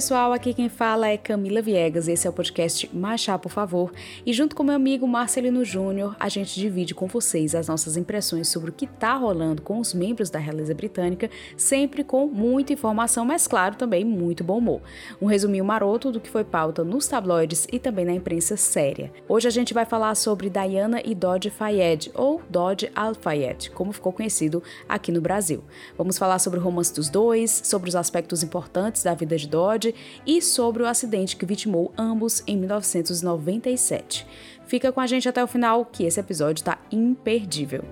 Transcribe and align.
Pessoal, 0.00 0.32
aqui 0.32 0.54
quem 0.54 0.70
fala 0.70 1.08
é 1.08 1.18
Camila 1.18 1.60
Viegas, 1.60 2.08
esse 2.08 2.26
é 2.26 2.30
o 2.30 2.32
podcast 2.32 2.88
Mais 2.90 3.20
Chá, 3.20 3.38
por 3.38 3.52
favor. 3.52 3.92
E 4.24 4.32
junto 4.32 4.56
com 4.56 4.62
meu 4.62 4.74
amigo 4.74 5.06
Marcelino 5.06 5.62
Júnior, 5.62 6.16
a 6.18 6.26
gente 6.30 6.58
divide 6.58 6.94
com 6.94 7.06
vocês 7.06 7.54
as 7.54 7.68
nossas 7.68 7.98
impressões 7.98 8.48
sobre 8.48 8.70
o 8.70 8.72
que 8.72 8.86
está 8.86 9.12
rolando 9.12 9.60
com 9.60 9.78
os 9.78 9.92
membros 9.92 10.30
da 10.30 10.38
realeza 10.38 10.72
britânica, 10.72 11.28
sempre 11.54 12.02
com 12.02 12.26
muita 12.26 12.72
informação, 12.72 13.26
mas 13.26 13.46
claro, 13.46 13.74
também 13.74 14.02
muito 14.02 14.42
bom 14.42 14.56
humor. 14.56 14.80
Um 15.20 15.26
resuminho 15.26 15.66
maroto 15.66 16.10
do 16.10 16.18
que 16.18 16.30
foi 16.30 16.44
pauta 16.44 16.82
nos 16.82 17.06
tabloides 17.06 17.66
e 17.70 17.78
também 17.78 18.06
na 18.06 18.14
imprensa 18.14 18.56
séria. 18.56 19.12
Hoje 19.28 19.48
a 19.48 19.50
gente 19.50 19.74
vai 19.74 19.84
falar 19.84 20.14
sobre 20.14 20.48
Diana 20.48 21.02
e 21.04 21.14
Dodge 21.14 21.50
Fayed, 21.50 22.10
ou 22.14 22.40
Dodge 22.48 22.90
Al-Fayed, 22.96 23.70
como 23.72 23.92
ficou 23.92 24.14
conhecido 24.14 24.62
aqui 24.88 25.12
no 25.12 25.20
Brasil. 25.20 25.62
Vamos 25.98 26.16
falar 26.16 26.38
sobre 26.38 26.58
o 26.58 26.62
romance 26.62 26.94
dos 26.94 27.10
dois, 27.10 27.60
sobre 27.66 27.90
os 27.90 27.94
aspectos 27.94 28.42
importantes 28.42 29.02
da 29.02 29.12
vida 29.12 29.36
de 29.36 29.46
Dodge 29.46 29.89
E 30.26 30.40
sobre 30.40 30.82
o 30.82 30.86
acidente 30.86 31.36
que 31.36 31.46
vitimou 31.46 31.92
ambos 31.96 32.42
em 32.46 32.56
1997. 32.56 34.26
Fica 34.66 34.92
com 34.92 35.00
a 35.00 35.06
gente 35.06 35.28
até 35.28 35.42
o 35.42 35.48
final, 35.48 35.84
que 35.84 36.04
esse 36.04 36.20
episódio 36.20 36.60
está 36.60 36.78
imperdível. 36.92 37.82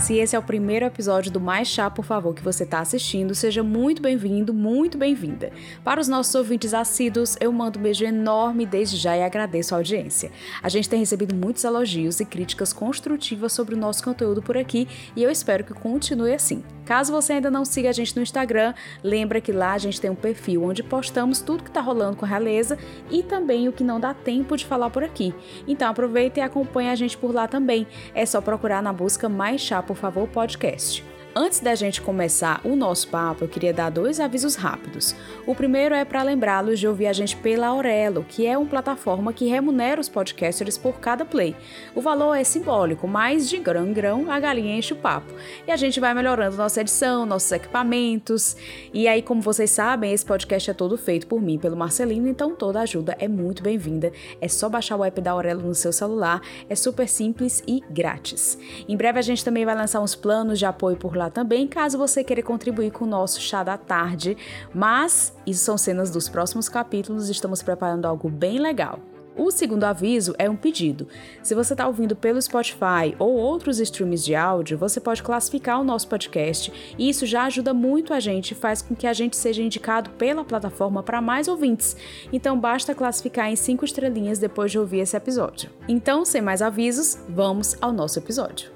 Se 0.00 0.16
esse 0.16 0.34
é 0.34 0.38
o 0.38 0.42
primeiro 0.42 0.86
episódio 0.86 1.30
do 1.30 1.38
Mais 1.38 1.68
Chá, 1.68 1.90
por 1.90 2.06
favor, 2.06 2.34
que 2.34 2.42
você 2.42 2.64
está 2.64 2.80
assistindo, 2.80 3.34
seja 3.34 3.62
muito 3.62 4.00
bem-vindo, 4.00 4.52
muito 4.54 4.96
bem-vinda. 4.96 5.52
Para 5.84 6.00
os 6.00 6.08
nossos 6.08 6.34
ouvintes 6.34 6.72
assíduos, 6.72 7.36
eu 7.38 7.52
mando 7.52 7.78
um 7.78 7.82
beijo 7.82 8.02
enorme 8.02 8.64
desde 8.64 8.96
já 8.96 9.14
e 9.14 9.22
agradeço 9.22 9.74
a 9.74 9.78
audiência. 9.78 10.32
A 10.62 10.70
gente 10.70 10.88
tem 10.88 11.00
recebido 11.00 11.34
muitos 11.34 11.64
elogios 11.64 12.18
e 12.18 12.24
críticas 12.24 12.72
construtivas 12.72 13.52
sobre 13.52 13.74
o 13.74 13.78
nosso 13.78 14.02
conteúdo 14.02 14.40
por 14.40 14.56
aqui 14.56 14.88
e 15.14 15.22
eu 15.22 15.30
espero 15.30 15.64
que 15.64 15.74
continue 15.74 16.32
assim. 16.32 16.64
Caso 16.90 17.12
você 17.12 17.34
ainda 17.34 17.52
não 17.52 17.64
siga 17.64 17.90
a 17.90 17.92
gente 17.92 18.16
no 18.16 18.22
Instagram, 18.22 18.74
lembra 19.00 19.40
que 19.40 19.52
lá 19.52 19.74
a 19.74 19.78
gente 19.78 20.00
tem 20.00 20.10
um 20.10 20.14
perfil 20.16 20.64
onde 20.64 20.82
postamos 20.82 21.40
tudo 21.40 21.62
que 21.62 21.70
está 21.70 21.80
rolando 21.80 22.16
com 22.16 22.24
a 22.24 22.28
realeza 22.28 22.76
e 23.08 23.22
também 23.22 23.68
o 23.68 23.72
que 23.72 23.84
não 23.84 24.00
dá 24.00 24.12
tempo 24.12 24.56
de 24.56 24.66
falar 24.66 24.90
por 24.90 25.04
aqui. 25.04 25.32
Então 25.68 25.88
aproveita 25.88 26.40
e 26.40 26.42
acompanhe 26.42 26.88
a 26.88 26.96
gente 26.96 27.16
por 27.16 27.32
lá 27.32 27.46
também. 27.46 27.86
É 28.12 28.26
só 28.26 28.40
procurar 28.40 28.82
na 28.82 28.92
busca 28.92 29.28
Mais 29.28 29.60
Chá, 29.60 29.80
por 29.90 29.96
favor, 29.96 30.28
podcast. 30.28 31.02
Antes 31.32 31.60
da 31.60 31.76
gente 31.76 32.02
começar 32.02 32.60
o 32.64 32.74
nosso 32.74 33.06
papo, 33.06 33.44
eu 33.44 33.48
queria 33.48 33.72
dar 33.72 33.88
dois 33.88 34.18
avisos 34.18 34.56
rápidos. 34.56 35.14
O 35.46 35.54
primeiro 35.54 35.94
é 35.94 36.04
para 36.04 36.24
lembrá-los 36.24 36.80
de 36.80 36.88
ouvir 36.88 37.06
a 37.06 37.12
gente 37.12 37.36
pela 37.36 37.68
Aurelo, 37.68 38.26
que 38.28 38.44
é 38.44 38.58
uma 38.58 38.68
plataforma 38.68 39.32
que 39.32 39.46
remunera 39.46 40.00
os 40.00 40.08
podcasters 40.08 40.76
por 40.76 40.98
cada 40.98 41.24
play. 41.24 41.54
O 41.94 42.00
valor 42.00 42.34
é 42.34 42.42
simbólico, 42.42 43.06
mas 43.06 43.48
de 43.48 43.58
grão 43.58 43.86
em 43.86 43.92
grão 43.92 44.28
a 44.28 44.40
galinha 44.40 44.76
enche 44.76 44.92
o 44.92 44.96
papo. 44.96 45.32
E 45.68 45.70
a 45.70 45.76
gente 45.76 46.00
vai 46.00 46.12
melhorando 46.14 46.56
nossa 46.56 46.80
edição, 46.80 47.24
nossos 47.24 47.52
equipamentos. 47.52 48.56
E 48.92 49.06
aí, 49.06 49.22
como 49.22 49.40
vocês 49.40 49.70
sabem, 49.70 50.12
esse 50.12 50.26
podcast 50.26 50.68
é 50.68 50.74
todo 50.74 50.98
feito 50.98 51.28
por 51.28 51.40
mim, 51.40 51.58
pelo 51.58 51.76
Marcelino, 51.76 52.26
então 52.26 52.56
toda 52.56 52.80
ajuda 52.80 53.16
é 53.20 53.28
muito 53.28 53.62
bem-vinda. 53.62 54.12
É 54.40 54.48
só 54.48 54.68
baixar 54.68 54.96
o 54.96 55.04
app 55.04 55.20
da 55.20 55.30
Aurelo 55.30 55.62
no 55.62 55.76
seu 55.76 55.92
celular, 55.92 56.42
é 56.68 56.74
super 56.74 57.08
simples 57.08 57.62
e 57.68 57.84
grátis. 57.88 58.58
Em 58.88 58.96
breve 58.96 59.20
a 59.20 59.22
gente 59.22 59.44
também 59.44 59.64
vai 59.64 59.76
lançar 59.76 60.00
uns 60.00 60.16
planos 60.16 60.58
de 60.58 60.66
apoio 60.66 60.96
por 60.96 61.19
lá 61.19 61.19
também, 61.28 61.66
caso 61.66 61.98
você 61.98 62.22
queira 62.22 62.42
contribuir 62.42 62.92
com 62.92 63.04
o 63.04 63.08
nosso 63.08 63.40
chá 63.40 63.64
da 63.64 63.76
tarde. 63.76 64.36
Mas 64.72 65.34
isso 65.44 65.64
são 65.64 65.76
cenas 65.76 66.10
dos 66.10 66.28
próximos 66.28 66.68
capítulos, 66.68 67.28
estamos 67.28 67.62
preparando 67.62 68.06
algo 68.06 68.30
bem 68.30 68.60
legal. 68.60 69.00
O 69.36 69.50
segundo 69.50 69.84
aviso 69.84 70.34
é 70.38 70.50
um 70.50 70.56
pedido. 70.56 71.06
Se 71.42 71.54
você 71.54 71.72
está 71.72 71.86
ouvindo 71.86 72.16
pelo 72.16 72.42
Spotify 72.42 73.14
ou 73.18 73.32
outros 73.32 73.78
streams 73.78 74.24
de 74.24 74.34
áudio, 74.34 74.76
você 74.76 75.00
pode 75.00 75.22
classificar 75.22 75.80
o 75.80 75.84
nosso 75.84 76.08
podcast 76.08 76.70
e 76.98 77.08
isso 77.08 77.24
já 77.24 77.44
ajuda 77.44 77.72
muito 77.72 78.12
a 78.12 78.20
gente 78.20 78.54
faz 78.54 78.82
com 78.82 78.94
que 78.94 79.06
a 79.06 79.12
gente 79.12 79.36
seja 79.36 79.62
indicado 79.62 80.10
pela 80.10 80.44
plataforma 80.44 81.02
para 81.02 81.22
mais 81.22 81.48
ouvintes. 81.48 81.96
Então 82.32 82.58
basta 82.58 82.94
classificar 82.94 83.50
em 83.50 83.56
cinco 83.56 83.84
estrelinhas 83.84 84.38
depois 84.38 84.70
de 84.70 84.78
ouvir 84.78 84.98
esse 84.98 85.16
episódio. 85.16 85.70
Então, 85.88 86.24
sem 86.24 86.42
mais 86.42 86.60
avisos, 86.60 87.18
vamos 87.28 87.76
ao 87.80 87.92
nosso 87.92 88.18
episódio. 88.18 88.70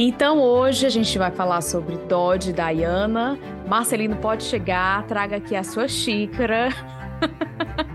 Então 0.00 0.40
hoje 0.40 0.86
a 0.86 0.88
gente 0.88 1.18
vai 1.18 1.32
falar 1.32 1.60
sobre 1.60 1.96
Dodge 1.96 2.52
Diana. 2.52 3.36
Marcelino 3.66 4.14
pode 4.14 4.44
chegar, 4.44 5.04
traga 5.08 5.38
aqui 5.38 5.56
a 5.56 5.64
sua 5.64 5.88
xícara. 5.88 6.68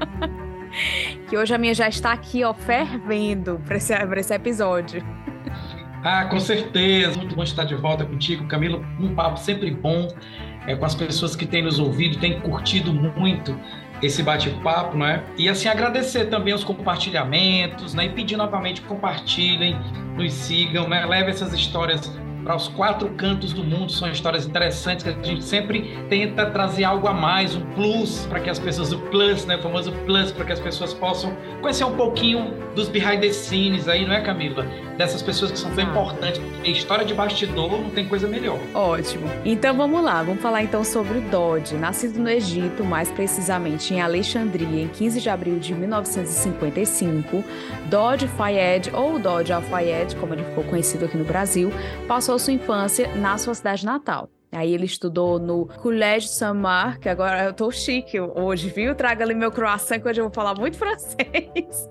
que 1.30 1.38
hoje 1.38 1.56
a 1.56 1.58
minha 1.58 1.74
já 1.74 1.88
está 1.88 2.12
aqui, 2.12 2.44
ó, 2.44 2.54
fervendo 2.54 3.62
para 3.66 3.78
esse, 3.78 3.94
esse 3.94 4.34
episódio. 4.34 5.02
Ah, 6.04 6.26
com 6.26 6.42
certeza. 6.42 7.18
Muito 7.18 7.38
bom 7.38 7.44
estar 7.44 7.64
de 7.64 7.76
volta 7.76 8.06
contigo, 8.06 8.46
Camilo. 8.50 8.86
Um 9.00 9.16
papo 9.16 9.40
sempre 9.40 9.72
bom 9.72 10.10
é, 10.68 10.76
com 10.76 10.84
as 10.84 10.96
pessoas 10.96 11.38
que 11.38 11.46
têm 11.46 11.64
nos 11.64 11.80
ouvido, 11.80 12.20
têm 12.20 12.42
curtido 12.42 12.94
muito 12.94 13.58
esse 14.06 14.22
bate-papo, 14.22 14.98
né? 14.98 15.24
E 15.38 15.48
assim 15.48 15.70
agradecer 15.70 16.26
também 16.26 16.54
os 16.54 16.64
compartilhamentos, 16.64 17.94
né? 17.94 18.06
E 18.06 18.10
pedir 18.10 18.36
novamente 18.36 18.82
compartilhem, 18.82 19.78
nos 20.18 20.34
sigam, 20.34 20.88
né? 20.88 21.06
Leve 21.06 21.32
essas 21.32 21.54
histórias 21.54 22.12
para 22.44 22.56
os 22.56 22.68
quatro 22.68 23.10
cantos 23.10 23.54
do 23.54 23.64
mundo. 23.64 23.92
São 23.92 24.10
histórias 24.10 24.46
interessantes 24.46 25.04
que 25.04 25.10
a 25.10 25.24
gente 25.24 25.44
sempre 25.44 25.98
tenta 26.10 26.46
trazer 26.48 26.84
algo 26.84 27.08
a 27.08 27.14
mais, 27.14 27.56
um 27.56 27.62
plus 27.74 28.26
para 28.28 28.40
que 28.40 28.50
as 28.50 28.60
pessoas, 28.60 28.92
o 28.92 29.00
plus, 29.00 29.46
né, 29.46 29.56
o 29.56 29.62
famoso 29.62 29.92
plus, 30.06 30.32
para 30.32 30.46
que 30.46 30.52
as 30.52 30.60
pessoas 30.60 30.94
possam 30.94 31.36
conhecer 31.62 31.84
um 31.84 31.96
pouquinho 31.96 32.54
dos 32.76 32.90
behind 32.90 33.22
the 33.22 33.32
scenes 33.32 33.88
aí, 33.88 34.06
não 34.06 34.14
é, 34.14 34.22
Camila? 34.22 34.66
Dessas 34.98 35.22
pessoas 35.22 35.52
que 35.52 35.60
são 35.60 35.72
tão 35.72 35.84
importantes. 35.84 36.42
A 36.64 36.68
história 36.68 37.06
de 37.06 37.14
bastidor 37.14 37.72
não 37.72 37.90
tem 37.90 38.08
coisa 38.08 38.28
melhor. 38.28 38.60
Ótimo. 38.74 39.30
Então 39.46 39.76
vamos 39.76 40.04
lá, 40.04 40.22
vamos 40.24 40.42
falar 40.42 40.64
então 40.64 40.84
sobre 40.84 41.18
o 41.18 41.22
Dodge, 41.22 41.76
nascido 41.76 42.20
no 42.20 42.30
Egito, 42.30 42.84
mais 42.84 43.10
precisamente 43.12 43.94
em 43.94 44.02
Alexandria, 44.02 44.84
em 44.84 44.88
15 44.88 45.22
de 45.22 45.30
abril 45.30 45.60
de 45.60 45.74
1955. 45.74 47.44
Dodge 47.90 48.28
Fayed, 48.28 48.92
ou 48.94 49.20
Dodge 49.20 49.54
Al-Fayed, 49.54 50.16
como 50.18 50.34
ele 50.34 50.44
ficou 50.44 50.64
conhecido 50.64 51.06
aqui 51.06 51.18
no 51.18 51.24
Brasil, 51.24 51.72
passou 52.08 52.33
passou 52.34 52.40
sua 52.40 52.54
infância 52.54 53.16
na 53.16 53.38
sua 53.38 53.54
cidade 53.54 53.86
natal. 53.86 54.30
Aí 54.52 54.74
ele 54.74 54.86
estudou 54.86 55.40
no 55.40 55.66
Collège 55.66 56.28
Saint-Marc, 56.28 57.02
que 57.02 57.10
agora 57.10 57.46
eu 57.46 57.54
tô 57.54 57.70
chique 57.72 58.20
hoje, 58.20 58.70
viu? 58.70 58.96
Traga 58.96 59.24
ali 59.24 59.34
meu 59.34 59.52
croissant, 59.52 60.00
que 60.00 60.08
hoje 60.08 60.22
eu 60.22 60.26
vou 60.26 60.34
falar 60.34 60.56
muito 60.56 60.78
francês. 60.78 61.90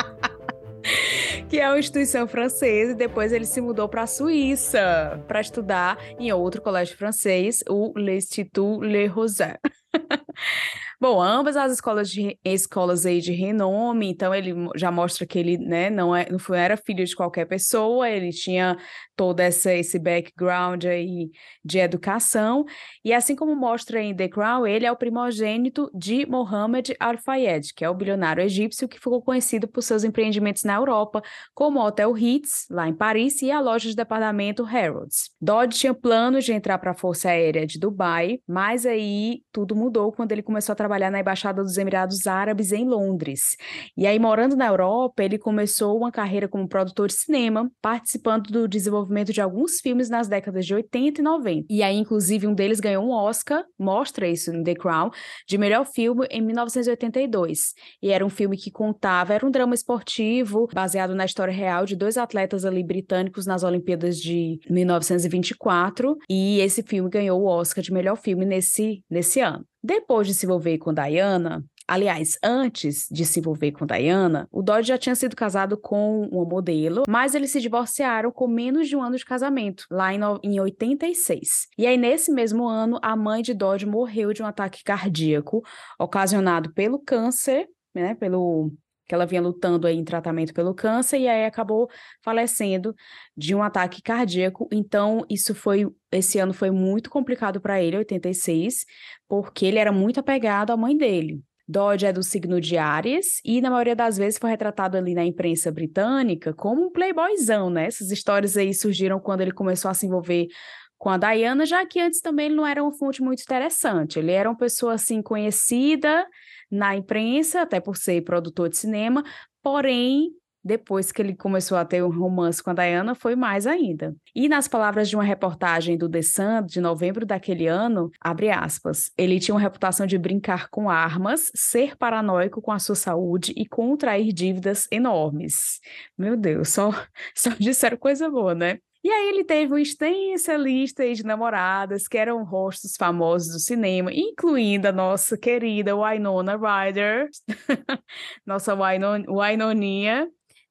que 1.48 1.58
é 1.58 1.68
uma 1.68 1.78
instituição 1.78 2.26
francesa, 2.26 2.92
e 2.92 2.94
depois 2.94 3.32
ele 3.32 3.46
se 3.46 3.60
mudou 3.60 3.88
para 3.88 4.02
a 4.02 4.06
Suíça 4.06 5.22
para 5.26 5.40
estudar 5.40 5.98
em 6.18 6.32
outro 6.32 6.60
colégio 6.60 6.96
francês, 6.96 7.62
o 7.68 7.92
L'Institut 7.96 8.84
Le 8.84 9.06
Rosat. 9.06 9.58
Bom, 11.00 11.22
ambas 11.22 11.56
as 11.56 11.70
escolas 11.70 12.10
de 12.10 12.36
escolas 12.44 13.06
aí 13.06 13.20
de 13.20 13.30
renome, 13.32 14.10
então 14.10 14.34
ele 14.34 14.52
já 14.74 14.90
mostra 14.90 15.24
que 15.24 15.38
ele, 15.38 15.56
né, 15.56 15.88
não 15.90 16.14
é, 16.14 16.26
não 16.28 16.54
era 16.54 16.76
filho 16.76 17.04
de 17.04 17.14
qualquer 17.14 17.44
pessoa, 17.44 18.10
ele 18.10 18.30
tinha 18.30 18.76
todo 19.14 19.38
essa, 19.38 19.72
esse 19.72 19.96
background 19.96 20.84
aí 20.86 21.30
de 21.64 21.78
educação, 21.78 22.64
e 23.04 23.14
assim 23.14 23.36
como 23.36 23.54
mostra 23.54 24.02
em 24.02 24.12
The 24.12 24.26
Crown, 24.26 24.66
ele 24.66 24.86
é 24.86 24.90
o 24.90 24.96
primogênito 24.96 25.88
de 25.94 26.26
Mohammed 26.26 26.96
Al-Fayed, 26.98 27.74
que 27.74 27.84
é 27.84 27.90
o 27.90 27.94
bilionário 27.94 28.42
egípcio 28.42 28.88
que 28.88 28.98
ficou 28.98 29.22
conhecido 29.22 29.68
por 29.68 29.82
seus 29.82 30.02
empreendimentos 30.02 30.64
na 30.64 30.74
Europa, 30.74 31.22
como 31.54 31.78
o 31.78 31.86
Hotel 31.86 32.10
Ritz, 32.12 32.66
lá 32.68 32.88
em 32.88 32.94
Paris, 32.94 33.40
e 33.42 33.52
a 33.52 33.60
loja 33.60 33.88
de 33.88 33.94
departamento 33.94 34.64
Harrods. 34.64 35.30
Dodge 35.40 35.78
tinha 35.78 35.94
planos 35.94 36.44
de 36.44 36.52
entrar 36.52 36.78
para 36.78 36.90
a 36.90 36.94
Força 36.94 37.28
Aérea 37.28 37.64
de 37.64 37.78
Dubai, 37.78 38.40
mas 38.48 38.84
aí 38.84 39.42
tudo 39.52 39.76
mudou 39.76 40.10
quando 40.10 40.32
ele 40.32 40.42
começou 40.42 40.72
a 40.72 40.76
trabalhar 40.76 40.87
na 40.88 41.20
Embaixada 41.20 41.62
dos 41.62 41.76
Emirados 41.76 42.26
Árabes 42.26 42.72
em 42.72 42.84
Londres. 42.86 43.56
E 43.96 44.06
aí, 44.06 44.18
morando 44.18 44.56
na 44.56 44.66
Europa, 44.66 45.22
ele 45.22 45.38
começou 45.38 45.96
uma 45.96 46.10
carreira 46.10 46.48
como 46.48 46.68
produtor 46.68 47.08
de 47.08 47.14
cinema, 47.14 47.70
participando 47.82 48.50
do 48.50 48.68
desenvolvimento 48.68 49.32
de 49.32 49.40
alguns 49.40 49.80
filmes 49.80 50.08
nas 50.08 50.28
décadas 50.28 50.66
de 50.66 50.74
80 50.74 51.20
e 51.20 51.24
90. 51.24 51.66
E 51.68 51.82
aí, 51.82 51.96
inclusive, 51.96 52.46
um 52.46 52.54
deles 52.54 52.80
ganhou 52.80 53.04
um 53.04 53.10
Oscar, 53.10 53.64
mostra 53.78 54.26
isso 54.28 54.50
em 54.50 54.62
The 54.62 54.74
Crown, 54.74 55.10
de 55.46 55.58
melhor 55.58 55.84
filme 55.84 56.26
em 56.30 56.40
1982. 56.40 57.74
E 58.02 58.10
era 58.10 58.24
um 58.24 58.30
filme 58.30 58.56
que 58.56 58.70
contava, 58.70 59.34
era 59.34 59.46
um 59.46 59.50
drama 59.50 59.74
esportivo, 59.74 60.68
baseado 60.72 61.14
na 61.14 61.24
história 61.24 61.52
real 61.52 61.84
de 61.84 61.96
dois 61.96 62.16
atletas 62.16 62.64
ali 62.64 62.84
britânicos 62.84 63.46
nas 63.46 63.62
Olimpíadas 63.62 64.16
de 64.18 64.58
1924. 64.70 66.16
E 66.28 66.60
esse 66.60 66.82
filme 66.82 67.10
ganhou 67.10 67.42
o 67.42 67.46
Oscar 67.46 67.82
de 67.82 67.92
melhor 67.92 68.16
filme 68.16 68.44
nesse, 68.44 69.02
nesse 69.10 69.40
ano. 69.40 69.64
Depois 69.82 70.26
de 70.26 70.34
se 70.34 70.46
envolver 70.46 70.78
com 70.78 70.92
Diana, 70.92 71.64
Aliás, 71.88 72.36
antes 72.44 73.08
de 73.10 73.24
se 73.24 73.40
envolver 73.40 73.72
com 73.72 73.86
Diana, 73.86 74.46
o 74.52 74.60
Dodge 74.60 74.88
já 74.88 74.98
tinha 74.98 75.14
sido 75.14 75.34
casado 75.34 75.74
com 75.78 76.28
uma 76.30 76.44
modelo, 76.44 77.04
mas 77.08 77.34
eles 77.34 77.50
se 77.50 77.62
divorciaram 77.62 78.30
com 78.30 78.46
menos 78.46 78.86
de 78.88 78.94
um 78.94 79.02
ano 79.02 79.16
de 79.16 79.24
casamento, 79.24 79.86
lá 79.90 80.12
em, 80.12 80.20
em 80.42 80.60
86. 80.60 81.66
E 81.78 81.86
aí, 81.86 81.96
nesse 81.96 82.30
mesmo 82.30 82.68
ano, 82.68 82.98
a 83.00 83.16
mãe 83.16 83.40
de 83.40 83.54
Dodge 83.54 83.86
morreu 83.86 84.34
de 84.34 84.42
um 84.42 84.46
ataque 84.46 84.84
cardíaco 84.84 85.64
ocasionado 85.98 86.74
pelo 86.74 86.98
câncer, 86.98 87.66
né, 87.94 88.14
pelo 88.14 88.70
que 89.08 89.14
ela 89.14 89.26
vinha 89.26 89.40
lutando 89.40 89.86
aí 89.86 89.96
em 89.96 90.04
tratamento 90.04 90.52
pelo 90.52 90.74
câncer 90.74 91.18
e 91.18 91.26
aí 91.26 91.46
acabou 91.46 91.88
falecendo 92.22 92.94
de 93.36 93.54
um 93.54 93.62
ataque 93.62 94.02
cardíaco. 94.02 94.68
Então, 94.70 95.24
isso 95.30 95.54
foi 95.54 95.88
esse 96.12 96.38
ano 96.38 96.52
foi 96.52 96.70
muito 96.70 97.10
complicado 97.10 97.60
para 97.60 97.82
ele, 97.82 97.96
86, 97.96 98.84
porque 99.26 99.66
ele 99.66 99.78
era 99.78 99.92
muito 99.92 100.20
apegado 100.20 100.70
à 100.70 100.76
mãe 100.76 100.96
dele. 100.96 101.42
Dodge 101.66 102.06
é 102.06 102.12
do 102.12 102.22
signo 102.22 102.60
de 102.62 102.78
Ares 102.78 103.42
e 103.44 103.60
na 103.60 103.68
maioria 103.68 103.94
das 103.94 104.16
vezes 104.16 104.38
foi 104.38 104.48
retratado 104.48 104.96
ali 104.96 105.14
na 105.14 105.22
imprensa 105.22 105.70
britânica 105.70 106.54
como 106.54 106.86
um 106.86 106.90
playboyzão, 106.90 107.68
né? 107.68 107.86
Essas 107.86 108.10
histórias 108.10 108.56
aí 108.56 108.72
surgiram 108.72 109.20
quando 109.20 109.42
ele 109.42 109.52
começou 109.52 109.90
a 109.90 109.94
se 109.94 110.06
envolver 110.06 110.48
com 110.96 111.10
a 111.10 111.18
Diana, 111.18 111.66
já 111.66 111.84
que 111.84 112.00
antes 112.00 112.20
também 112.20 112.46
ele 112.46 112.54
não 112.54 112.66
era 112.66 112.82
uma 112.82 112.92
fonte 112.92 113.22
muito 113.22 113.42
interessante. 113.42 114.18
Ele 114.18 114.32
era 114.32 114.48
uma 114.48 114.56
pessoa 114.56 114.94
assim 114.94 115.20
conhecida, 115.20 116.26
na 116.70 116.96
imprensa, 116.96 117.62
até 117.62 117.80
por 117.80 117.96
ser 117.96 118.22
produtor 118.22 118.68
de 118.68 118.76
cinema, 118.76 119.24
porém, 119.62 120.32
depois 120.62 121.10
que 121.10 121.22
ele 121.22 121.34
começou 121.34 121.78
a 121.78 121.84
ter 121.84 122.02
um 122.02 122.10
romance 122.10 122.62
com 122.62 122.70
a 122.70 122.74
Diana, 122.74 123.14
foi 123.14 123.34
mais 123.34 123.66
ainda. 123.66 124.14
E 124.34 124.48
nas 124.48 124.68
palavras 124.68 125.08
de 125.08 125.16
uma 125.16 125.24
reportagem 125.24 125.96
do 125.96 126.08
The 126.08 126.22
Sun, 126.22 126.66
de 126.66 126.80
novembro 126.80 127.24
daquele 127.24 127.66
ano, 127.66 128.10
abre 128.20 128.50
aspas, 128.50 129.10
ele 129.16 129.40
tinha 129.40 129.54
uma 129.54 129.60
reputação 129.60 130.06
de 130.06 130.18
brincar 130.18 130.68
com 130.68 130.90
armas, 130.90 131.50
ser 131.54 131.96
paranoico 131.96 132.60
com 132.60 132.72
a 132.72 132.78
sua 132.78 132.96
saúde 132.96 133.54
e 133.56 133.66
contrair 133.66 134.32
dívidas 134.32 134.86
enormes. 134.92 135.80
Meu 136.16 136.36
Deus, 136.36 136.68
só, 136.68 136.90
só 137.34 137.50
disseram 137.58 137.96
coisa 137.96 138.28
boa, 138.28 138.54
né? 138.54 138.78
E 139.02 139.10
aí 139.10 139.28
ele 139.28 139.44
teve 139.44 139.72
uma 139.72 139.80
extensa 139.80 140.56
lista 140.56 141.12
de 141.14 141.24
namoradas 141.24 142.08
que 142.08 142.18
eram 142.18 142.42
rostos 142.44 142.96
famosos 142.96 143.52
do 143.52 143.60
cinema, 143.60 144.12
incluindo 144.12 144.88
a 144.88 144.92
nossa 144.92 145.38
querida 145.38 145.96
Winona 145.96 146.56
Ryder, 146.56 147.28
nossa 148.44 148.74
Winoninha, 148.74 150.28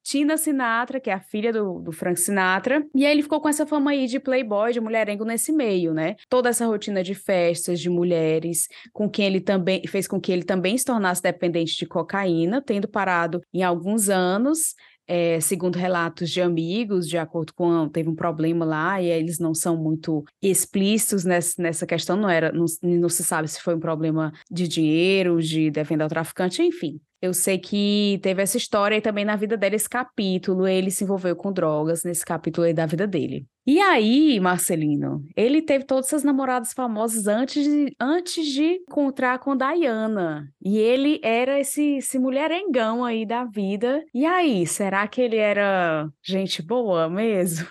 Tina 0.07 0.37
Sinatra, 0.37 1.01
que 1.01 1.09
é 1.09 1.13
a 1.13 1.19
filha 1.19 1.51
do, 1.51 1.79
do, 1.79 1.91
Frank 1.91 2.17
Sinatra, 2.17 2.81
e 2.95 3.05
aí 3.05 3.11
ele 3.11 3.23
ficou 3.23 3.41
com 3.41 3.49
essa 3.49 3.65
fama 3.65 3.91
aí 3.91 4.07
de 4.07 4.21
playboy, 4.21 4.71
de 4.71 4.79
mulherengo 4.79 5.25
nesse 5.25 5.51
meio, 5.51 5.93
né? 5.93 6.15
Toda 6.29 6.47
essa 6.47 6.65
rotina 6.65 7.03
de 7.03 7.13
festas 7.13 7.77
de 7.77 7.89
mulheres, 7.89 8.69
com 8.93 9.09
quem 9.09 9.25
ele 9.25 9.41
também 9.41 9.85
fez 9.85 10.07
com 10.07 10.17
que 10.17 10.31
ele 10.31 10.43
também 10.43 10.77
se 10.77 10.85
tornasse 10.85 11.21
dependente 11.21 11.75
de 11.75 11.85
cocaína, 11.85 12.61
tendo 12.61 12.87
parado 12.87 13.41
em 13.53 13.63
alguns 13.63 14.07
anos, 14.07 14.75
é, 15.07 15.39
segundo 15.39 15.77
relatos 15.77 16.29
de 16.29 16.41
amigos, 16.41 17.07
de 17.07 17.17
acordo 17.17 17.53
com 17.53 17.87
teve 17.87 18.09
um 18.09 18.15
problema 18.15 18.65
lá 18.65 19.01
e 19.01 19.07
eles 19.07 19.39
não 19.39 19.53
são 19.53 19.77
muito 19.77 20.23
explícitos 20.41 21.23
nessa, 21.23 21.61
nessa 21.61 21.85
questão, 21.87 22.17
não 22.17 22.29
era, 22.29 22.51
não, 22.51 22.65
não 22.81 23.09
se 23.09 23.23
sabe 23.23 23.47
se 23.47 23.61
foi 23.61 23.75
um 23.75 23.79
problema 23.79 24.33
de 24.51 24.67
dinheiro, 24.67 25.41
de 25.41 25.71
defender 25.71 26.03
o 26.03 26.09
traficante, 26.09 26.61
enfim. 26.61 26.99
Eu 27.21 27.33
sei 27.33 27.57
que 27.57 28.19
teve 28.21 28.43
essa 28.43 28.57
história 28.57 28.95
e 28.95 29.01
também 29.01 29.25
na 29.25 29.35
vida 29.35 29.57
dele, 29.57 29.75
esse 29.75 29.89
capítulo, 29.89 30.67
ele 30.67 30.91
se 30.91 31.03
envolveu 31.03 31.35
com 31.35 31.51
drogas 31.51 32.03
nesse 32.03 32.23
capítulo 32.23 32.67
aí 32.67 32.73
da 32.73 32.85
vida 32.85 33.07
dele. 33.07 33.47
E 33.67 33.81
aí, 33.81 34.39
Marcelino, 34.39 35.25
ele 35.35 35.61
teve 35.61 35.83
todas 35.83 36.05
essas 36.05 36.23
namoradas 36.23 36.71
famosas 36.71 37.27
antes 37.27 37.65
de, 37.65 37.93
antes 37.99 38.47
de 38.47 38.81
encontrar 38.89 39.39
com 39.39 39.57
Diana. 39.57 40.49
E 40.63 40.77
ele 40.77 41.19
era 41.21 41.59
esse, 41.59 41.97
esse 41.97 42.17
mulherengão 42.17 43.03
aí 43.03 43.25
da 43.25 43.43
vida. 43.43 44.01
E 44.13 44.25
aí, 44.25 44.65
será 44.65 45.05
que 45.05 45.19
ele 45.19 45.35
era 45.35 46.07
gente 46.23 46.61
boa 46.61 47.09
mesmo? 47.09 47.67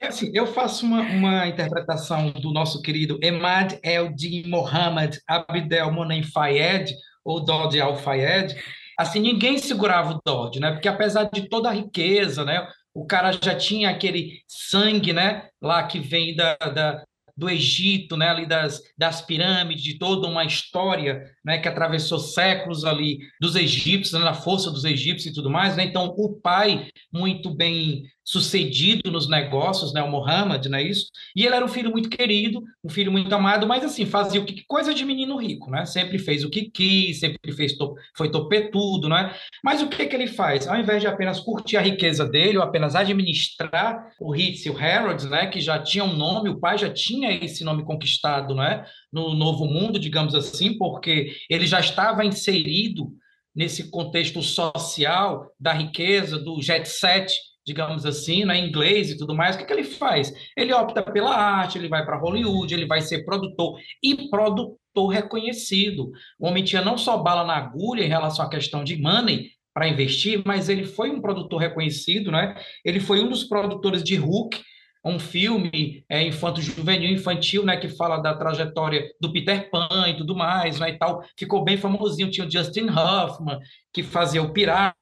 É 0.00 0.06
assim, 0.06 0.30
eu 0.32 0.46
faço 0.46 0.86
uma, 0.86 1.00
uma, 1.00 1.48
interpretação 1.48 2.30
do 2.30 2.52
nosso 2.52 2.80
querido 2.80 3.18
Emad 3.20 3.76
El-Din 3.82 4.48
Mohammed 4.48 5.18
Abdel 5.26 5.90
Monem 5.90 6.22
Fayed, 6.22 6.94
ou 7.24 7.44
Dodge 7.44 7.80
Al-Fayed, 7.80 8.54
assim, 8.96 9.18
ninguém 9.18 9.58
segurava 9.58 10.12
o 10.12 10.20
Dodge, 10.24 10.60
né? 10.60 10.70
Porque 10.70 10.88
apesar 10.88 11.24
de 11.24 11.48
toda 11.48 11.68
a 11.68 11.72
riqueza, 11.72 12.44
né? 12.44 12.64
O 12.94 13.06
cara 13.06 13.32
já 13.32 13.54
tinha 13.54 13.90
aquele 13.90 14.42
sangue, 14.46 15.12
né? 15.12 15.48
Lá 15.60 15.86
que 15.86 15.98
vem 15.98 16.34
da, 16.34 16.56
da 16.56 17.04
do 17.38 17.48
Egito, 17.48 18.16
né, 18.16 18.28
ali 18.28 18.46
das, 18.46 18.82
das 18.98 19.22
pirâmides, 19.22 19.84
de 19.84 19.96
toda 19.96 20.26
uma 20.26 20.44
história 20.44 21.30
né, 21.48 21.56
que 21.56 21.66
atravessou 21.66 22.18
séculos 22.18 22.84
ali 22.84 23.20
dos 23.40 23.56
egípcios, 23.56 24.12
né, 24.12 24.18
na 24.22 24.34
força 24.34 24.70
dos 24.70 24.84
egípcios 24.84 25.32
e 25.32 25.34
tudo 25.34 25.48
mais. 25.48 25.74
Né? 25.74 25.84
Então, 25.84 26.14
o 26.14 26.34
pai, 26.34 26.88
muito 27.10 27.48
bem 27.54 28.04
sucedido 28.22 29.10
nos 29.10 29.26
negócios, 29.26 29.94
né, 29.94 30.02
o 30.02 30.10
Muhammad, 30.10 30.66
não 30.66 30.76
é 30.76 30.82
isso? 30.82 31.06
E 31.34 31.46
ele 31.46 31.54
era 31.54 31.64
um 31.64 31.68
filho 31.68 31.90
muito 31.90 32.10
querido, 32.10 32.62
um 32.84 32.90
filho 32.90 33.10
muito 33.10 33.34
amado, 33.34 33.66
mas 33.66 33.82
assim, 33.82 34.04
fazia 34.04 34.38
o 34.38 34.44
que 34.44 34.62
coisa 34.66 34.92
de 34.92 35.02
menino 35.02 35.38
rico, 35.38 35.70
né? 35.70 35.86
Sempre 35.86 36.18
fez 36.18 36.44
o 36.44 36.50
que 36.50 36.70
quis, 36.70 37.20
sempre 37.20 37.52
fez 37.52 37.74
foi 38.14 38.30
topetudo, 38.30 39.08
né? 39.08 39.34
Mas 39.64 39.80
o 39.80 39.88
que 39.88 40.04
que 40.04 40.14
ele 40.14 40.26
faz? 40.26 40.68
Ao 40.68 40.76
invés 40.78 41.00
de 41.00 41.06
apenas 41.06 41.40
curtir 41.40 41.78
a 41.78 41.80
riqueza 41.80 42.26
dele 42.26 42.58
ou 42.58 42.62
apenas 42.62 42.94
administrar 42.94 44.10
o 44.20 44.36
Hitz 44.36 44.66
e 44.66 44.70
o 44.70 44.74
Harrods, 44.74 45.24
né, 45.24 45.46
que 45.46 45.62
já 45.62 45.78
tinha 45.78 46.04
um 46.04 46.14
nome, 46.14 46.50
o 46.50 46.60
pai 46.60 46.76
já 46.76 46.90
tinha 46.90 47.32
esse 47.32 47.64
nome 47.64 47.82
conquistado, 47.82 48.54
né, 48.54 48.84
no 49.12 49.34
novo 49.34 49.64
mundo, 49.64 49.98
digamos 49.98 50.34
assim, 50.34 50.76
porque 50.76 51.34
ele 51.48 51.66
já 51.66 51.80
estava 51.80 52.24
inserido 52.24 53.10
nesse 53.54 53.90
contexto 53.90 54.42
social 54.42 55.50
da 55.58 55.72
riqueza, 55.72 56.38
do 56.38 56.60
jet 56.62 56.88
set, 56.88 57.32
digamos 57.66 58.06
assim, 58.06 58.44
né, 58.44 58.58
inglês 58.58 59.10
e 59.10 59.18
tudo 59.18 59.34
mais, 59.34 59.54
o 59.54 59.58
que, 59.58 59.64
que 59.64 59.72
ele 59.72 59.84
faz? 59.84 60.32
Ele 60.56 60.72
opta 60.72 61.02
pela 61.02 61.34
arte, 61.34 61.76
ele 61.76 61.88
vai 61.88 62.04
para 62.04 62.18
Hollywood, 62.18 62.72
ele 62.72 62.86
vai 62.86 63.00
ser 63.00 63.24
produtor 63.24 63.78
e 64.02 64.28
produtor 64.30 65.08
reconhecido. 65.08 66.10
O 66.38 66.46
homem 66.46 66.64
tinha 66.64 66.82
não 66.82 66.96
só 66.96 67.18
bala 67.18 67.44
na 67.44 67.56
agulha 67.56 68.04
em 68.04 68.08
relação 68.08 68.44
à 68.44 68.48
questão 68.48 68.82
de 68.82 68.96
money 68.96 69.50
para 69.74 69.88
investir, 69.88 70.42
mas 70.46 70.68
ele 70.68 70.84
foi 70.84 71.10
um 71.10 71.20
produtor 71.20 71.60
reconhecido, 71.60 72.32
né? 72.32 72.56
Ele 72.84 72.98
foi 72.98 73.20
um 73.20 73.28
dos 73.28 73.44
produtores 73.44 74.02
de 74.02 74.18
Hook, 74.18 74.60
um 75.08 75.18
filme 75.18 76.04
é, 76.08 76.22
infanto-juvenil, 76.22 77.10
infantil, 77.10 77.64
né, 77.64 77.76
que 77.76 77.88
fala 77.88 78.18
da 78.18 78.34
trajetória 78.34 79.10
do 79.20 79.32
Peter 79.32 79.70
Pan 79.70 80.08
e 80.08 80.16
tudo 80.16 80.36
mais, 80.36 80.78
né, 80.78 80.90
e 80.90 80.98
tal. 80.98 81.24
Ficou 81.36 81.64
bem 81.64 81.76
famosinho. 81.76 82.30
Tinha 82.30 82.46
o 82.46 82.50
Justin 82.50 82.88
Hoffman, 82.90 83.58
que 83.92 84.02
fazia 84.02 84.42
o 84.42 84.52
Pirata, 84.52 84.96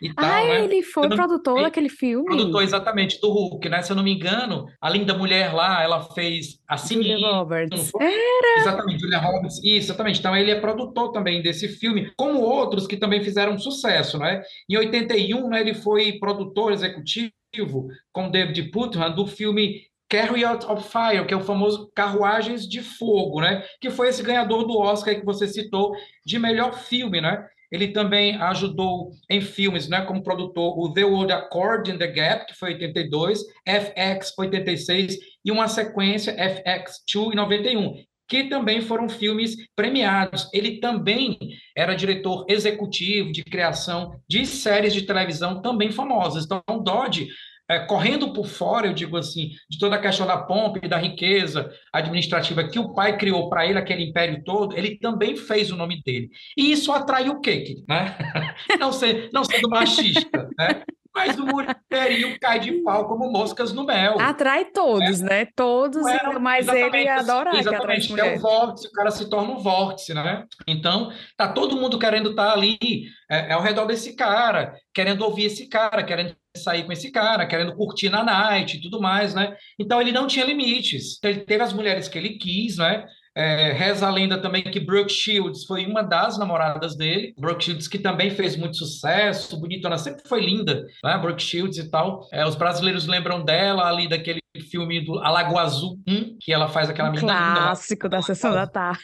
e 0.00 0.14
tal, 0.14 0.24
ah, 0.24 0.44
né? 0.44 0.64
ele 0.64 0.82
foi 0.82 1.08
não, 1.08 1.16
produtor 1.16 1.62
daquele 1.62 1.88
filme. 1.88 2.24
Produtor, 2.24 2.62
exatamente, 2.62 3.20
do 3.20 3.30
Hulk, 3.30 3.68
né? 3.68 3.82
Se 3.82 3.92
eu 3.92 3.96
não 3.96 4.02
me 4.02 4.12
engano, 4.12 4.66
a 4.80 4.88
linda 4.88 5.14
mulher 5.14 5.52
lá, 5.52 5.82
ela 5.82 6.02
fez 6.02 6.58
a 6.68 6.76
Julia 6.76 7.18
Roberts. 7.18 7.92
Era! 8.00 8.60
Exatamente, 8.60 9.00
Julia 9.00 9.18
Roberts. 9.18 9.58
Isso, 9.58 9.86
exatamente. 9.86 10.18
Então, 10.20 10.36
ele 10.36 10.50
é 10.50 10.60
produtor 10.60 11.12
também 11.12 11.42
desse 11.42 11.68
filme, 11.68 12.10
como 12.16 12.40
outros 12.40 12.86
que 12.86 12.96
também 12.96 13.22
fizeram 13.22 13.58
sucesso, 13.58 14.18
né? 14.18 14.42
Em 14.68 14.76
81, 14.76 15.48
né, 15.48 15.60
ele 15.60 15.74
foi 15.74 16.18
produtor 16.18 16.72
executivo 16.72 17.88
com 18.12 18.30
David 18.30 18.70
Putnam 18.70 19.14
do 19.14 19.26
filme 19.26 19.82
Carriot 20.08 20.64
of 20.66 20.88
Fire, 20.88 21.26
que 21.26 21.34
é 21.34 21.36
o 21.36 21.42
famoso 21.42 21.90
Carruagens 21.94 22.68
de 22.68 22.80
Fogo, 22.80 23.40
né? 23.40 23.64
Que 23.80 23.90
foi 23.90 24.08
esse 24.08 24.22
ganhador 24.22 24.64
do 24.66 24.78
Oscar 24.78 25.14
que 25.14 25.24
você 25.24 25.48
citou 25.48 25.94
de 26.24 26.38
melhor 26.38 26.78
filme, 26.78 27.20
né? 27.20 27.44
Ele 27.70 27.88
também 27.88 28.36
ajudou 28.36 29.10
em 29.30 29.40
filmes, 29.40 29.88
né, 29.88 30.02
como 30.02 30.22
produtor, 30.22 30.78
o 30.78 30.92
The 30.92 31.04
World 31.04 31.32
Accord 31.32 31.90
in 31.90 31.98
the 31.98 32.06
Gap, 32.06 32.46
que 32.46 32.54
foi 32.54 32.74
82, 32.74 33.40
FX 33.66 34.32
86 34.38 35.18
e 35.44 35.50
uma 35.50 35.68
sequência 35.68 36.36
FX2 36.36 37.32
em 37.32 37.36
91, 37.36 37.94
que 38.28 38.44
também 38.44 38.80
foram 38.80 39.08
filmes 39.08 39.56
premiados. 39.74 40.48
Ele 40.52 40.80
também 40.80 41.38
era 41.76 41.94
diretor 41.94 42.44
executivo 42.48 43.30
de 43.30 43.44
criação 43.44 44.20
de 44.28 44.44
séries 44.44 44.92
de 44.92 45.02
televisão 45.02 45.62
também 45.62 45.90
famosas. 45.90 46.44
Então, 46.44 46.62
Dodge 46.82 47.28
é, 47.68 47.80
correndo 47.80 48.32
por 48.32 48.46
fora, 48.46 48.86
eu 48.86 48.94
digo 48.94 49.16
assim, 49.16 49.50
de 49.68 49.78
toda 49.78 49.96
a 49.96 50.00
questão 50.00 50.26
da 50.26 50.38
pompa 50.38 50.80
e 50.82 50.88
da 50.88 50.96
riqueza 50.96 51.70
administrativa 51.92 52.68
que 52.68 52.78
o 52.78 52.94
pai 52.94 53.16
criou 53.16 53.48
para 53.48 53.66
ele, 53.66 53.78
aquele 53.78 54.04
império 54.04 54.42
todo, 54.44 54.76
ele 54.76 54.98
também 54.98 55.36
fez 55.36 55.70
o 55.70 55.76
nome 55.76 56.02
dele. 56.02 56.30
E 56.56 56.72
isso 56.72 56.92
atrai 56.92 57.28
o 57.28 57.40
quê? 57.40 57.76
Né? 57.88 58.16
Não, 58.78 58.92
ser, 58.92 59.30
não 59.32 59.44
sendo 59.44 59.68
machista, 59.68 60.48
né? 60.58 60.82
mas 61.16 61.38
o 61.38 61.46
mulherio 61.46 62.38
cai 62.38 62.60
de 62.60 62.72
pau 62.82 63.08
como 63.08 63.32
moscas 63.32 63.72
no 63.72 63.84
mel. 63.84 64.20
Atrai 64.20 64.66
todos, 64.66 65.22
né? 65.22 65.44
né? 65.44 65.48
Todos, 65.56 66.06
é, 66.06 66.38
mas 66.38 66.68
ele 66.68 67.08
adora 67.08 67.58
Exatamente, 67.58 68.12
que 68.12 68.20
é 68.20 68.36
o 68.36 68.38
vórtice, 68.38 68.86
o 68.86 68.92
cara 68.92 69.10
se 69.10 69.30
torna 69.30 69.54
um 69.54 69.58
vórtice, 69.58 70.12
né? 70.12 70.44
Então, 70.68 71.10
tá 71.34 71.48
todo 71.48 71.76
mundo 71.76 71.98
querendo 71.98 72.30
estar 72.30 72.48
tá 72.48 72.52
ali 72.52 73.06
é, 73.30 73.48
é, 73.48 73.52
ao 73.52 73.62
redor 73.62 73.86
desse 73.86 74.14
cara, 74.14 74.74
querendo 74.92 75.22
ouvir 75.22 75.44
esse 75.44 75.66
cara, 75.68 76.04
querendo 76.04 76.36
sair 76.56 76.84
com 76.84 76.92
esse 76.92 77.10
cara, 77.10 77.46
querendo 77.46 77.74
curtir 77.74 78.08
na 78.08 78.24
night 78.24 78.76
e 78.76 78.80
tudo 78.80 79.00
mais, 79.00 79.34
né? 79.34 79.56
Então 79.78 80.00
ele 80.00 80.12
não 80.12 80.26
tinha 80.26 80.44
limites. 80.44 81.18
Ele 81.22 81.40
teve 81.40 81.62
as 81.62 81.72
mulheres 81.72 82.08
que 82.08 82.18
ele 82.18 82.30
quis, 82.30 82.78
né? 82.78 83.06
É, 83.36 83.72
reza 83.72 84.06
a 84.06 84.10
lenda 84.10 84.40
também 84.40 84.62
que 84.62 84.80
Brooke 84.80 85.12
Shields 85.12 85.64
foi 85.64 85.84
uma 85.84 86.02
das 86.02 86.38
namoradas 86.38 86.96
dele. 86.96 87.34
Brooke 87.38 87.64
Shields 87.64 87.86
que 87.86 87.98
também 87.98 88.30
fez 88.30 88.56
muito 88.56 88.76
sucesso, 88.76 89.60
bonitona, 89.60 89.98
sempre 89.98 90.22
foi 90.26 90.40
linda, 90.40 90.86
né? 91.04 91.18
Brooke 91.18 91.42
Shields 91.42 91.76
e 91.76 91.90
tal. 91.90 92.26
É, 92.32 92.46
os 92.46 92.54
brasileiros 92.54 93.06
lembram 93.06 93.44
dela 93.44 93.86
ali 93.86 94.08
daquele 94.08 94.40
filme 94.70 95.04
do 95.04 95.18
Alagoa 95.18 95.62
Azul 95.62 95.98
1, 96.08 96.38
que 96.40 96.52
ela 96.52 96.68
faz 96.68 96.88
aquela 96.88 97.10
um 97.10 97.12
menina 97.12 97.32
clássico 97.32 98.06
linda, 98.06 98.16
da 98.16 98.22
sessão 98.22 98.52
da 98.52 98.66
tarde. 98.66 99.00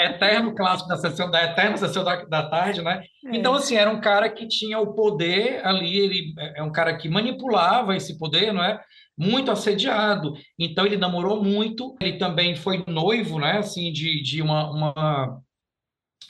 Eterno 0.00 0.54
clássico 0.54 0.88
da 0.88 0.96
sessão 0.96 1.30
da 1.30 1.44
eterna 1.44 1.76
sessão 1.76 2.02
da, 2.02 2.24
da 2.24 2.48
tarde, 2.48 2.82
né? 2.82 3.02
É. 3.26 3.36
Então 3.36 3.54
assim, 3.54 3.76
era 3.76 3.88
um 3.88 4.00
cara 4.00 4.28
que 4.28 4.48
tinha 4.48 4.78
o 4.80 4.92
poder 4.94 5.64
ali, 5.64 5.96
ele 5.96 6.34
é, 6.36 6.60
é 6.60 6.62
um 6.62 6.72
cara 6.72 6.96
que 6.96 7.08
manipulava 7.08 7.94
esse 7.94 8.18
poder, 8.18 8.52
não 8.52 8.64
é? 8.64 8.80
Muito 9.18 9.50
assediado. 9.50 10.34
Então 10.58 10.86
ele 10.86 10.96
namorou 10.96 11.42
muito. 11.42 11.96
Ele 12.00 12.18
também 12.18 12.54
foi 12.54 12.84
noivo, 12.86 13.38
né? 13.38 13.58
Assim, 13.58 13.92
de, 13.92 14.22
de 14.22 14.40
uma, 14.40 14.70
uma, 14.70 15.40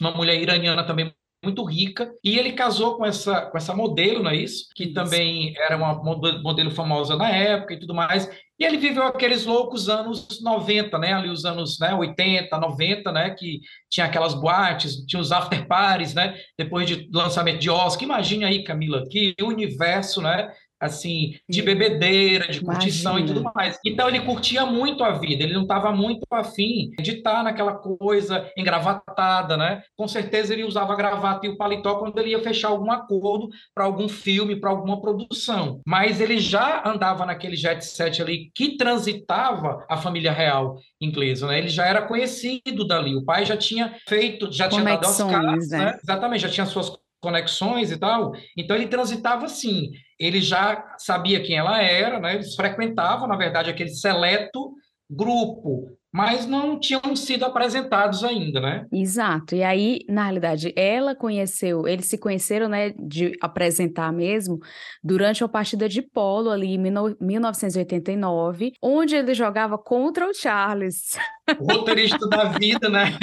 uma 0.00 0.10
mulher 0.12 0.40
iraniana 0.40 0.84
também 0.84 1.12
muito 1.44 1.62
rica 1.64 2.12
e 2.24 2.36
ele 2.36 2.52
casou 2.52 2.96
com 2.96 3.06
essa 3.06 3.42
com 3.42 3.56
essa 3.56 3.74
modelo, 3.74 4.24
não 4.24 4.30
é 4.30 4.36
isso? 4.36 4.66
Que 4.74 4.88
também 4.88 5.54
era 5.56 5.76
uma 5.76 5.94
modelo 5.94 6.70
famosa 6.70 7.16
na 7.16 7.30
época 7.30 7.74
e 7.74 7.78
tudo 7.78 7.94
mais. 7.94 8.28
E 8.58 8.64
ele 8.64 8.76
viveu 8.76 9.04
aqueles 9.04 9.46
loucos 9.46 9.88
anos 9.88 10.42
90, 10.42 10.98
né? 10.98 11.12
Ali 11.12 11.30
os 11.30 11.44
anos 11.44 11.78
né, 11.78 11.94
80, 11.94 12.58
90, 12.58 13.12
né? 13.12 13.30
Que 13.30 13.60
tinha 13.88 14.06
aquelas 14.06 14.34
boates, 14.34 14.96
tinha 15.06 15.20
os 15.20 15.30
after 15.30 15.64
parties, 15.68 16.12
né? 16.12 16.36
Depois 16.58 16.88
de 16.88 17.08
lançamento 17.12 17.60
de 17.60 17.70
Oscar. 17.70 18.02
Imagine 18.02 18.44
aí, 18.44 18.64
Camila, 18.64 19.04
que 19.08 19.36
universo, 19.40 20.20
né? 20.20 20.52
Assim, 20.80 21.34
de 21.48 21.62
bebedeira, 21.62 22.48
de 22.48 22.60
curtição 22.60 23.18
Imagina. 23.18 23.30
e 23.30 23.34
tudo 23.34 23.52
mais. 23.54 23.78
Então 23.84 24.08
ele 24.08 24.20
curtia 24.20 24.64
muito 24.64 25.02
a 25.02 25.12
vida, 25.12 25.42
ele 25.42 25.54
não 25.54 25.62
estava 25.62 25.92
muito 25.92 26.26
afim 26.30 26.90
de 27.00 27.16
estar 27.16 27.42
naquela 27.42 27.74
coisa 27.74 28.50
engravatada, 28.56 29.56
né? 29.56 29.82
Com 29.96 30.06
certeza 30.06 30.52
ele 30.52 30.64
usava 30.64 30.92
a 30.92 30.96
gravata 30.96 31.46
e 31.46 31.50
o 31.50 31.56
paletó 31.56 31.96
quando 31.96 32.18
ele 32.18 32.30
ia 32.30 32.42
fechar 32.42 32.68
algum 32.68 32.90
acordo 32.90 33.48
para 33.74 33.84
algum 33.84 34.08
filme, 34.08 34.56
para 34.56 34.70
alguma 34.70 35.00
produção. 35.00 35.80
Mas 35.86 36.20
ele 36.20 36.38
já 36.38 36.82
andava 36.86 37.26
naquele 37.26 37.56
jet 37.56 37.84
set 37.84 38.22
ali 38.22 38.50
que 38.54 38.76
transitava 38.76 39.84
a 39.88 39.96
família 39.96 40.32
real 40.32 40.76
inglesa, 41.00 41.46
né? 41.46 41.58
Ele 41.58 41.68
já 41.68 41.86
era 41.86 42.02
conhecido 42.02 42.86
dali, 42.86 43.16
o 43.16 43.24
pai 43.24 43.44
já 43.44 43.56
tinha 43.56 43.96
feito, 44.08 44.52
já 44.52 44.68
tinha 44.68 44.84
dado 44.84 45.06
as 45.06 45.18
caras, 45.18 45.68
né? 45.70 45.78
né? 45.78 45.98
Exatamente, 46.02 46.42
já 46.42 46.48
tinha 46.48 46.66
suas 46.66 46.92
conexões 47.20 47.90
e 47.90 47.96
tal. 47.96 48.32
Então 48.56 48.76
ele 48.76 48.86
transitava 48.86 49.46
assim. 49.46 49.90
Ele 50.18 50.40
já 50.40 50.96
sabia 50.98 51.42
quem 51.42 51.56
ela 51.56 51.80
era, 51.82 52.18
né? 52.18 52.34
Eles 52.34 52.54
frequentavam, 52.54 53.28
na 53.28 53.36
verdade, 53.36 53.70
aquele 53.70 53.90
seleto 53.90 54.74
grupo 55.10 55.98
mas 56.12 56.46
não 56.46 56.80
tinham 56.80 57.14
sido 57.14 57.44
apresentados 57.44 58.24
ainda, 58.24 58.60
né? 58.60 58.86
Exato. 58.90 59.54
E 59.54 59.62
aí, 59.62 60.00
na 60.08 60.24
realidade, 60.24 60.72
ela 60.74 61.14
conheceu, 61.14 61.86
eles 61.86 62.06
se 62.06 62.16
conheceram, 62.16 62.68
né, 62.68 62.94
de 62.98 63.32
apresentar 63.42 64.12
mesmo, 64.12 64.58
durante 65.04 65.42
uma 65.42 65.48
partida 65.48 65.88
de 65.88 66.00
polo 66.00 66.50
ali 66.50 66.74
em 66.74 66.78
1989, 66.78 68.72
onde 68.82 69.16
ele 69.16 69.34
jogava 69.34 69.76
contra 69.76 70.26
o 70.26 70.34
Charles. 70.34 71.16
O 71.60 71.72
roteirista 71.72 72.26
da 72.26 72.44
vida, 72.44 72.88
né? 72.88 73.16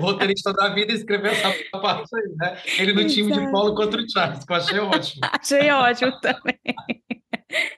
o 0.00 0.04
roteirista 0.04 0.52
da 0.52 0.70
vida 0.70 0.92
escreveu 0.92 1.32
essa 1.32 1.52
parte 1.80 2.08
aí, 2.14 2.34
né? 2.36 2.58
Ele 2.78 2.92
no 2.94 3.00
Exato. 3.00 3.14
time 3.14 3.32
de 3.32 3.50
polo 3.50 3.74
contra 3.74 4.00
o 4.00 4.10
Charles, 4.10 4.44
que 4.44 4.52
eu 4.52 4.56
achei 4.56 4.78
ótimo. 4.78 5.20
achei 5.40 5.70
ótimo 5.70 6.20
também. 6.20 6.58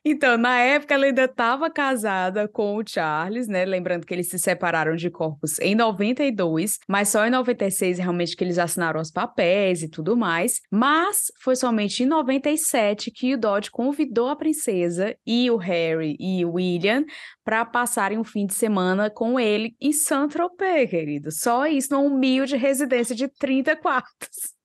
Então, 0.05 0.39
na 0.39 0.59
época, 0.61 0.95
ela 0.95 1.07
ainda 1.07 1.25
estava 1.25 1.71
casada 1.71 2.49
com 2.49 2.77
o 2.77 2.83
Charles, 2.87 3.47
né? 3.49 3.65
Lembrando 3.65 4.07
que 4.07 4.15
eles 4.15 4.29
se 4.29 4.39
separaram 4.39 4.97
de 4.97 5.11
corpos 5.11 5.59
em 5.59 5.75
92, 5.75 6.79
mas 6.89 7.09
só 7.09 7.27
em 7.27 7.31
96 7.31 7.99
realmente 7.99 8.37
que 8.37 8.45
eles 8.45 8.59
assinaram 8.59 9.01
os 9.01 9.11
papéis 9.11 9.83
e 9.83 9.89
tudo 9.89 10.17
mais. 10.17 10.61
Mas 10.71 11.31
foi 11.41 11.57
somente 11.57 12.03
em 12.03 12.07
97 12.07 13.11
que 13.11 13.35
o 13.35 13.39
Dodge 13.39 13.71
convidou 13.71 14.29
a 14.29 14.37
princesa 14.37 15.17
e 15.27 15.51
o 15.51 15.57
Harry 15.57 16.17
e 16.19 16.45
o 16.45 16.53
William 16.53 17.05
para 17.45 17.65
passarem 17.65 18.19
um 18.19 18.25
fim 18.25 18.47
de 18.47 18.55
semana 18.55 19.11
com 19.11 19.39
ele 19.39 19.75
em 19.81 19.93
Saint-Tropez, 19.93 20.91
querido. 20.91 21.31
Só 21.31 21.67
isso 21.67 21.93
numa 21.93 22.03
humilde 22.03 22.57
residência 22.57 23.15
de 23.15 23.29
30 23.29 23.77
quartos. 23.77 24.59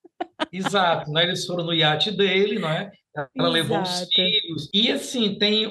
Exato, 0.52 1.12
né? 1.12 1.24
Eles 1.24 1.46
foram 1.46 1.66
no 1.66 1.74
iate 1.74 2.12
dele, 2.12 2.60
não 2.60 2.70
é? 2.70 2.92
Ela 3.16 3.30
Exato. 3.36 3.52
levou 3.52 3.82
os 3.82 4.08
filhos. 4.14 4.70
E 4.74 4.92
assim, 4.92 5.36
tem 5.36 5.68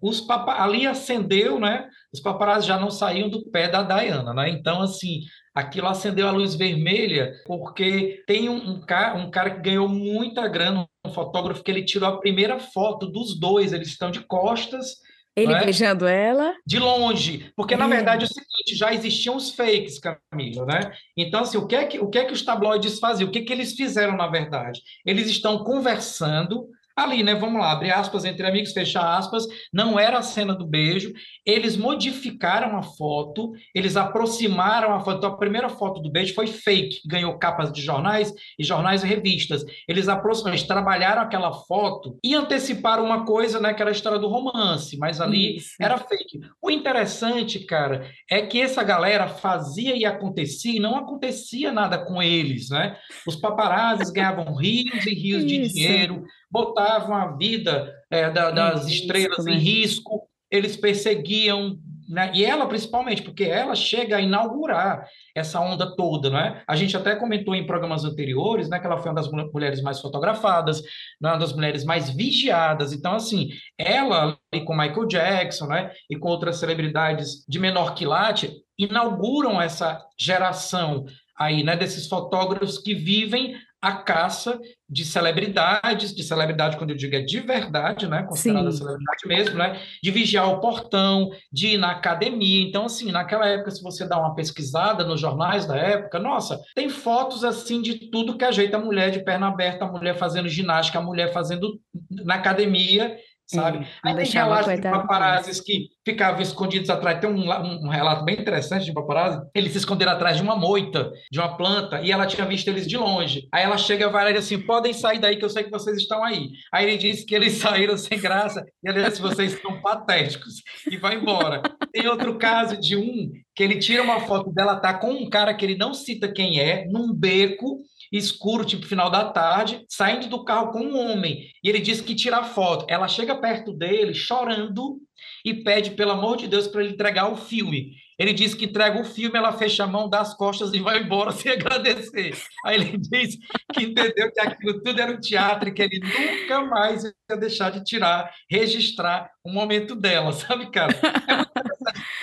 os 0.00 0.20
papa... 0.20 0.62
ali 0.62 0.86
acendeu, 0.86 1.58
né? 1.58 1.88
Os 2.12 2.20
paparazzi 2.20 2.68
já 2.68 2.78
não 2.78 2.90
saíam 2.90 3.28
do 3.28 3.50
pé 3.50 3.68
da 3.68 3.82
Diana, 3.82 4.32
né? 4.32 4.48
Então, 4.48 4.80
assim, 4.80 5.22
aquilo 5.54 5.88
acendeu 5.88 6.28
a 6.28 6.32
luz 6.32 6.54
vermelha, 6.54 7.32
porque 7.46 8.22
tem 8.26 8.48
um, 8.48 8.56
um, 8.56 8.80
cara, 8.80 9.16
um 9.16 9.30
cara 9.30 9.50
que 9.50 9.62
ganhou 9.62 9.88
muita 9.88 10.46
grana, 10.46 10.86
um 11.04 11.10
fotógrafo 11.10 11.62
que 11.64 11.70
ele 11.70 11.84
tirou 11.84 12.08
a 12.08 12.18
primeira 12.18 12.60
foto 12.60 13.06
dos 13.06 13.38
dois, 13.38 13.72
eles 13.72 13.88
estão 13.88 14.10
de 14.10 14.20
costas. 14.20 14.96
Ele 15.36 15.52
é? 15.52 15.64
beijando 15.64 16.06
ela? 16.06 16.54
De 16.64 16.78
longe, 16.78 17.52
porque 17.56 17.74
na 17.74 17.88
verdade 17.88 18.22
é 18.24 18.26
o 18.26 18.32
seguinte, 18.32 18.76
já 18.76 18.94
existiam 18.94 19.34
os 19.34 19.52
fakes, 19.52 19.98
Camila, 19.98 20.64
né? 20.64 20.92
Então 21.16 21.40
assim, 21.40 21.58
o 21.58 21.66
que 21.66 21.74
é 21.74 21.84
que 21.86 21.98
o 21.98 22.08
que 22.08 22.18
é 22.18 22.24
que 22.24 22.32
os 22.32 22.42
tabloides 22.42 23.00
faziam? 23.00 23.28
O 23.28 23.32
que 23.32 23.40
é 23.40 23.42
que 23.42 23.52
eles 23.52 23.72
fizeram 23.72 24.16
na 24.16 24.28
verdade? 24.28 24.80
Eles 25.04 25.28
estão 25.28 25.64
conversando 25.64 26.68
ali, 26.96 27.22
né? 27.22 27.34
Vamos 27.34 27.60
lá, 27.60 27.72
abrir 27.72 27.90
aspas 27.90 28.24
entre 28.24 28.46
amigos, 28.46 28.72
fechar 28.72 29.16
aspas. 29.18 29.44
Não 29.72 29.98
era 29.98 30.18
a 30.18 30.22
cena 30.22 30.54
do 30.54 30.66
beijo. 30.66 31.12
Eles 31.44 31.76
modificaram 31.76 32.76
a 32.76 32.82
foto, 32.82 33.52
eles 33.74 33.96
aproximaram 33.96 34.94
a 34.94 35.00
foto. 35.00 35.18
Então, 35.18 35.30
a 35.30 35.36
primeira 35.36 35.68
foto 35.68 36.00
do 36.00 36.10
beijo 36.10 36.34
foi 36.34 36.46
fake, 36.46 37.00
ganhou 37.06 37.38
capas 37.38 37.72
de 37.72 37.82
jornais 37.82 38.32
e 38.58 38.64
jornais 38.64 39.02
e 39.02 39.06
revistas. 39.06 39.64
Eles 39.88 40.08
aproximaram, 40.08 40.54
eles 40.54 40.66
trabalharam 40.66 41.22
aquela 41.22 41.52
foto 41.52 42.18
e 42.22 42.34
anteciparam 42.34 43.04
uma 43.04 43.24
coisa, 43.24 43.60
né? 43.60 43.74
Que 43.74 43.82
era 43.82 43.90
a 43.90 43.92
história 43.92 44.18
do 44.18 44.28
romance, 44.28 44.96
mas 44.96 45.20
ali 45.20 45.56
Isso. 45.56 45.74
era 45.80 45.98
fake. 45.98 46.40
O 46.62 46.70
interessante, 46.70 47.60
cara, 47.60 48.08
é 48.30 48.42
que 48.42 48.60
essa 48.60 48.82
galera 48.82 49.26
fazia 49.28 49.96
e 49.96 50.04
acontecia 50.04 50.76
e 50.76 50.80
não 50.80 50.96
acontecia 50.96 51.72
nada 51.72 51.98
com 51.98 52.22
eles, 52.22 52.70
né? 52.70 52.96
Os 53.26 53.36
paparazzi 53.36 54.12
ganhavam 54.12 54.54
rios 54.54 55.06
e 55.06 55.14
rios 55.14 55.42
Isso. 55.42 55.46
de 55.46 55.68
dinheiro 55.68 56.24
botavam 56.54 57.16
a 57.16 57.36
vida 57.36 57.92
é, 58.08 58.30
da, 58.30 58.52
das 58.52 58.86
estrelas 58.86 59.44
em 59.44 59.58
risco, 59.58 60.28
eles 60.48 60.76
perseguiam, 60.76 61.76
né? 62.08 62.30
e 62.32 62.44
ela 62.44 62.68
principalmente, 62.68 63.22
porque 63.22 63.42
ela 63.42 63.74
chega 63.74 64.18
a 64.18 64.20
inaugurar 64.20 65.04
essa 65.34 65.58
onda 65.58 65.96
toda, 65.96 66.30
né? 66.30 66.62
A 66.68 66.76
gente 66.76 66.96
até 66.96 67.16
comentou 67.16 67.56
em 67.56 67.66
programas 67.66 68.04
anteriores, 68.04 68.68
né, 68.68 68.78
que 68.78 68.86
ela 68.86 68.98
foi 68.98 69.10
uma 69.10 69.20
das 69.20 69.28
mulheres 69.52 69.82
mais 69.82 70.00
fotografadas, 70.00 70.80
né, 71.20 71.30
uma 71.30 71.38
das 71.38 71.52
mulheres 71.52 71.84
mais 71.84 72.08
vigiadas. 72.08 72.92
Então, 72.92 73.16
assim, 73.16 73.48
ela 73.76 74.38
e 74.52 74.60
com 74.60 74.76
Michael 74.76 75.08
Jackson, 75.08 75.66
né, 75.66 75.90
e 76.08 76.16
com 76.16 76.28
outras 76.28 76.58
celebridades 76.58 77.44
de 77.48 77.58
menor 77.58 77.94
quilate, 77.96 78.52
inauguram 78.78 79.60
essa 79.60 80.00
geração 80.16 81.04
aí, 81.36 81.64
né, 81.64 81.76
desses 81.76 82.06
fotógrafos 82.06 82.78
que 82.78 82.94
vivem 82.94 83.56
a 83.84 83.92
caça 83.96 84.58
de 84.88 85.04
celebridades, 85.04 86.14
de 86.14 86.22
celebridade, 86.22 86.78
quando 86.78 86.90
eu 86.90 86.96
digo 86.96 87.14
é 87.14 87.20
de 87.20 87.38
verdade, 87.40 88.08
né? 88.08 88.22
Considerada 88.22 88.70
Sim. 88.70 88.78
celebridade 88.78 89.26
mesmo, 89.26 89.58
né? 89.58 89.78
De 90.02 90.10
vigiar 90.10 90.48
o 90.48 90.58
portão, 90.58 91.28
de 91.52 91.74
ir 91.74 91.76
na 91.76 91.90
academia. 91.90 92.66
Então, 92.66 92.86
assim, 92.86 93.12
naquela 93.12 93.46
época, 93.46 93.70
se 93.70 93.82
você 93.82 94.08
dá 94.08 94.18
uma 94.18 94.34
pesquisada 94.34 95.04
nos 95.04 95.20
jornais 95.20 95.66
da 95.66 95.76
época, 95.76 96.18
nossa, 96.18 96.58
tem 96.74 96.88
fotos 96.88 97.44
assim 97.44 97.82
de 97.82 98.10
tudo 98.10 98.38
que 98.38 98.44
ajeita 98.44 98.78
a 98.78 98.80
mulher 98.80 99.10
de 99.10 99.22
perna 99.22 99.48
aberta, 99.48 99.84
a 99.84 99.92
mulher 99.92 100.16
fazendo 100.16 100.48
ginástica, 100.48 100.98
a 100.98 101.02
mulher 101.02 101.30
fazendo 101.30 101.78
na 102.10 102.36
academia 102.36 103.18
sabe? 103.46 103.86
Aí 104.02 104.14
tem 104.14 104.26
relatos 104.26 104.74
de 104.74 104.82
paparazzis 104.82 105.60
que 105.60 105.88
ficavam 106.04 106.40
escondidos 106.40 106.90
atrás. 106.90 107.20
Tem 107.20 107.28
um, 107.28 107.50
um, 107.84 107.88
relato 107.88 108.24
bem 108.24 108.38
interessante 108.40 108.84
de 108.84 108.92
paparazzi. 108.92 109.40
Eles 109.54 109.72
se 109.72 109.78
esconderam 109.78 110.12
atrás 110.12 110.36
de 110.36 110.42
uma 110.42 110.56
moita, 110.56 111.12
de 111.30 111.38
uma 111.38 111.56
planta, 111.56 112.00
e 112.00 112.10
ela 112.10 112.26
tinha 112.26 112.46
visto 112.46 112.68
eles 112.68 112.86
de 112.86 112.96
longe. 112.96 113.46
Aí 113.52 113.64
ela 113.64 113.76
chega 113.76 114.06
e 114.06 114.10
vai 114.10 114.30
e 114.30 114.34
diz 114.34 114.44
assim: 114.44 114.60
podem 114.60 114.92
sair 114.92 115.18
daí 115.18 115.36
que 115.36 115.44
eu 115.44 115.50
sei 115.50 115.64
que 115.64 115.70
vocês 115.70 115.96
estão 115.96 116.24
aí. 116.24 116.50
Aí 116.72 116.86
ele 116.86 116.96
disse 116.96 117.24
que 117.24 117.34
eles 117.34 117.54
saíram 117.58 117.96
sem 117.96 118.18
graça, 118.18 118.64
e 118.82 118.88
ela 118.88 119.08
disse: 119.08 119.20
vocês 119.20 119.54
estão 119.54 119.80
patéticos, 119.80 120.62
e 120.90 120.96
vai 120.96 121.16
embora. 121.16 121.62
Tem 121.92 122.06
outro 122.06 122.36
caso 122.38 122.78
de 122.78 122.96
um 122.96 123.30
que 123.54 123.62
ele 123.62 123.78
tira 123.78 124.02
uma 124.02 124.20
foto 124.20 124.50
dela, 124.52 124.76
tá 124.76 124.94
com 124.94 125.10
um 125.10 125.30
cara 125.30 125.54
que 125.54 125.64
ele 125.64 125.76
não 125.76 125.94
cita 125.94 126.32
quem 126.32 126.58
é, 126.58 126.86
num 126.86 127.12
beco, 127.14 127.80
escuro, 128.16 128.64
tipo 128.64 128.86
final 128.86 129.10
da 129.10 129.24
tarde, 129.24 129.84
saindo 129.88 130.28
do 130.28 130.44
carro 130.44 130.70
com 130.70 130.80
um 130.80 130.98
homem. 130.98 131.48
E 131.62 131.68
ele 131.68 131.80
diz 131.80 132.00
que 132.00 132.14
tira 132.14 132.44
foto. 132.44 132.86
Ela 132.88 133.08
chega 133.08 133.34
perto 133.34 133.72
dele, 133.72 134.14
chorando, 134.14 135.00
e 135.44 135.54
pede, 135.54 135.90
pelo 135.90 136.12
amor 136.12 136.36
de 136.36 136.46
Deus, 136.46 136.68
para 136.68 136.82
ele 136.82 136.94
entregar 136.94 137.32
o 137.32 137.36
filme. 137.36 137.92
Ele 138.18 138.32
diz 138.32 138.54
que 138.54 138.66
entrega 138.66 139.00
o 139.00 139.04
filme, 139.04 139.36
ela 139.36 139.52
fecha 139.52 139.84
a 139.84 139.86
mão, 139.86 140.08
dá 140.08 140.20
as 140.20 140.34
costas 140.34 140.72
e 140.72 140.80
vai 140.80 141.02
embora 141.02 141.30
sem 141.32 141.52
agradecer. 141.52 142.36
Aí 142.64 142.76
ele 142.76 142.98
diz 142.98 143.36
que 143.72 143.84
entendeu 143.84 144.32
que 144.32 144.40
aquilo 144.40 144.82
tudo 144.82 145.00
era 145.00 145.12
um 145.12 145.20
teatro 145.20 145.68
e 145.68 145.72
que 145.72 145.82
ele 145.82 146.00
nunca 146.00 146.64
mais 146.64 147.04
ia 147.04 147.36
deixar 147.36 147.70
de 147.70 147.82
tirar, 147.84 148.32
registrar 148.50 149.30
o 149.44 149.50
momento 149.50 149.94
dela, 149.94 150.32
sabe, 150.34 150.70
cara? 150.70 150.92
É. 150.92 151.54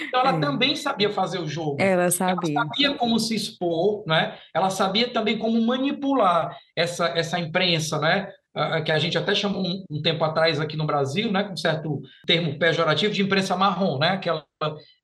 Então, 0.03 0.21
ela 0.21 0.37
é. 0.37 0.39
também 0.39 0.75
sabia 0.75 1.09
fazer 1.09 1.39
o 1.39 1.47
jogo. 1.47 1.77
Ela 1.79 2.09
sabia. 2.09 2.51
Ela 2.53 2.65
sabia 2.67 2.93
como 2.95 3.19
se 3.19 3.35
expor, 3.35 4.03
né? 4.07 4.37
Ela 4.53 4.69
sabia 4.69 5.11
também 5.11 5.37
como 5.37 5.61
manipular 5.61 6.57
essa, 6.75 7.07
essa 7.09 7.39
imprensa, 7.39 7.99
né? 7.99 8.31
Que 8.85 8.91
a 8.91 8.99
gente 8.99 9.17
até 9.17 9.33
chamou 9.33 9.63
um, 9.63 9.85
um, 9.89 10.01
tempo 10.01 10.23
atrás 10.23 10.59
aqui 10.59 10.75
no 10.75 10.85
Brasil, 10.85 11.31
né, 11.31 11.43
com 11.43 11.55
certo 11.55 12.01
termo 12.27 12.59
pejorativo 12.59 13.13
de 13.13 13.21
imprensa 13.21 13.55
marrom, 13.55 13.97
né, 13.97 14.09
aquela 14.09 14.45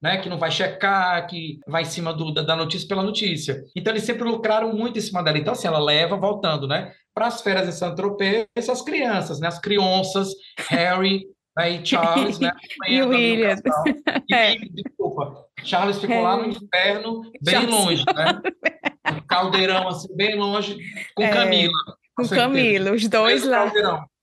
né, 0.02 0.18
que 0.18 0.28
não 0.28 0.38
vai 0.38 0.52
checar, 0.52 1.26
que 1.28 1.60
vai 1.68 1.84
em 1.84 1.86
cima 1.86 2.14
do, 2.14 2.34
da 2.34 2.56
notícia 2.56 2.88
pela 2.88 3.04
notícia. 3.04 3.64
Então 3.76 3.94
eles 3.94 4.04
sempre 4.04 4.28
lucraram 4.28 4.74
muito 4.74 5.00
em 5.00 5.02
cima 5.02 5.24
dela. 5.24 5.38
Então 5.38 5.54
assim, 5.54 5.68
ela 5.68 5.80
leva 5.80 6.18
voltando, 6.18 6.68
né, 6.68 6.92
para 7.14 7.28
as 7.28 7.42
férias 7.42 7.68
em 7.68 7.72
Saint-Tropez, 7.72 8.48
essas 8.56 8.82
crianças, 8.82 9.40
né, 9.40 9.48
as 9.48 9.60
crianças, 9.60 10.30
Harry, 10.70 11.24
né, 11.58 11.72
e 11.72 11.86
Charles, 11.86 12.40
né, 12.40 12.52
e 12.88 13.02
o 13.02 13.10
William. 13.10 13.56
E, 14.30 14.34
é. 14.34 14.58
Desculpa, 14.58 15.46
Charles 15.64 16.00
ficou 16.00 16.22
lá 16.22 16.36
no 16.36 16.50
inferno, 16.50 17.22
bem 17.42 17.54
Charles 17.54 17.72
longe, 17.72 18.04
né? 18.14 18.42
Um 19.08 19.22
caldeirão 19.22 19.88
assim, 19.88 20.14
bem 20.18 20.36
longe, 20.36 20.78
com 21.16 21.24
é. 21.24 21.30
Camila. 21.30 21.72
Com 22.18 22.28
Camilo, 22.28 22.96
os 22.96 23.08
dois 23.08 23.44
lá. 23.44 23.72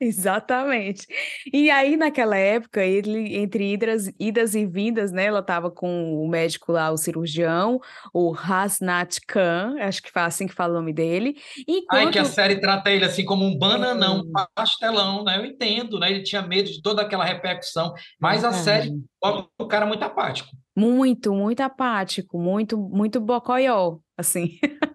Exatamente. 0.01 1.07
E 1.53 1.71
aí, 1.71 1.97
naquela 1.97 2.37
época, 2.37 2.85
ele, 2.85 3.37
entre 3.37 3.73
idas, 3.73 4.11
idas 4.19 4.57
e 4.57 4.67
vindas, 4.67 5.13
né? 5.13 5.27
Ela 5.27 5.39
estava 5.39 5.71
com 5.71 6.21
o 6.21 6.29
médico 6.29 6.73
lá, 6.73 6.91
o 6.91 6.97
cirurgião, 6.97 7.81
o 8.13 8.35
Hasnat 8.35 9.21
Khan, 9.29 9.77
acho 9.79 10.03
que 10.03 10.11
foi 10.11 10.23
assim 10.23 10.49
que 10.49 10.53
fala 10.53 10.73
o 10.73 10.77
nome 10.77 10.93
dele. 10.93 11.37
Enquanto... 11.69 12.07
Ai, 12.07 12.11
que 12.11 12.19
a 12.19 12.25
série 12.25 12.61
trata 12.61 12.91
ele 12.91 13.05
assim 13.05 13.25
como 13.25 13.45
um 13.45 13.57
bananão, 13.57 14.23
um 14.23 14.33
pastelão, 14.57 15.23
né? 15.23 15.39
Eu 15.39 15.45
entendo, 15.45 16.01
né? 16.01 16.11
Ele 16.11 16.25
tinha 16.25 16.43
medo 16.43 16.69
de 16.69 16.83
toda 16.83 17.01
aquela 17.01 17.25
repercussão, 17.25 17.95
mas 18.21 18.43
a 18.43 18.53
série 18.53 18.91
bota 19.23 19.49
o 19.57 19.69
cara 19.69 19.87
muito 19.87 20.03
apático. 20.03 20.51
Muito, 20.77 21.33
muito 21.33 21.61
apático, 21.61 22.41
muito, 22.41 22.77
muito 22.77 23.21
bocoió, 23.21 23.99
assim. 24.19 24.59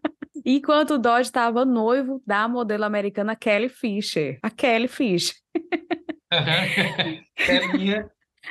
Enquanto 0.51 0.95
o 0.95 0.97
Dodge 0.97 1.27
estava 1.27 1.63
noivo 1.63 2.23
da 2.25 2.47
modelo 2.47 2.83
americana 2.83 3.35
Kelly 3.35 3.69
Fisher. 3.69 4.39
A 4.41 4.49
Kelly 4.49 4.87
Fisher. 4.87 5.35
Kelly 7.35 8.03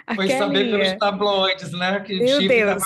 foi 0.14 0.28
saber 0.28 0.71
pelos 0.71 0.93
tabloides, 0.97 1.73
né? 1.73 1.99
Que 1.99 2.21
Meu 2.21 2.38
Deus. 2.47 2.85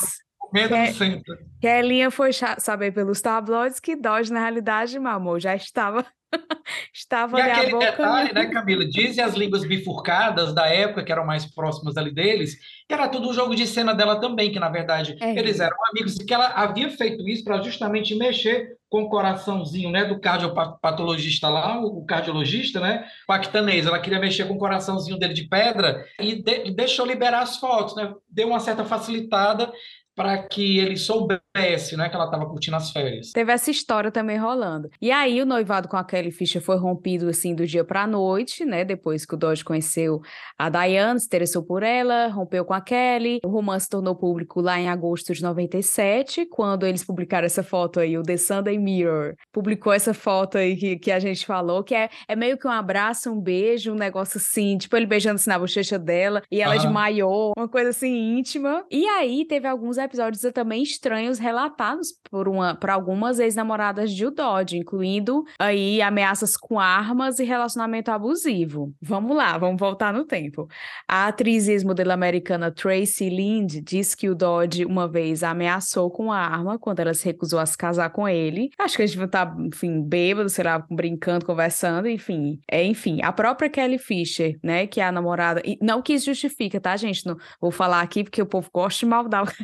Kelly 1.61 2.11
foi 2.11 2.31
saber 2.59 2.93
pelos 2.93 3.21
tabloides 3.21 3.81
que 3.81 3.97
Dodge, 3.97 4.33
na 4.33 4.41
realidade, 4.41 4.99
meu 4.99 5.11
amor, 5.11 5.41
já 5.41 5.55
estava 5.57 6.07
Estava 6.93 7.39
e 7.39 7.43
aquele 7.43 7.73
boca... 7.73 7.91
detalhe, 7.91 8.33
né, 8.33 8.47
Camila? 8.47 8.85
Dizem 8.85 9.23
as 9.23 9.35
línguas 9.35 9.65
bifurcadas 9.65 10.55
da 10.55 10.67
época, 10.67 11.05
que 11.05 11.13
eram 11.13 11.27
mais 11.27 11.47
próximas 11.47 11.97
ali 11.97 12.13
deles, 12.13 12.57
que 12.89 12.95
era 12.95 13.09
tudo 13.09 13.29
um 13.29 13.35
jogo 13.35 13.55
de 13.55 13.67
cena 13.67 13.95
dela 13.95 14.21
também, 14.21 14.51
que 14.51 14.61
na 14.61 14.69
verdade 14.69 15.17
é. 15.21 15.39
eles 15.39 15.61
eram 15.61 15.77
amigos, 15.91 16.17
e 16.17 16.25
que 16.25 16.35
ela 16.35 16.47
havia 16.47 16.91
feito 16.91 17.27
isso 17.29 17.45
para 17.45 17.63
justamente 17.63 18.15
mexer 18.15 18.77
com 18.89 19.05
o 19.05 19.09
coraçãozinho, 19.09 19.91
né, 19.91 20.05
do 20.05 20.21
cardiopatologista 20.21 21.49
lá, 21.49 21.81
o 21.81 22.05
cardiologista, 22.05 22.79
né, 22.79 23.07
paquistanês. 23.27 23.87
Ela 23.87 23.99
queria 23.99 24.19
mexer 24.19 24.47
com 24.47 24.55
o 24.55 24.59
coraçãozinho 24.59 25.19
dele 25.19 25.33
de 25.33 25.49
pedra 25.49 26.05
e 26.21 26.43
de, 26.43 26.71
deixou 26.73 27.07
liberar 27.07 27.41
as 27.41 27.57
fotos, 27.57 27.97
né? 27.97 28.13
Deu 28.29 28.49
uma 28.49 28.61
certa 28.61 28.85
facilitada 28.85 29.73
para 30.15 30.43
que 30.43 30.79
ele 30.79 30.97
soubesse, 30.97 31.97
né, 31.97 32.09
que 32.09 32.15
ela 32.15 32.27
estava 32.27 32.47
curtindo 32.47 32.77
as 32.77 32.91
férias. 32.91 33.31
Teve 33.33 33.53
essa 33.53 33.71
história 33.71 34.11
também 34.11 34.39
rolando. 34.39 34.91
E 35.01 35.11
aí 35.11 35.41
o 35.41 35.47
noivado 35.47 35.89
com 35.89 35.97
a 35.97 36.05
Kelly 36.05 36.31
Fischer 36.31 36.61
foi 36.61 36.77
rompido 36.77 37.29
assim 37.29 37.55
do 37.55 37.67
dia 37.67 37.85
para 37.85 38.03
a 38.03 38.07
noite, 38.07 38.65
né, 38.65 38.85
depois 38.85 39.25
que 39.25 39.35
o 39.35 39.39
Dodge 39.39 39.65
conheceu 39.65 40.21
a 40.59 40.69
Diane, 40.69 41.21
se 41.21 41.27
interessou 41.27 41.63
por 41.63 41.83
ela, 41.83 42.29
rompeu 42.29 42.65
com 42.65 42.75
a 42.75 42.81
Kelly. 42.81 43.41
O 43.45 43.49
romance 43.49 43.89
tornou 43.89 44.15
público 44.15 44.61
lá 44.61 44.79
em 44.79 44.89
agosto 44.89 45.33
de 45.33 45.43
97, 45.43 46.47
quando 46.47 46.87
eles 46.87 47.05
publicaram 47.05 47.47
essa 47.47 47.63
foto 47.63 48.01
aí, 48.01 48.17
o 48.19 48.23
The 48.23 48.37
Sunday 48.37 48.79
Mirror 48.79 49.35
publicou 49.53 49.93
essa 49.93 50.13
foto 50.13 50.59
aí 50.59 50.77
que, 50.77 50.99
que 50.99 51.11
a 51.11 51.19
gente 51.19 51.47
falou, 51.47 51.83
que 51.83 51.95
é, 51.95 52.09
é 52.29 52.37
meio 52.37 52.59
que 52.59 52.67
um 52.67 52.71
abraço, 52.71 53.31
um 53.31 53.41
beijo, 53.41 53.93
um 53.93 53.97
negócio 53.97 54.39
assim, 54.39 54.77
tipo 54.77 54.97
ele 54.97 55.07
beijando 55.07 55.37
assim 55.37 55.51
na 55.51 55.59
bochecha 55.59 55.99
dela 55.99 56.43
e 56.51 56.61
ela 56.61 56.75
uhum. 56.75 56.81
desmaiou, 56.81 57.53
uma 57.57 57.69
coisa 57.69 57.91
assim 57.91 58.39
íntima. 58.39 58.85
E 58.91 59.07
aí 59.07 59.45
teve 59.45 59.67
alguns 59.67 59.99
episódios 60.05 60.43
também 60.53 60.83
estranhos 60.83 61.39
relatados 61.39 62.13
por, 62.31 62.49
uma, 62.49 62.75
por 62.75 62.91
algumas 62.91 63.39
ex-namoradas 63.39 64.11
de 64.11 64.29
Dodge, 64.31 64.79
incluindo 64.79 65.45
aí 65.59 66.03
ameaças 66.03 66.57
com 66.57 66.79
armas 66.79 67.39
e 67.39 67.45
relacionamento 67.45 68.11
abusivo. 68.11 68.93
Vamos 69.01 69.37
lá, 69.37 69.57
vamos 69.59 69.79
voltar 69.79 70.13
no 70.13 70.25
tempo. 70.25 70.69
A 71.09 71.29
atriz 71.29 71.69
e 71.69 71.73
ex-modelo 71.73 72.13
americana 72.13 72.71
Tracy 72.71 73.29
Lind 73.29 73.81
diz 73.83 74.15
que 74.15 74.29
o 74.29 74.35
Dodge 74.35 74.85
uma 74.85 75.09
vez 75.09 75.43
a 75.43 75.53
ameaçou 75.53 76.11
com 76.11 76.33
a 76.33 76.39
arma 76.39 76.79
quando 76.79 77.01
ela 77.01 77.15
se 77.15 77.25
recusou 77.25 77.59
a 77.59 77.67
se 77.67 77.79
casar 77.79 78.11
com 78.11 78.29
ele. 78.29 78.71
Acho 78.79 78.97
que 78.97 79.03
a 79.03 79.07
gente 79.07 79.17
vai 79.17 79.27
estar, 79.27 79.55
enfim, 79.61 80.03
bêbado, 80.03 80.49
sei 80.49 80.65
lá, 80.65 80.85
brincando, 80.91 81.47
conversando, 81.47 82.09
enfim. 82.09 82.61
É, 82.69 82.83
enfim, 82.83 83.21
a 83.23 83.33
própria 83.33 83.71
Kelly 83.71 83.99
Fisher, 83.99 84.59
né, 84.63 84.87
que 84.87 85.01
é 85.01 85.05
a 85.05 85.13
namorada, 85.13 85.63
e 85.65 85.79
não 85.81 86.03
que 86.03 86.15
isso 86.15 86.27
justifica, 86.27 86.81
tá, 86.81 86.97
gente? 86.97 87.25
Não 87.25 87.37
vou 87.61 87.71
falar 87.71 88.01
aqui 88.01 88.25
porque 88.25 88.43
o 88.43 88.47
povo 88.47 88.69
gosta 88.73 89.01
de 89.01 89.07
maldar 89.07 89.45
o 89.45 89.47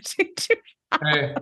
é, 1.05 1.35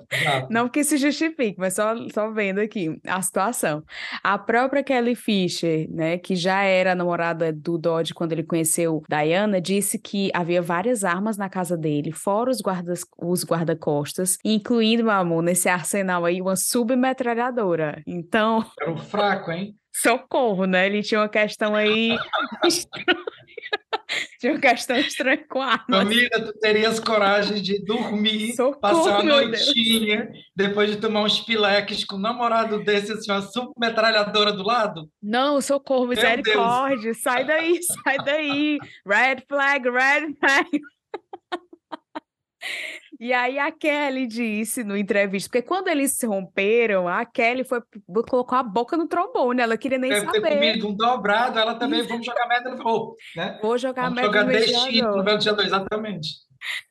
não 0.50 0.68
que 0.68 0.82
se 0.82 0.96
justifique, 0.96 1.58
mas 1.58 1.74
só, 1.74 1.94
só 2.12 2.30
vendo 2.30 2.58
aqui 2.58 3.00
a 3.06 3.22
situação. 3.22 3.82
A 4.22 4.36
própria 4.36 4.82
Kelly 4.82 5.14
Fisher, 5.14 5.88
né, 5.90 6.18
que 6.18 6.34
já 6.34 6.62
era 6.62 6.94
namorada 6.94 7.52
do 7.52 7.78
Dodge 7.78 8.12
quando 8.12 8.32
ele 8.32 8.42
conheceu 8.42 9.02
Diana, 9.08 9.60
disse 9.60 9.98
que 9.98 10.30
havia 10.34 10.60
várias 10.60 11.04
armas 11.04 11.36
na 11.36 11.48
casa 11.48 11.76
dele, 11.76 12.12
fora 12.12 12.50
os 12.50 12.60
guardas, 12.60 13.04
os 13.18 13.44
guarda-costas, 13.44 14.36
incluindo, 14.44 15.04
meu 15.04 15.12
amor, 15.12 15.42
nesse 15.42 15.68
arsenal 15.68 16.24
aí, 16.24 16.40
uma 16.42 16.56
submetralhadora. 16.56 18.02
Então. 18.06 18.64
Era 18.80 18.90
um 18.90 18.98
fraco, 18.98 19.52
hein? 19.52 19.76
Socorro, 19.94 20.66
né? 20.66 20.86
Ele 20.86 21.02
tinha 21.02 21.20
uma 21.20 21.28
questão 21.28 21.74
aí. 21.74 22.16
de 24.40 24.50
uma 24.50 24.60
questão 24.60 24.96
estranha 24.96 25.44
com 25.48 25.60
armas. 25.60 26.00
Amiga, 26.00 26.44
tu 26.44 26.52
terias 26.58 27.00
coragem 27.00 27.60
de 27.62 27.84
dormir, 27.84 28.54
Socorro, 28.54 28.80
passar 28.80 29.20
uma 29.20 29.22
noitinha, 29.22 30.30
depois 30.54 30.90
de 30.90 30.96
tomar 30.96 31.22
uns 31.22 31.40
pileques 31.40 32.04
com 32.04 32.16
um 32.16 32.20
namorado 32.20 32.82
desse, 32.82 33.12
assim, 33.12 33.30
uma 33.30 33.42
submetralhadora 33.42 34.52
do 34.52 34.62
lado? 34.62 35.08
Não, 35.22 35.60
socorro, 35.60 36.06
misericórdia, 36.06 37.14
sai 37.14 37.44
daí, 37.44 37.80
sai 38.04 38.16
daí. 38.24 38.78
Red 39.06 39.44
flag, 39.48 39.88
red 39.88 40.34
flag. 40.38 40.68
E 43.18 43.32
aí 43.32 43.58
a 43.58 43.70
Kelly 43.72 44.26
disse 44.26 44.84
no 44.84 44.96
entrevista, 44.96 45.48
porque 45.48 45.66
quando 45.66 45.88
eles 45.88 46.12
se 46.12 46.26
romperam, 46.26 47.08
a 47.08 47.24
Kelly 47.24 47.64
foi 47.64 47.80
colocou 48.28 48.58
a 48.58 48.62
boca 48.62 48.96
no 48.96 49.08
trombone, 49.08 49.60
ela 49.60 49.76
queria 49.76 49.98
nem 49.98 50.10
Deve 50.10 50.26
saber. 50.26 50.42
Ter 50.42 50.54
comido 50.54 50.88
um 50.88 50.94
dobrado, 50.94 51.58
ela 51.58 51.74
também, 51.74 52.02
vamos 52.02 52.24
jogar 52.26 52.46
merda 52.46 52.70
no 52.70 52.82
fogo, 52.82 53.16
né? 53.34 53.58
Vou 53.62 53.78
jogar 53.78 54.02
vamos 54.04 54.16
merda 54.16 54.26
jogar 54.26 54.44
no 54.44 54.52
ventilador. 54.52 55.16
no 55.16 55.24
ventilador, 55.24 55.64
exatamente. 55.64 56.45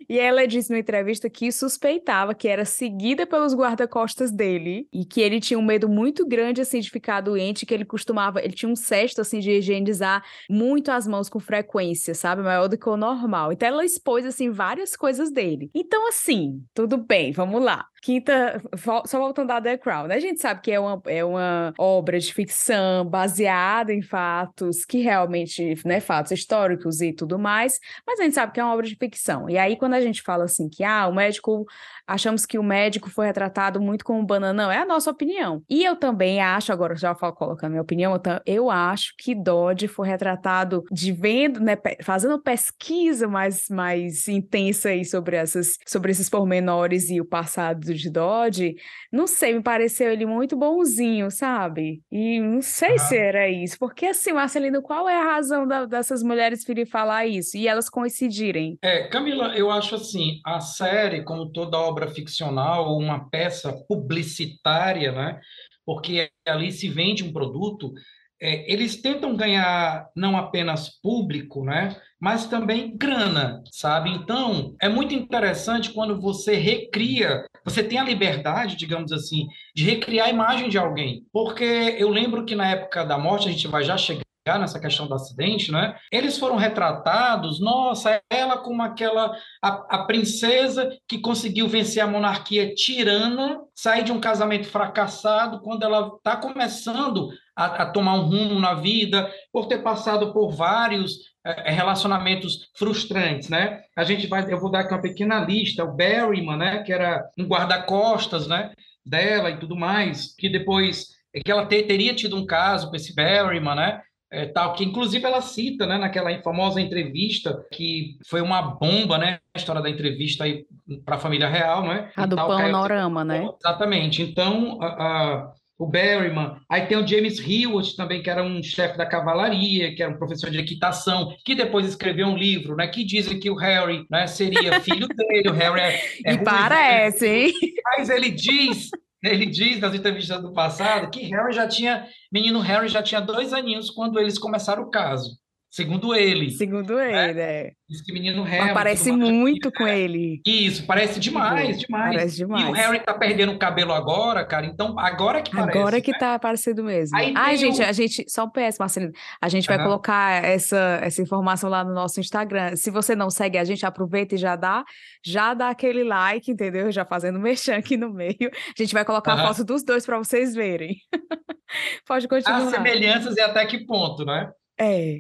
E 0.10 0.20
ela 0.20 0.46
disse 0.48 0.70
numa 0.70 0.80
entrevista 0.80 1.30
que 1.30 1.52
suspeitava 1.52 2.34
que 2.34 2.48
era 2.48 2.66
seguida 2.66 3.26
pelos 3.26 3.54
guarda-costas 3.54 4.32
dele 4.32 4.88
e 4.94 5.06
que 5.06 5.22
ele 5.22 5.40
tinha 5.40 5.60
um 5.60 5.66
medo 5.66 5.90
muito 5.90 6.28
grande 6.28 6.62
assim 6.62 6.80
de 6.80 6.90
ficar 6.90 7.22
doente, 7.22 7.66
que 7.66 7.74
ele 7.74 7.86
costumava, 7.86 8.42
ele 8.42 8.54
tinha 8.54 8.72
um 8.72 8.76
cesto 8.76 9.22
assim 9.22 9.40
de 9.40 9.52
higienizar 9.52 10.24
muito 10.50 10.92
as 10.92 11.08
mãos 11.08 11.30
com 11.30 11.40
frequência, 11.40 12.14
sabe? 12.14 12.42
Maior 12.42 12.68
do 12.68 12.78
que 12.78 12.90
o 12.90 12.98
normal. 12.98 13.52
Então 13.52 13.68
ela 13.68 13.86
expôs 13.86 14.26
assim 14.26 14.50
várias 14.50 14.96
coisas 14.96 15.32
dele. 15.32 15.70
Então 15.74 16.08
assim, 16.08 16.64
tudo 16.74 16.98
bem, 16.98 17.32
vamos 17.32 17.62
lá. 17.62 17.86
Quinta, 18.06 18.62
só 19.08 19.18
voltando 19.20 19.50
a 19.50 19.60
The 19.60 19.80
Crown, 19.80 20.06
né? 20.06 20.16
A 20.16 20.20
gente 20.20 20.40
sabe 20.40 20.62
que 20.62 20.72
é 20.72 20.80
uma, 20.80 21.02
é 21.08 21.26
uma 21.26 21.74
obra 21.76 22.20
de 22.20 22.32
ficção 22.32 23.04
baseada 23.04 23.92
em 23.92 24.04
fatos 24.04 24.86
que 24.86 25.00
realmente, 25.00 25.74
né, 25.84 26.00
fatos 26.00 26.32
históricos 26.32 27.02
e 27.02 27.12
tudo 27.12 27.40
mais, 27.40 27.80
mas 28.06 28.20
a 28.20 28.24
gente 28.24 28.36
sabe 28.36 28.54
que 28.54 28.60
é 28.60 28.64
uma 28.64 28.74
obra 28.74 28.86
de 28.86 28.96
ficção. 28.96 29.50
E 29.50 29.55
aí, 29.58 29.78
quando 29.78 29.94
a 29.94 30.02
gente 30.02 30.22
fala 30.22 30.46
assim 30.46 30.70
que, 30.70 30.84
ah, 30.84 31.08
o 31.08 31.14
médico 31.16 31.66
achamos 32.08 32.46
que 32.46 32.58
o 32.58 32.64
médico 32.64 33.10
foi 33.10 33.28
retratado 33.28 33.80
muito 33.80 34.04
como 34.04 34.26
bananão. 34.26 34.72
É 34.72 34.80
a 34.80 34.86
nossa 34.86 35.12
opinião. 35.12 35.62
E 35.70 35.84
eu 35.84 35.96
também 35.96 36.42
acho, 36.42 36.72
agora 36.72 36.96
já 36.96 37.16
falo 37.16 37.34
colocando 37.34 37.72
minha 37.72 37.82
opinião, 37.82 38.20
eu 38.46 38.70
acho 38.70 39.14
que 39.18 39.36
Dodge 39.36 39.88
foi 39.88 40.08
retratado 40.08 40.84
de 40.92 41.12
vendo, 41.12 41.60
né, 41.60 41.78
fazendo 42.02 42.42
pesquisa 42.42 43.28
mais, 43.28 43.68
mais 43.70 44.28
intensa 44.28 44.90
aí 44.90 45.06
sobre, 45.06 45.36
essas, 45.36 45.78
sobre 45.86 46.12
esses 46.12 46.30
pormenores 46.30 47.10
e 47.10 47.22
o 47.22 47.26
passado 47.26 47.94
de 47.94 48.10
Dodge. 48.10 48.76
Não 49.12 49.28
sei, 49.28 49.54
me 49.54 49.64
pareceu 49.64 50.12
ele 50.12 50.26
muito 50.26 50.56
bonzinho, 50.56 51.30
sabe? 51.30 52.02
E 52.12 52.40
não 52.40 52.62
sei 52.62 52.98
se 52.98 53.16
era 53.18 53.50
isso, 53.50 53.78
porque 53.80 54.08
assim, 54.08 54.34
Marcelino, 54.34 54.82
qual 54.82 55.08
é 55.08 55.20
a 55.20 55.34
razão 55.34 55.68
da, 55.68 55.86
dessas 55.86 56.24
mulheres 56.24 56.64
virem 56.66 56.86
falar 56.86 57.26
isso 57.26 57.58
e 57.58 57.68
elas 57.68 57.90
coincidirem? 57.90 58.78
É, 58.82 59.08
Camila, 59.08 59.36
Camila, 59.36 59.58
eu 59.58 59.70
acho 59.72 59.96
assim, 59.96 60.40
a 60.46 60.60
série, 60.60 61.24
como 61.24 61.52
toda 61.52 61.78
obra 61.78 61.95
ficcional, 62.08 62.98
uma 62.98 63.30
peça 63.30 63.74
publicitária, 63.88 65.12
né? 65.12 65.40
Porque 65.86 66.30
ali 66.48 66.72
se 66.72 66.90
vende 66.90 67.24
um 67.24 67.32
produto, 67.32 67.94
é, 68.42 68.72
eles 68.72 69.02
tentam 69.02 69.36
ganhar 69.36 70.10
não 70.16 70.36
apenas 70.36 70.90
público, 71.02 71.64
né? 71.64 71.96
Mas 72.20 72.48
também 72.48 72.98
grana, 72.98 73.64
sabe? 73.72 74.10
Então, 74.10 74.76
é 74.82 74.90
muito 74.90 75.14
interessante 75.14 75.94
quando 75.94 76.20
você 76.20 76.56
recria, 76.56 77.46
você 77.64 77.84
tem 77.84 77.98
a 77.98 78.04
liberdade, 78.04 78.76
digamos 78.76 79.12
assim, 79.12 79.48
de 79.74 79.86
recriar 79.86 80.28
a 80.28 80.32
imagem 80.32 80.70
de 80.70 80.78
alguém. 80.78 81.24
Porque 81.32 81.64
eu 81.98 82.10
lembro 82.10 82.46
que 82.46 82.56
na 82.56 82.70
época 82.70 83.06
da 83.06 83.18
morte, 83.18 83.48
a 83.48 83.52
gente 83.52 83.68
vai 83.68 83.84
já 83.84 83.98
chegar 83.98 84.25
nessa 84.48 84.80
questão 84.80 85.08
do 85.08 85.16
acidente, 85.16 85.72
né? 85.72 85.98
Eles 86.12 86.38
foram 86.38 86.56
retratados, 86.56 87.60
nossa, 87.60 88.22
ela 88.30 88.60
como 88.60 88.84
aquela 88.84 89.36
a, 89.62 89.96
a 89.96 90.04
princesa 90.04 90.90
que 91.08 91.18
conseguiu 91.18 91.68
vencer 91.68 92.04
a 92.04 92.08
monarquia 92.08 92.74
tirana, 92.76 93.60
sair 93.74 94.04
de 94.04 94.12
um 94.12 94.20
casamento 94.20 94.68
fracassado 94.68 95.62
quando 95.62 95.82
ela 95.82 96.12
está 96.16 96.36
começando 96.36 97.30
a, 97.56 97.66
a, 97.84 97.86
tomar 97.88 98.14
um 98.16 98.26
rumo 98.26 98.60
na 98.60 98.76
vida, 98.76 99.32
por 99.52 99.66
ter 99.66 99.80
passado 99.80 100.32
por 100.32 100.52
vários 100.52 101.34
é, 101.44 101.72
relacionamentos 101.72 102.70
frustrantes, 102.78 103.50
né? 103.50 103.82
A 103.96 104.04
gente 104.04 104.28
vai, 104.28 104.46
eu 104.52 104.60
vou 104.60 104.70
dar 104.70 104.82
aqui 104.82 104.94
uma 104.94 105.02
pequena 105.02 105.40
lista, 105.40 105.84
o 105.84 105.96
Berryman, 105.96 106.58
né? 106.58 106.84
Que 106.84 106.94
era 106.94 107.28
um 107.38 107.46
guarda-costas, 107.46 108.48
né? 108.48 108.72
Dela 109.04 109.50
e 109.50 109.58
tudo 109.58 109.76
mais, 109.76 110.36
que 110.36 110.50
depois 110.50 111.16
que 111.44 111.52
ela 111.52 111.66
ter, 111.66 111.84
teria 111.84 112.14
tido 112.14 112.38
um 112.38 112.46
caso 112.46 112.90
com 112.90 112.96
esse 112.96 113.14
Berryman, 113.14 113.76
né? 113.76 114.02
É, 114.32 114.46
tal, 114.46 114.74
que 114.74 114.84
inclusive 114.84 115.26
ela 115.26 115.42
cita, 115.42 115.86
né, 115.86 115.98
naquela 115.98 116.38
famosa 116.42 116.82
entrevista, 116.82 117.66
que 117.72 118.18
foi 118.28 118.42
uma 118.42 118.62
bomba, 118.62 119.18
né, 119.18 119.40
a 119.54 119.58
história 119.58 119.82
da 119.82 119.90
entrevista 119.90 120.44
aí 120.44 120.66
para 121.06 121.16
a 121.16 121.20
família 121.20 121.48
real, 121.48 121.84
né? 121.84 122.12
A 122.16 122.26
do 122.26 122.36
panorama, 122.36 123.24
né? 123.24 123.48
Exatamente. 123.60 124.22
Então, 124.22 124.78
a, 124.82 124.88
a, 124.88 125.52
o 125.78 125.88
Berryman, 125.88 126.58
aí 126.70 126.86
tem 126.86 126.98
o 126.98 127.08
James 127.08 127.40
Hewitt 127.40 127.96
também, 127.96 128.22
que 128.22 128.30
era 128.30 128.44
um 128.44 128.62
chefe 128.62 128.98
da 128.98 129.06
cavalaria, 129.06 129.94
que 129.96 130.02
era 130.02 130.12
um 130.12 130.18
professor 130.18 130.50
de 130.50 130.60
equitação, 130.60 131.36
que 131.46 131.56
depois 131.56 131.88
escreveu 131.88 132.28
um 132.28 132.38
livro, 132.38 132.76
né, 132.76 132.88
que 132.88 133.04
dizem 133.04 133.40
que 133.40 133.50
o 133.50 133.56
Harry, 133.56 134.06
né, 134.10 134.28
seria 134.28 134.80
filho 134.82 135.08
dele, 135.08 135.50
o 135.50 135.54
Harry 135.54 135.82
é, 135.82 136.02
é 136.26 136.34
E 136.36 136.44
parece, 136.44 137.28
hein? 137.28 137.54
Mas 137.86 138.10
ele 138.10 138.30
diz 138.32 138.90
ele 139.28 139.46
diz 139.46 139.80
nas 139.80 139.94
entrevistas 139.94 140.42
do 140.42 140.54
passado 140.54 141.10
que 141.10 141.22
Harry 141.22 141.54
já 141.54 141.68
tinha, 141.68 142.08
menino 142.32 142.60
Harry 142.60 142.88
já 142.88 143.02
tinha 143.02 143.22
dois 143.22 143.54
aninhos 143.54 143.90
quando 143.90 144.20
eles 144.20 144.38
começaram 144.38 144.84
o 144.84 144.90
caso. 144.90 145.38
Segundo 145.76 146.16
ele. 146.16 146.52
Segundo 146.52 146.96
né? 146.96 147.32
ele, 147.32 147.40
é. 147.42 147.72
Diz 147.90 148.02
que 148.02 148.14
menino 148.14 148.44
Harry. 148.44 148.74
parece 148.74 149.12
muito 149.12 149.70
com 149.74 149.86
ele. 149.86 150.42
Isso, 150.46 150.86
parece 150.86 151.20
demais, 151.20 151.80
demais. 151.80 152.16
Parece 152.16 152.38
demais. 152.38 152.66
E 152.66 152.70
o 152.70 152.72
Harry 152.72 153.02
tá 153.02 153.14
perdendo 153.14 153.52
o 153.52 153.60
cabelo 153.60 153.92
agora, 153.92 154.46
cara. 154.46 154.66
Então, 154.66 154.98
agora 154.98 155.42
que 155.42 155.52
parece. 155.52 155.78
Agora 155.78 156.00
que 156.00 156.14
né? 156.14 156.18
tá 156.18 156.40
parecendo 156.40 156.82
mesmo. 156.82 157.18
Aí 157.18 157.34
Ai, 157.36 157.58
gente, 157.58 157.84
a 157.84 157.92
gente. 157.92 158.24
Só 158.30 158.46
um 158.46 158.50
PS, 158.50 158.80
Marcelino. 158.80 159.12
A 159.42 159.50
gente 159.50 159.68
vai 159.68 159.78
uhum. 159.78 159.84
colocar 159.84 160.46
essa, 160.46 161.02
essa 161.04 161.22
informação 161.22 161.70
lá 161.70 161.84
no 161.84 161.94
nosso 161.94 162.22
Instagram. 162.22 162.78
Se 162.78 162.90
você 162.90 163.14
não 163.14 163.30
segue 163.30 163.58
a 163.58 163.66
gente, 163.66 163.86
aproveita 163.86 164.36
e 164.36 164.38
já 164.38 164.56
dá. 164.56 164.86
Já 165.26 165.54
dá 165.54 165.72
aquele 165.72 166.06
like, 166.06 166.50
entendeu? 166.50 166.90
Já 166.90 167.04
fazendo 167.04 167.38
mexer 167.42 167.74
aqui 167.74 167.98
no 167.98 168.14
meio. 168.14 168.50
A 168.50 168.82
gente 168.82 168.94
vai 168.94 169.04
colocar 169.04 169.36
uhum. 169.36 169.44
a 169.44 169.48
foto 169.50 169.66
dos 169.66 169.84
dois 169.84 170.06
para 170.06 170.18
vocês 170.20 170.56
verem. 170.56 170.96
Pode 172.08 172.30
continuar. 172.30 172.60
As 172.60 172.70
semelhanças 172.70 173.36
e 173.36 173.42
até 173.42 173.66
que 173.66 173.86
ponto, 173.86 174.24
né? 174.24 174.50
É. 174.78 175.20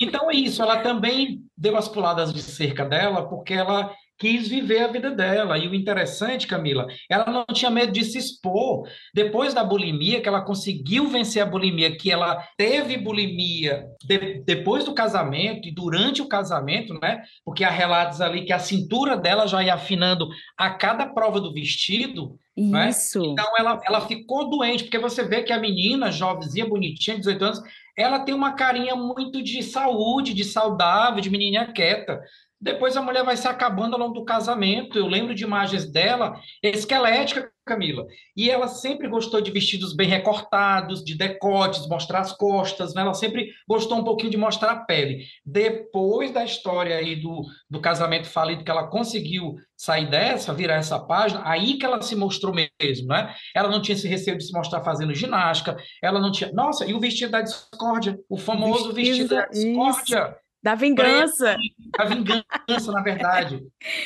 Então 0.00 0.30
é 0.30 0.34
isso, 0.34 0.62
ela 0.62 0.80
também 0.80 1.42
deu 1.56 1.76
as 1.76 1.88
puladas 1.88 2.32
de 2.32 2.42
cerca 2.42 2.84
dela, 2.84 3.28
porque 3.28 3.54
ela 3.54 3.94
quis 4.18 4.48
viver 4.48 4.80
a 4.80 4.88
vida 4.88 5.10
dela. 5.10 5.58
E 5.58 5.66
o 5.66 5.74
interessante, 5.74 6.46
Camila, 6.46 6.86
ela 7.10 7.26
não 7.26 7.44
tinha 7.52 7.70
medo 7.70 7.92
de 7.92 8.04
se 8.04 8.18
expor. 8.18 8.88
Depois 9.12 9.52
da 9.52 9.64
bulimia, 9.64 10.20
que 10.20 10.28
ela 10.28 10.40
conseguiu 10.40 11.08
vencer 11.08 11.42
a 11.42 11.46
bulimia, 11.46 11.96
que 11.96 12.10
ela 12.10 12.46
teve 12.56 12.96
bulimia 12.96 13.86
de, 14.04 14.42
depois 14.44 14.84
do 14.84 14.94
casamento 14.94 15.68
e 15.68 15.72
durante 15.74 16.22
o 16.22 16.28
casamento, 16.28 16.94
né? 17.00 17.22
Porque 17.44 17.64
há 17.64 17.70
relatos 17.70 18.20
ali 18.20 18.44
que 18.44 18.52
a 18.52 18.58
cintura 18.58 19.16
dela 19.16 19.46
já 19.46 19.62
ia 19.62 19.74
afinando 19.74 20.28
a 20.56 20.70
cada 20.70 21.06
prova 21.06 21.40
do 21.40 21.52
vestido. 21.52 22.38
Né? 22.56 22.90
Isso. 22.90 23.20
Né? 23.20 23.28
Então 23.32 23.52
ela, 23.58 23.80
ela 23.84 24.00
ficou 24.02 24.48
doente, 24.48 24.84
porque 24.84 24.98
você 24.98 25.24
vê 25.24 25.42
que 25.42 25.52
a 25.52 25.58
menina, 25.58 26.12
jovenzinha, 26.12 26.68
bonitinha, 26.68 27.18
18 27.18 27.44
anos, 27.44 27.60
ela 27.96 28.20
tem 28.20 28.34
uma 28.34 28.52
carinha 28.52 28.96
muito 28.96 29.42
de 29.42 29.62
saúde, 29.62 30.34
de 30.34 30.44
saudável, 30.44 31.20
de 31.20 31.30
menininha 31.30 31.72
quieta. 31.72 32.20
Depois 32.60 32.96
a 32.96 33.02
mulher 33.02 33.24
vai 33.24 33.36
se 33.36 33.46
acabando 33.46 33.94
ao 33.94 34.00
longo 34.00 34.14
do 34.14 34.24
casamento. 34.24 34.98
Eu 34.98 35.06
lembro 35.06 35.34
de 35.34 35.44
imagens 35.44 35.90
dela 35.90 36.40
esquelética, 36.62 37.50
Camila. 37.64 38.06
E 38.36 38.50
ela 38.50 38.68
sempre 38.68 39.08
gostou 39.08 39.40
de 39.40 39.50
vestidos 39.50 39.94
bem 39.94 40.08
recortados, 40.08 41.02
de 41.02 41.16
decotes, 41.16 41.88
mostrar 41.88 42.20
as 42.20 42.32
costas, 42.32 42.94
né? 42.94 43.02
Ela 43.02 43.14
sempre 43.14 43.50
gostou 43.66 43.98
um 43.98 44.04
pouquinho 44.04 44.30
de 44.30 44.36
mostrar 44.36 44.72
a 44.72 44.80
pele. 44.84 45.26
Depois 45.44 46.30
da 46.30 46.44
história 46.44 46.96
aí 46.96 47.16
do, 47.16 47.42
do 47.68 47.80
casamento 47.80 48.28
falido, 48.28 48.64
que 48.64 48.70
ela 48.70 48.88
conseguiu 48.88 49.56
sair 49.76 50.08
dessa, 50.08 50.54
virar 50.54 50.76
essa 50.76 50.98
página, 50.98 51.42
aí 51.44 51.78
que 51.78 51.84
ela 51.84 52.00
se 52.02 52.14
mostrou 52.14 52.54
mesmo, 52.54 53.08
né? 53.08 53.34
Ela 53.54 53.68
não 53.68 53.80
tinha 53.80 53.96
esse 53.96 54.06
receio 54.06 54.38
de 54.38 54.44
se 54.44 54.52
mostrar 54.52 54.82
fazendo 54.82 55.14
ginástica, 55.14 55.76
ela 56.02 56.20
não 56.20 56.30
tinha... 56.30 56.52
Nossa, 56.52 56.84
e 56.84 56.94
o 56.94 57.00
vestido 57.00 57.32
da 57.32 57.40
discórdia, 57.40 58.18
o 58.28 58.36
famoso 58.36 58.92
vestido, 58.92 59.28
vestido 59.28 59.34
da 59.34 59.46
discórdia. 59.46 60.18
Isso 60.18 60.43
da 60.64 60.74
vingança. 60.74 61.58
Da 61.98 62.06
vingança, 62.06 62.90
na 62.90 63.02
verdade. 63.02 63.60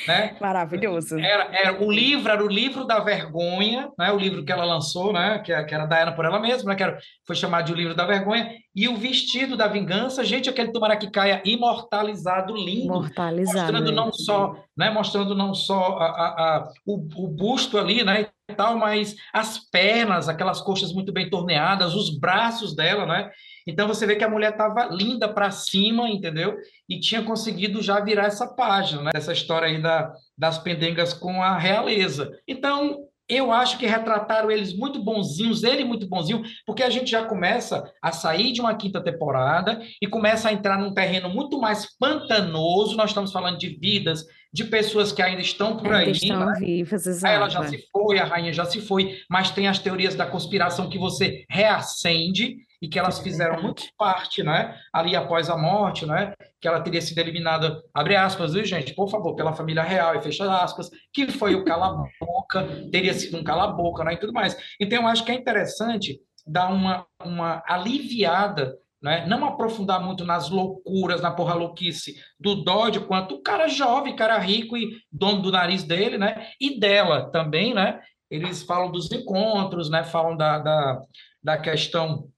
Né? 0.09 0.37
Maravilhoso. 0.41 1.17
Era, 1.17 1.49
era, 1.53 1.85
o 1.85 1.89
livro 1.89 2.33
era 2.33 2.45
o 2.45 2.49
livro 2.49 2.85
da 2.85 2.99
vergonha, 2.99 3.89
né? 3.97 4.11
o 4.11 4.19
livro 4.19 4.45
que 4.45 4.51
ela 4.51 4.65
lançou, 4.65 5.13
né? 5.13 5.39
que, 5.39 5.55
que 5.63 5.75
era 5.75 5.87
Diana 5.87 6.11
por 6.11 6.25
ela 6.25 6.41
mesma, 6.41 6.71
né? 6.71 6.77
que 6.77 6.83
era, 6.83 6.99
foi 7.25 7.37
chamado 7.37 7.67
de 7.67 7.73
o 7.73 7.77
livro 7.77 7.95
da 7.95 8.05
vergonha, 8.05 8.51
e 8.75 8.89
o 8.89 8.97
vestido 8.97 9.57
da 9.57 9.69
vingança, 9.69 10.25
gente, 10.25 10.51
aquele 10.51 10.73
tomara 10.73 10.97
que 10.97 11.09
caia 11.09 11.41
imortalizado, 11.45 12.57
lindo. 12.57 12.87
Imortalizado. 12.87 13.73
Mostrando 13.73 13.93
não 13.93 14.13
só, 14.13 14.57
né? 14.77 14.91
mostrando 14.91 15.37
não 15.37 15.55
só 15.55 15.97
a, 15.97 16.07
a, 16.07 16.57
a 16.57 16.73
o, 16.85 16.97
o 17.25 17.29
busto 17.29 17.79
ali, 17.79 18.03
né? 18.03 18.27
tal, 18.57 18.79
mas 18.79 19.15
as 19.33 19.59
pernas, 19.71 20.29
aquelas 20.29 20.61
coxas 20.61 20.93
muito 20.93 21.13
bem 21.13 21.29
torneadas, 21.29 21.95
os 21.95 22.19
braços 22.19 22.75
dela, 22.75 23.07
né? 23.07 23.31
Então 23.69 23.87
você 23.87 24.07
vê 24.07 24.17
que 24.17 24.25
a 24.25 24.31
mulher 24.31 24.53
estava 24.53 24.87
linda 24.87 25.29
para 25.29 25.51
cima, 25.51 26.09
entendeu? 26.09 26.57
E 26.89 26.99
tinha 26.99 27.23
conseguido 27.23 27.83
já 27.83 28.01
virar 28.01 28.25
essa 28.25 28.47
página, 28.47 29.03
né? 29.03 29.11
Essa 29.15 29.35
história 29.35 29.69
aí 29.69 29.81
da, 29.81 30.11
das 30.37 30.59
pendengas 30.59 31.13
com 31.13 31.43
a 31.43 31.59
realeza. 31.59 32.33
Então, 32.49 33.05
eu 33.29 33.53
acho 33.53 33.77
que 33.77 33.87
retrataram 33.87 34.51
eles 34.51 34.75
muito 34.75 35.05
bonzinhos, 35.05 35.63
ele 35.63 35.85
muito 35.85 36.09
bonzinho, 36.09 36.43
porque 36.65 36.83
a 36.83 36.89
gente 36.89 37.11
já 37.11 37.27
começa 37.27 37.85
a 38.01 38.11
sair 38.11 38.53
de 38.53 38.61
uma 38.63 38.75
quinta 38.75 39.03
temporada 39.03 39.83
e 40.01 40.07
começa 40.07 40.49
a 40.49 40.53
entrar 40.53 40.79
num 40.79 40.95
terreno 40.95 41.29
muito 41.29 41.61
mais 41.61 41.95
pantanoso. 41.99 42.97
Nós 42.97 43.11
estamos 43.11 43.31
falando 43.31 43.59
de 43.59 43.69
vidas 43.69 44.25
de 44.51 44.65
pessoas 44.65 45.13
que 45.13 45.21
ainda 45.21 45.43
estão 45.43 45.77
por 45.77 45.93
ainda 45.93 46.07
aí. 46.07 46.13
Estão 46.13 46.47
né? 46.47 46.55
vivas, 46.59 47.07
exato. 47.07 47.35
Ela 47.35 47.51
já 47.51 47.65
se 47.65 47.85
foi, 47.93 48.19
a 48.19 48.25
rainha 48.25 48.51
já 48.51 48.65
se 48.65 48.81
foi, 48.81 49.19
mas 49.29 49.51
tem 49.51 49.69
as 49.69 49.79
teorias 49.79 50.15
da 50.15 50.25
conspiração 50.25 50.89
que 50.89 50.97
você 50.97 51.45
reacende 51.51 52.57
e 52.81 52.89
que 52.89 52.99
elas 52.99 53.19
fizeram 53.19 53.61
muito 53.63 53.85
parte, 53.97 54.43
né? 54.43 54.77
Ali 54.93 55.17
após 55.17 55.51
a 55.51 55.57
morte, 55.57 56.07
né? 56.07 56.33
Que 56.61 56.69
ela 56.69 56.81
teria 56.81 57.01
sido 57.01 57.19
eliminada, 57.19 57.83
abre 57.93 58.17
aspas, 58.17 58.55
viu, 58.55 58.65
gente? 58.65 58.95
Por 58.95 59.09
favor, 59.09 59.35
pela 59.35 59.53
família 59.53 59.83
real, 59.83 60.15
e 60.15 60.23
fecha 60.23 60.45
aspas, 60.63 60.89
que 61.13 61.31
foi 61.31 61.55
o 61.55 61.65
cala-boca, 61.65 62.89
teria 62.91 63.15
sido 63.15 63.37
um 63.37 63.45
cala-boca, 63.45 64.05
né? 64.05 64.15
E 64.15 64.19
tudo 64.19 64.33
mais. 64.33 64.57
Então, 64.81 65.03
eu 65.03 65.09
acho 65.09 65.25
que 65.25 65.33
é 65.33 65.35
interessante 65.35 66.21
dar 66.47 66.73
uma, 66.73 67.07
uma 67.23 67.63
aliviada 67.67 68.75
né? 69.03 69.25
não 69.27 69.45
aprofundar 69.45 70.05
muito 70.05 70.25
nas 70.25 70.51
loucuras, 70.51 71.21
na 71.21 71.31
porra 71.31 71.55
louquice 71.55 72.17
do 72.39 72.57
Dodge, 72.65 73.01
quanto 73.01 73.37
o 73.37 73.43
cara 73.43 73.69
jovem, 73.69 74.17
cara 74.17 74.39
rico 74.39 74.77
e 74.77 74.91
dono 75.11 75.43
do 75.43 75.53
nariz 75.53 75.85
dele, 75.85 76.19
né? 76.19 76.49
E 76.61 76.79
dela 76.79 77.31
também, 77.31 77.73
né? 77.73 78.01
Eles 78.31 78.63
falam 78.63 78.91
dos 78.91 79.11
encontros, 79.13 79.89
né? 79.89 80.03
Falam 80.03 80.37
da, 80.37 80.59
da, 80.59 81.01
da 81.43 81.59
questão 81.59 82.29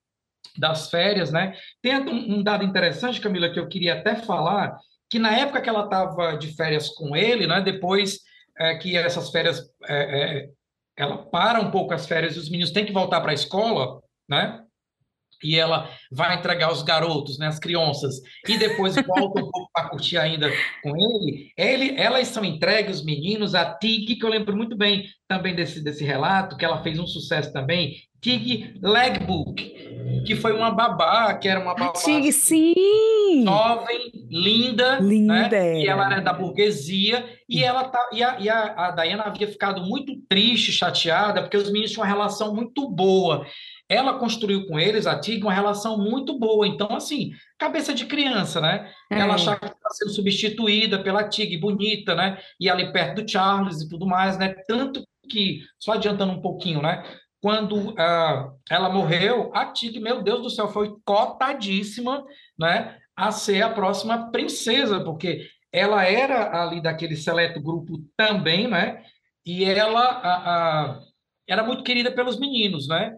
das 0.57 0.91
férias, 0.91 1.31
né? 1.31 1.55
Tem 1.83 1.97
um, 1.97 2.43
dado 2.43 2.65
interessante, 2.65 3.21
Camila, 3.21 3.51
que 3.51 3.59
eu 3.59 3.69
queria 3.69 3.95
até 3.95 4.17
falar, 4.17 4.77
que 5.09 5.19
na 5.19 5.37
época 5.37 5.61
que 5.61 5.69
ela 5.69 5.85
estava 5.85 6.37
de 6.37 6.55
férias 6.55 6.89
com 6.89 7.17
ele, 7.17 7.47
né? 7.47 7.61
Depois 7.61 8.19
é, 8.59 8.77
que 8.77 8.97
essas 8.97 9.31
férias, 9.31 9.63
é, 9.85 10.23
é, 10.23 10.49
ela 10.97 11.19
para 11.19 11.61
um 11.61 11.71
pouco 11.71 11.95
as 11.95 12.07
férias 12.07 12.37
e 12.37 12.39
os 12.39 12.51
meninos 12.51 12.73
têm 12.73 12.85
que 12.85 12.93
voltar 12.93 13.21
para 13.21 13.31
a 13.31 13.35
escola, 13.35 14.01
né? 14.29 14.63
E 15.43 15.57
ela 15.59 15.89
vai 16.11 16.37
entregar 16.37 16.73
os 16.73 16.83
garotos, 16.83 17.39
né, 17.39 17.47
as 17.47 17.59
crianças, 17.59 18.17
e 18.49 18.59
depois 18.59 18.95
volta 18.97 19.41
um 19.41 19.51
pouco 19.51 19.71
para 19.73 19.89
curtir 19.89 20.19
ainda 20.19 20.51
com 20.83 20.97
ele, 20.97 21.53
ele, 21.57 21.95
elas 21.97 22.29
são 22.29 22.45
entregues, 22.45 22.99
os 22.99 23.05
meninos, 23.05 23.55
a 23.55 23.75
Tig, 23.75 24.17
que 24.17 24.25
eu 24.25 24.31
lembro 24.31 24.57
muito 24.57 24.77
bem 24.77 25.07
também 25.29 25.55
desse, 25.55 25.83
desse 25.83 26.05
relato, 26.05 26.57
que 26.57 26.65
ela 26.65 26.83
fez 26.83 26.99
um 26.99 27.07
sucesso 27.07 27.53
também, 27.53 27.97
Tig 28.21 28.75
Legbook, 28.83 30.25
que 30.27 30.37
foi 30.37 30.53
uma 30.53 30.71
babá, 30.71 31.33
que 31.35 31.49
era 31.49 31.59
uma 31.59 31.75
babá. 31.75 31.93
Tig, 31.95 32.31
sim! 32.33 33.45
Jovem, 33.45 34.11
linda, 34.29 34.99
linda 35.01 35.49
né? 35.49 35.81
E 35.81 35.89
ela 35.89 36.07
era 36.07 36.21
da 36.21 36.33
burguesia, 36.33 37.25
e 37.49 37.65
ela 37.65 37.85
tá, 37.85 38.11
e, 38.13 38.23
a, 38.23 38.39
e 38.39 38.49
a, 38.49 38.89
a 38.89 38.91
Diana 38.91 39.25
havia 39.25 39.49
ficado 39.49 39.83
muito 39.83 40.15
triste, 40.29 40.71
chateada, 40.71 41.41
porque 41.41 41.57
os 41.57 41.71
meninos 41.71 41.93
tinham 41.93 42.05
uma 42.05 42.13
relação 42.13 42.55
muito 42.55 42.89
boa 42.91 43.47
ela 43.91 44.21
construiu 44.21 44.69
com 44.69 44.79
eles, 44.79 45.05
a 45.05 45.19
Tig, 45.19 45.43
uma 45.43 45.53
relação 45.53 45.99
muito 45.99 46.39
boa. 46.39 46.65
Então, 46.65 46.95
assim, 46.95 47.33
cabeça 47.59 47.93
de 47.93 48.07
criança, 48.07 48.61
né? 48.61 48.89
É. 49.11 49.19
Ela 49.19 49.35
achava 49.35 49.59
que 49.59 49.67
estava 49.67 49.95
sendo 49.95 50.13
substituída 50.13 51.03
pela 51.03 51.29
Tig, 51.29 51.57
bonita, 51.57 52.15
né? 52.15 52.39
E 52.61 52.71
ali 52.71 52.93
perto 52.93 53.21
do 53.21 53.29
Charles 53.29 53.83
e 53.83 53.89
tudo 53.89 54.07
mais, 54.07 54.39
né? 54.39 54.55
Tanto 54.69 55.03
que, 55.29 55.63
só 55.77 55.95
adiantando 55.95 56.33
um 56.33 56.41
pouquinho, 56.41 56.81
né? 56.81 57.05
Quando 57.43 57.91
uh, 57.91 58.57
ela 58.71 58.89
morreu, 58.91 59.51
a 59.53 59.67
Tig, 59.67 59.99
meu 59.99 60.23
Deus 60.23 60.41
do 60.41 60.51
céu, 60.51 60.69
foi 60.69 60.95
cotadíssima, 61.05 62.25
né? 62.57 62.97
A 63.17 63.33
ser 63.33 63.63
a 63.63 63.71
próxima 63.71 64.31
princesa, 64.31 65.03
porque 65.03 65.49
ela 65.73 66.05
era 66.05 66.63
ali 66.63 66.81
daquele 66.81 67.17
seleto 67.17 67.61
grupo 67.61 67.99
também, 68.17 68.69
né? 68.69 69.03
E 69.45 69.65
ela 69.65 70.01
a, 70.01 70.35
a, 70.35 71.01
era 71.49 71.65
muito 71.65 71.83
querida 71.83 72.13
pelos 72.13 72.39
meninos, 72.39 72.87
né? 72.87 73.17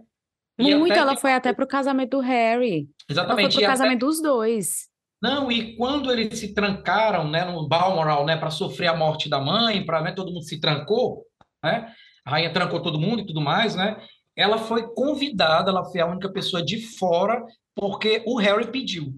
Muito, 0.58 0.92
ela 0.92 1.16
foi 1.16 1.32
até 1.32 1.52
para 1.52 1.64
o 1.64 1.68
casamento 1.68 2.10
do 2.10 2.20
Harry. 2.20 2.88
Exatamente. 3.08 3.40
Ela 3.40 3.50
foi 3.50 3.60
para 3.60 3.66
o 3.66 3.70
casamento 3.70 4.04
até... 4.04 4.06
dos 4.06 4.22
dois. 4.22 4.92
Não, 5.22 5.52
e 5.52 5.76
quando 5.76 6.10
eles 6.10 6.38
se 6.38 6.52
trancaram, 6.52 7.28
né, 7.28 7.44
no 7.44 7.68
Balmoral, 7.68 8.26
né, 8.26 8.36
para 8.36 8.50
sofrer 8.50 8.88
a 8.88 8.96
morte 8.96 9.30
da 9.30 9.40
mãe, 9.40 9.86
para, 9.86 10.02
né, 10.02 10.12
todo 10.12 10.32
mundo 10.32 10.42
se 10.42 10.60
trancou, 10.60 11.24
né? 11.62 11.92
A 12.24 12.30
rainha 12.32 12.52
trancou 12.52 12.82
todo 12.82 12.98
mundo 12.98 13.22
e 13.22 13.26
tudo 13.26 13.40
mais, 13.40 13.76
né? 13.76 13.96
Ela 14.36 14.58
foi 14.58 14.92
convidada, 14.94 15.70
ela 15.70 15.84
foi 15.84 16.00
a 16.00 16.06
única 16.06 16.28
pessoa 16.28 16.64
de 16.64 16.80
fora, 16.98 17.44
porque 17.74 18.24
o 18.26 18.36
Harry 18.36 18.66
pediu. 18.66 19.14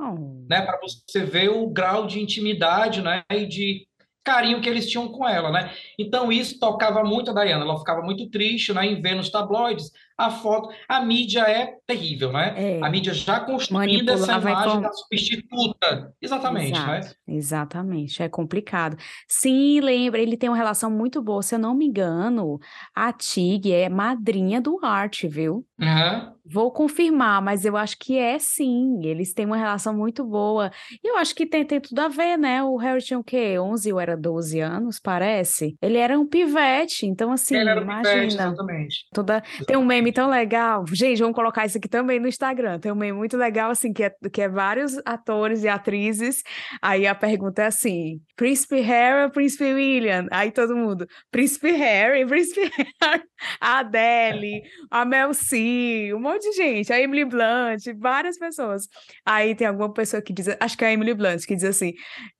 Oh. 0.00 0.44
Né, 0.48 0.62
para 0.62 0.78
você 0.80 1.24
ver 1.24 1.48
o 1.48 1.68
grau 1.68 2.06
de 2.06 2.20
intimidade, 2.20 3.02
né, 3.02 3.24
e 3.32 3.46
de 3.46 3.88
carinho 4.22 4.60
que 4.60 4.68
eles 4.68 4.88
tinham 4.88 5.08
com 5.08 5.28
ela, 5.28 5.50
né? 5.50 5.72
Então 5.98 6.30
isso 6.30 6.60
tocava 6.60 7.02
muito 7.02 7.30
a 7.30 7.34
Diana, 7.34 7.64
ela 7.64 7.78
ficava 7.78 8.02
muito 8.02 8.30
triste, 8.30 8.72
né, 8.72 8.86
em 8.86 9.02
ver 9.02 9.16
nos 9.16 9.30
tabloides 9.30 9.90
a 10.16 10.30
foto. 10.30 10.70
A 10.88 11.04
mídia 11.04 11.40
é 11.40 11.74
terrível, 11.86 12.32
né? 12.32 12.54
É. 12.56 12.80
A 12.84 12.88
mídia 12.88 13.12
já 13.12 13.40
construindo 13.40 14.08
essa 14.10 14.38
imagem 14.38 14.80
da 14.80 14.92
substituta. 14.92 16.14
Exatamente, 16.20 16.78
Exato, 16.78 16.90
né? 16.90 17.12
Exatamente, 17.28 18.22
é 18.22 18.28
complicado. 18.28 18.96
Sim, 19.28 19.80
lembra, 19.80 20.20
ele 20.20 20.36
tem 20.36 20.48
uma 20.48 20.56
relação 20.56 20.90
muito 20.90 21.22
boa. 21.22 21.42
Se 21.42 21.54
eu 21.54 21.58
não 21.58 21.74
me 21.74 21.86
engano, 21.86 22.58
a 22.94 23.12
Tig 23.12 23.72
é 23.72 23.88
madrinha 23.88 24.60
do 24.60 24.78
Art, 24.82 25.24
viu? 25.24 25.66
Uhum. 25.80 26.34
Vou 26.46 26.70
confirmar, 26.70 27.40
mas 27.40 27.64
eu 27.64 27.76
acho 27.76 27.98
que 27.98 28.18
é 28.18 28.38
sim. 28.38 29.00
Eles 29.02 29.32
têm 29.32 29.46
uma 29.46 29.56
relação 29.56 29.94
muito 29.94 30.24
boa. 30.24 30.70
E 31.02 31.08
eu 31.08 31.16
acho 31.16 31.34
que 31.34 31.46
tem, 31.46 31.64
tem 31.64 31.80
tudo 31.80 31.98
a 31.98 32.08
ver, 32.08 32.36
né? 32.36 32.62
O 32.62 32.76
Harry 32.76 33.02
tinha 33.02 33.18
o 33.18 33.24
quê? 33.24 33.58
11 33.58 33.92
ou 33.92 33.98
era 33.98 34.16
12 34.16 34.60
anos, 34.60 35.00
parece? 35.00 35.76
Ele 35.80 35.96
era 35.96 36.18
um 36.18 36.26
pivete, 36.26 37.06
então 37.06 37.32
assim, 37.32 37.56
Ele 37.56 37.70
era 37.70 37.80
um 37.80 37.84
imagina. 37.84 38.14
Pivete, 38.14 38.34
exatamente. 38.34 39.06
Toda... 39.12 39.42
Tem 39.66 39.76
um 39.76 39.84
meme 39.84 40.03
tão 40.12 40.28
legal. 40.28 40.84
Gente, 40.92 41.20
vamos 41.20 41.34
colocar 41.34 41.66
isso 41.66 41.78
aqui 41.78 41.88
também 41.88 42.18
no 42.18 42.28
Instagram. 42.28 42.78
Tem 42.78 42.90
um 42.90 42.94
meme 42.94 43.16
muito 43.16 43.36
legal, 43.36 43.70
assim, 43.70 43.92
que 43.92 44.04
é, 44.04 44.14
que 44.32 44.42
é 44.42 44.48
vários 44.48 45.00
atores 45.04 45.62
e 45.62 45.68
atrizes. 45.68 46.42
Aí 46.82 47.06
a 47.06 47.14
pergunta 47.14 47.62
é 47.62 47.66
assim: 47.66 48.20
Príncipe 48.36 48.80
Harry 48.80 49.24
ou 49.24 49.30
Príncipe 49.30 49.64
William? 49.72 50.26
Aí 50.30 50.50
todo 50.50 50.76
mundo, 50.76 51.06
Príncipe 51.30 51.70
Harry, 51.72 52.26
Príncipe 52.26 52.70
Harry, 53.02 53.22
a 53.60 53.78
Adele, 53.84 54.62
a 54.90 55.04
Mel 55.04 55.34
C, 55.34 56.12
um 56.14 56.20
monte 56.20 56.50
de 56.50 56.56
gente, 56.56 56.92
a 56.92 57.00
Emily 57.00 57.24
Blunt, 57.24 57.82
várias 57.98 58.38
pessoas. 58.38 58.88
Aí 59.24 59.54
tem 59.54 59.66
alguma 59.66 59.92
pessoa 59.92 60.22
que 60.22 60.32
diz, 60.32 60.48
acho 60.60 60.76
que 60.76 60.84
é 60.84 60.88
a 60.88 60.92
Emily 60.92 61.14
Blunt, 61.14 61.44
que 61.46 61.54
diz 61.54 61.64
assim: 61.64 61.92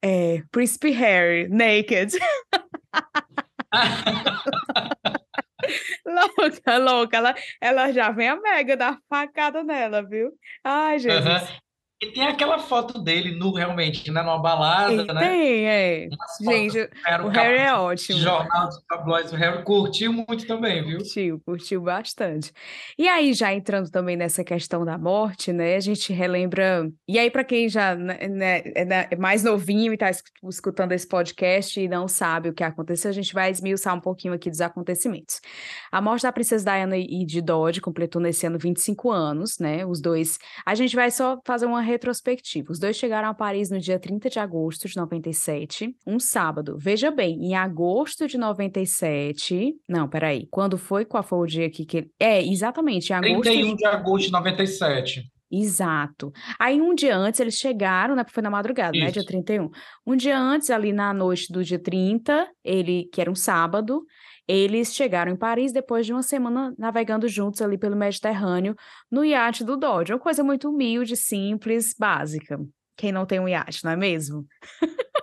é, 0.02 0.42
Príncipe 0.50 0.90
Harry, 0.90 1.48
naked. 1.48 2.18
louca, 6.06 6.78
louca. 6.78 7.16
Ela, 7.16 7.34
ela 7.60 7.92
já 7.92 8.10
vem 8.10 8.28
a 8.28 8.36
Mega 8.36 8.76
dar 8.76 8.98
facada 9.08 9.62
nela, 9.62 10.02
viu? 10.02 10.32
Ai, 10.62 10.98
Jesus. 10.98 11.50
Uhum. 11.50 11.63
E 12.04 12.12
tem 12.12 12.26
aquela 12.26 12.58
foto 12.58 12.98
dele 12.98 13.34
nu, 13.34 13.50
realmente, 13.50 14.10
né? 14.10 14.22
Numa 14.22 14.38
balada, 14.38 15.04
né? 15.06 15.20
Tem, 15.20 15.66
é. 15.66 16.08
Gente, 16.38 16.78
o 17.24 17.28
Harry 17.28 17.56
é 17.56 17.74
ótimo. 17.74 18.18
Jornal 18.18 18.66
dos 18.66 18.82
tabloides, 18.86 19.32
o 19.32 19.36
Harry 19.36 19.62
curtiu 19.64 20.12
muito 20.12 20.46
também, 20.46 20.84
viu? 20.84 20.98
Curtiu, 20.98 21.40
curtiu 21.46 21.80
bastante. 21.80 22.52
E 22.98 23.08
aí, 23.08 23.32
já 23.32 23.54
entrando 23.54 23.90
também 23.90 24.16
nessa 24.16 24.44
questão 24.44 24.84
da 24.84 24.98
morte, 24.98 25.50
né? 25.50 25.76
A 25.76 25.80
gente 25.80 26.12
relembra... 26.12 26.90
E 27.08 27.18
aí, 27.18 27.30
para 27.30 27.42
quem 27.42 27.70
já 27.70 27.94
né, 27.94 28.28
né, 28.28 28.58
é, 28.74 29.08
é 29.12 29.16
mais 29.16 29.42
novinho 29.42 29.90
e 29.92 29.96
tá 29.96 30.10
escutando 30.10 30.92
esse 30.92 31.08
podcast 31.08 31.80
e 31.80 31.88
não 31.88 32.06
sabe 32.06 32.50
o 32.50 32.54
que 32.54 32.62
aconteceu, 32.62 33.10
a 33.10 33.14
gente 33.14 33.32
vai 33.32 33.50
esmiuçar 33.50 33.94
um 33.94 34.00
pouquinho 34.00 34.34
aqui 34.34 34.50
dos 34.50 34.60
acontecimentos. 34.60 35.40
A 35.90 36.02
morte 36.02 36.24
da 36.24 36.32
princesa 36.32 36.70
Diana 36.70 36.98
e 36.98 37.24
de 37.24 37.40
Dodge 37.40 37.80
completou 37.80 38.20
nesse 38.20 38.46
ano 38.46 38.58
25 38.58 39.10
anos, 39.10 39.58
né? 39.58 39.86
Os 39.86 40.02
dois... 40.02 40.38
A 40.66 40.74
gente 40.74 40.94
vai 40.94 41.10
só 41.10 41.40
fazer 41.46 41.64
uma 41.64 41.80
retrospectiva. 41.94 42.70
Os 42.70 42.78
dois 42.78 42.96
chegaram 42.96 43.28
a 43.28 43.34
Paris 43.34 43.70
no 43.70 43.80
dia 43.80 43.98
30 43.98 44.28
de 44.28 44.38
agosto 44.38 44.88
de 44.88 44.96
97, 44.96 45.94
um 46.06 46.18
sábado. 46.18 46.76
Veja 46.78 47.10
bem, 47.10 47.38
em 47.44 47.54
agosto 47.54 48.26
de 48.26 48.36
97. 48.36 49.74
Não, 49.88 50.08
peraí. 50.08 50.46
Quando 50.50 50.76
foi? 50.76 51.04
Qual 51.04 51.22
foi 51.22 51.38
o 51.38 51.46
dia 51.46 51.66
aqui 51.66 51.84
que 51.84 51.98
ele. 51.98 52.10
É, 52.18 52.42
exatamente. 52.42 53.12
Em 53.12 53.16
agosto 53.16 53.42
31 53.42 53.76
de 53.76 53.86
agosto 53.86 54.26
de 54.26 54.32
97. 54.32 55.34
Exato. 55.50 56.32
Aí 56.58 56.80
um 56.80 56.94
dia 56.94 57.16
antes 57.16 57.38
eles 57.38 57.54
chegaram, 57.54 58.16
né? 58.16 58.24
Porque 58.24 58.34
foi 58.34 58.42
na 58.42 58.50
madrugada, 58.50 58.96
Isso. 58.96 59.04
né? 59.06 59.12
Dia 59.12 59.24
31. 59.24 59.70
Um 60.06 60.16
dia 60.16 60.38
antes, 60.38 60.70
ali 60.70 60.92
na 60.92 61.14
noite 61.14 61.52
do 61.52 61.62
dia 61.62 61.78
30, 61.78 62.48
ele, 62.64 63.08
que 63.12 63.20
era 63.20 63.30
um 63.30 63.34
sábado, 63.34 64.04
eles 64.46 64.94
chegaram 64.94 65.32
em 65.32 65.36
Paris 65.36 65.72
depois 65.72 66.06
de 66.06 66.12
uma 66.12 66.22
semana 66.22 66.74
navegando 66.78 67.26
juntos 67.28 67.62
ali 67.62 67.78
pelo 67.78 67.96
Mediterrâneo 67.96 68.74
no 69.10 69.24
iate 69.24 69.64
do 69.64 69.76
Dodge. 69.76 70.12
Uma 70.12 70.18
coisa 70.18 70.44
muito 70.44 70.68
humilde, 70.68 71.16
simples, 71.16 71.94
básica. 71.98 72.58
Quem 72.96 73.10
não 73.10 73.26
tem 73.26 73.40
um 73.40 73.48
iate, 73.48 73.84
não 73.84 73.90
é 73.90 73.96
mesmo? 73.96 74.46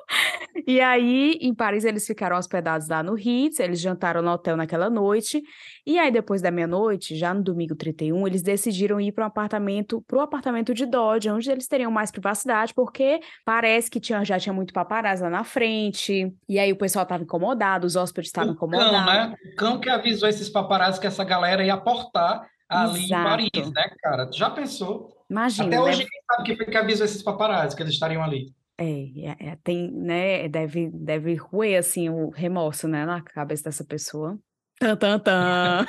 E 0.68 0.80
aí, 0.80 1.38
em 1.42 1.54
Paris, 1.54 1.84
eles 1.84 2.06
ficaram 2.06 2.38
hospedados 2.38 2.88
lá 2.88 3.02
no 3.02 3.16
Ritz, 3.16 3.60
eles 3.60 3.80
jantaram 3.80 4.22
no 4.22 4.32
hotel 4.32 4.56
naquela 4.56 4.90
noite. 4.90 5.42
E 5.86 5.98
aí, 5.98 6.12
depois 6.12 6.42
da 6.42 6.52
meia-noite, 6.52 7.16
já 7.16 7.34
no 7.34 7.44
domingo 7.44 7.76
31, 7.76 8.28
eles 8.28 8.42
decidiram 8.42 9.00
ir 9.00 9.12
para 9.12 9.24
um 9.24 9.28
apartamento, 9.28 10.02
para 10.08 10.18
o 10.18 10.22
apartamento 10.22 10.74
de 10.74 10.86
Dodge, 10.86 11.30
onde 11.30 11.50
eles 11.50 11.68
teriam 11.68 11.92
mais 11.92 12.12
privacidade, 12.12 12.74
porque 12.74 13.20
parece 13.46 13.90
que 13.90 14.00
tinha, 14.00 14.24
já 14.24 14.40
tinha 14.40 14.54
muito 14.54 14.74
paparazzi 14.74 15.24
lá 15.24 15.30
na 15.30 15.44
frente. 15.44 16.32
E 16.48 16.60
aí 16.60 16.72
o 16.72 16.78
pessoal 16.78 17.04
estava 17.04 17.24
incomodado, 17.24 17.88
os 17.88 17.96
hóspedes 17.96 18.30
estavam 18.30 18.54
incomodados. 18.54 18.92
Cão, 18.92 19.06
né? 19.06 19.36
O 19.52 19.56
cão 19.56 19.80
que 19.80 19.90
avisou 19.90 20.30
esses 20.30 20.50
paparazzi 20.50 21.00
que 21.00 21.08
essa 21.08 21.24
galera 21.24 21.64
ia 21.64 21.74
aportar 21.74 22.46
ali 22.70 23.06
Exato. 23.06 23.22
em 23.22 23.24
Paris, 23.24 23.72
né, 23.74 23.92
cara? 24.02 24.28
Tu 24.28 24.38
já 24.38 24.50
pensou? 24.50 25.10
Imagina. 25.30 25.68
Até 25.68 25.82
hoje, 25.82 25.98
deve... 26.00 26.10
quem 26.10 26.22
sabe 26.30 26.44
que 26.44 26.56
foi 26.56 26.66
que 26.66 26.78
avisou 26.78 27.06
esses 27.06 27.24
paparazzi 27.24 27.76
que 27.76 27.82
eles 27.84 27.94
estariam 27.94 28.24
ali. 28.24 28.54
É, 28.82 29.28
é, 29.30 29.52
é, 29.52 29.56
tem, 29.64 29.92
né, 29.92 30.48
deve, 30.50 30.90
deve 30.90 31.36
roer, 31.36 31.78
assim, 31.78 32.10
o 32.10 32.30
remorso, 32.30 32.88
né, 32.88 33.06
na 33.06 33.22
cabeça 33.22 33.66
dessa 33.66 33.84
pessoa. 33.84 34.40
Tan, 34.80 34.96
tan, 34.96 35.20
tan. 35.20 35.86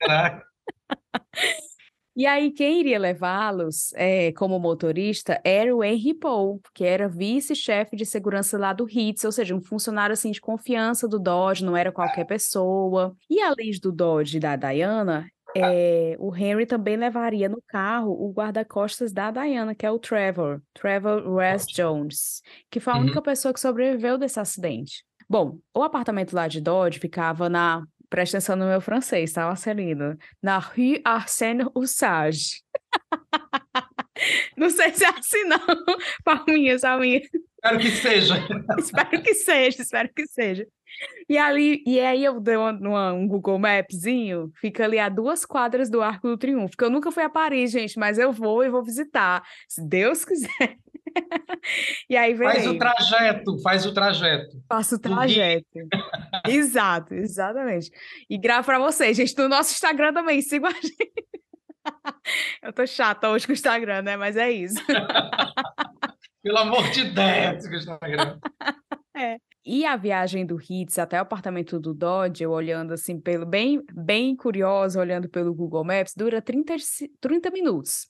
E 2.18 2.24
aí, 2.24 2.50
quem 2.50 2.80
iria 2.80 2.98
levá-los 2.98 3.92
é, 3.92 4.32
como 4.32 4.58
motorista 4.58 5.38
era 5.44 5.76
o 5.76 5.84
Henry 5.84 6.14
Paul, 6.14 6.62
que 6.72 6.82
era 6.82 7.10
vice-chefe 7.10 7.94
de 7.94 8.06
segurança 8.06 8.56
lá 8.56 8.72
do 8.72 8.86
Ritz, 8.86 9.22
ou 9.24 9.30
seja, 9.30 9.54
um 9.54 9.60
funcionário 9.60 10.14
assim 10.14 10.30
de 10.30 10.40
confiança 10.40 11.06
do 11.06 11.18
Dodge, 11.18 11.62
não 11.62 11.76
era 11.76 11.92
qualquer 11.92 12.24
pessoa. 12.24 13.14
E 13.28 13.38
além 13.42 13.70
do 13.82 13.92
Dodge 13.92 14.38
e 14.38 14.40
da 14.40 14.56
Diana, 14.56 15.26
é, 15.62 16.16
o 16.18 16.34
Henry 16.34 16.66
também 16.66 16.96
levaria 16.96 17.48
no 17.48 17.62
carro 17.68 18.12
o 18.12 18.32
guarda-costas 18.32 19.12
da 19.12 19.30
Diana, 19.30 19.74
que 19.74 19.86
é 19.86 19.90
o 19.90 19.98
Trevor, 19.98 20.60
Trevor 20.74 21.26
West 21.28 21.74
Jones, 21.74 22.42
que 22.70 22.80
foi 22.80 22.92
a 22.92 22.98
única 22.98 23.18
uhum. 23.18 23.24
pessoa 23.24 23.54
que 23.54 23.60
sobreviveu 23.60 24.18
desse 24.18 24.40
acidente. 24.40 25.04
Bom, 25.28 25.58
o 25.74 25.82
apartamento 25.82 26.34
lá 26.34 26.46
de 26.48 26.60
Dodge 26.60 26.98
ficava 26.98 27.48
na. 27.48 27.84
Presta 28.08 28.36
atenção 28.36 28.54
no 28.54 28.66
meu 28.66 28.80
francês, 28.80 29.32
tá, 29.32 29.46
Marcelino? 29.46 30.16
Na 30.40 30.58
Rue 30.58 31.02
Arsène 31.04 31.66
Ussage. 31.74 32.62
Não 34.56 34.70
sei 34.70 34.92
se 34.94 35.04
é 35.04 35.08
assim, 35.08 35.44
não. 35.44 35.58
Palminhas, 36.24 36.80
palminhas. 36.80 37.28
Espero 37.66 37.78
que 37.78 37.90
seja. 37.90 38.34
espero 38.78 39.22
que 39.22 39.34
seja, 39.34 39.82
espero 39.82 40.08
que 40.14 40.26
seja. 40.26 40.66
E 41.28 41.36
ali, 41.36 41.82
e 41.86 41.98
aí 41.98 42.24
eu 42.24 42.40
dei 42.40 42.56
uma, 42.56 42.72
uma, 42.72 43.12
um 43.12 43.26
Google 43.26 43.58
Mapszinho, 43.58 44.52
fica 44.60 44.84
ali 44.84 44.98
a 44.98 45.08
duas 45.08 45.44
quadras 45.44 45.90
do 45.90 46.00
Arco 46.00 46.28
do 46.28 46.38
Triunfo, 46.38 46.76
que 46.76 46.84
eu 46.84 46.90
nunca 46.90 47.10
fui 47.10 47.24
a 47.24 47.28
Paris, 47.28 47.72
gente, 47.72 47.98
mas 47.98 48.18
eu 48.18 48.32
vou 48.32 48.64
e 48.64 48.70
vou 48.70 48.82
visitar, 48.82 49.42
se 49.68 49.82
Deus 49.86 50.24
quiser. 50.24 50.76
e 52.08 52.16
aí 52.16 52.34
verei. 52.34 52.54
Faz 52.54 52.66
o 52.66 52.78
trajeto, 52.78 53.62
faz 53.62 53.86
o 53.86 53.94
trajeto. 53.94 54.62
Faço 54.68 54.94
o 54.96 54.98
trajeto. 54.98 55.66
Exato, 56.46 57.14
exatamente. 57.14 57.90
E 58.28 58.38
gravo 58.38 58.66
para 58.66 58.78
vocês, 58.78 59.16
gente, 59.16 59.36
no 59.36 59.48
nosso 59.48 59.72
Instagram 59.72 60.12
também, 60.12 60.40
sigam 60.42 60.70
a 60.70 60.72
gente. 60.80 61.12
eu 62.62 62.72
tô 62.72 62.86
chata 62.86 63.28
hoje 63.30 63.46
com 63.46 63.52
o 63.52 63.54
Instagram, 63.54 64.02
né? 64.02 64.16
Mas 64.16 64.36
é 64.36 64.50
isso. 64.50 64.78
Pelo 66.42 66.58
amor 66.58 66.88
de 66.90 67.04
Deus, 67.04 67.66
com 67.66 67.74
o 67.74 67.76
Instagram. 67.76 68.38
É. 69.16 69.38
E 69.68 69.84
a 69.84 69.96
viagem 69.96 70.46
do 70.46 70.60
Hits 70.62 70.96
até 70.96 71.18
o 71.18 71.22
apartamento 71.22 71.80
do 71.80 71.92
Dodge, 71.92 72.44
eu 72.44 72.52
olhando 72.52 72.94
assim, 72.94 73.18
pelo 73.20 73.44
bem, 73.44 73.82
bem 73.92 74.36
curiosa, 74.36 75.00
olhando 75.00 75.28
pelo 75.28 75.52
Google 75.52 75.82
Maps, 75.82 76.14
dura 76.14 76.40
30, 76.40 76.76
30 77.20 77.50
minutos, 77.50 78.06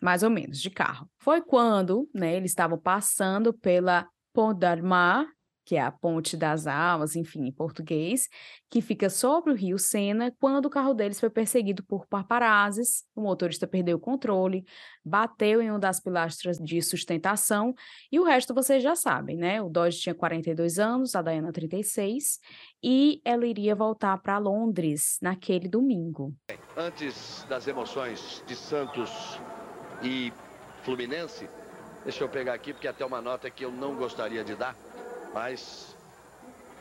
mais 0.00 0.22
ou 0.22 0.30
menos, 0.30 0.62
de 0.62 0.70
carro. 0.70 1.06
Foi 1.18 1.42
quando 1.42 2.08
né, 2.14 2.34
eles 2.34 2.52
estavam 2.52 2.78
passando 2.78 3.52
pela 3.52 4.08
Pont 4.32 4.58
d'Armar, 4.58 5.26
que 5.64 5.76
é 5.76 5.80
a 5.80 5.90
Ponte 5.90 6.36
das 6.36 6.66
Almas, 6.66 7.16
enfim, 7.16 7.46
em 7.46 7.52
português, 7.52 8.28
que 8.70 8.82
fica 8.82 9.08
sobre 9.08 9.52
o 9.52 9.56
rio 9.56 9.78
Sena, 9.78 10.34
quando 10.38 10.66
o 10.66 10.70
carro 10.70 10.92
deles 10.92 11.18
foi 11.18 11.30
perseguido 11.30 11.82
por 11.84 12.06
paparazes, 12.06 13.04
o 13.14 13.22
motorista 13.22 13.66
perdeu 13.66 13.96
o 13.96 14.00
controle, 14.00 14.64
bateu 15.04 15.62
em 15.62 15.70
uma 15.70 15.78
das 15.78 16.00
pilastras 16.00 16.58
de 16.58 16.82
sustentação, 16.82 17.74
e 18.12 18.20
o 18.20 18.24
resto 18.24 18.52
vocês 18.52 18.82
já 18.82 18.94
sabem, 18.94 19.36
né? 19.36 19.62
O 19.62 19.68
Dodge 19.68 20.00
tinha 20.00 20.14
42 20.14 20.78
anos, 20.78 21.14
a 21.14 21.22
Diana 21.22 21.52
36, 21.52 22.38
e 22.82 23.22
ela 23.24 23.46
iria 23.46 23.74
voltar 23.74 24.18
para 24.18 24.36
Londres 24.38 25.18
naquele 25.22 25.68
domingo. 25.68 26.34
Antes 26.76 27.46
das 27.48 27.66
emoções 27.66 28.44
de 28.46 28.54
Santos 28.54 29.40
e 30.02 30.32
Fluminense, 30.82 31.48
deixa 32.02 32.22
eu 32.22 32.28
pegar 32.28 32.52
aqui, 32.52 32.74
porque 32.74 32.86
até 32.86 33.04
uma 33.06 33.22
nota 33.22 33.48
que 33.50 33.64
eu 33.64 33.72
não 33.72 33.94
gostaria 33.94 34.44
de 34.44 34.54
dar, 34.54 34.76
mas 35.34 35.96